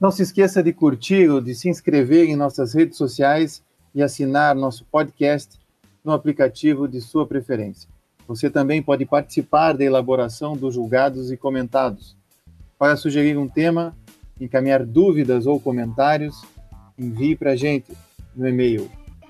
Não 0.00 0.10
se 0.10 0.22
esqueça 0.22 0.62
de 0.62 0.72
curtir 0.72 1.28
ou 1.28 1.40
de 1.40 1.54
se 1.54 1.68
inscrever 1.68 2.28
em 2.28 2.36
nossas 2.36 2.74
redes 2.74 2.96
sociais 2.96 3.62
e 3.94 4.02
assinar 4.02 4.54
nosso 4.54 4.84
podcast 4.84 5.58
no 6.04 6.12
aplicativo 6.12 6.88
de 6.88 7.00
sua 7.00 7.26
preferência. 7.26 7.88
Você 8.26 8.50
também 8.50 8.82
pode 8.82 9.06
participar 9.06 9.72
da 9.72 9.84
elaboração 9.84 10.56
dos 10.56 10.74
julgados 10.74 11.30
e 11.30 11.36
comentados. 11.36 12.16
Para 12.78 12.96
sugerir 12.96 13.36
um 13.38 13.48
tema, 13.48 13.96
encaminhar 14.40 14.84
dúvidas 14.84 15.46
ou 15.46 15.58
comentários, 15.58 16.44
envie 16.98 17.34
para 17.34 17.52
a 17.52 17.56
gente 17.56 17.92
no 18.36 18.46
e-mail 18.46 18.88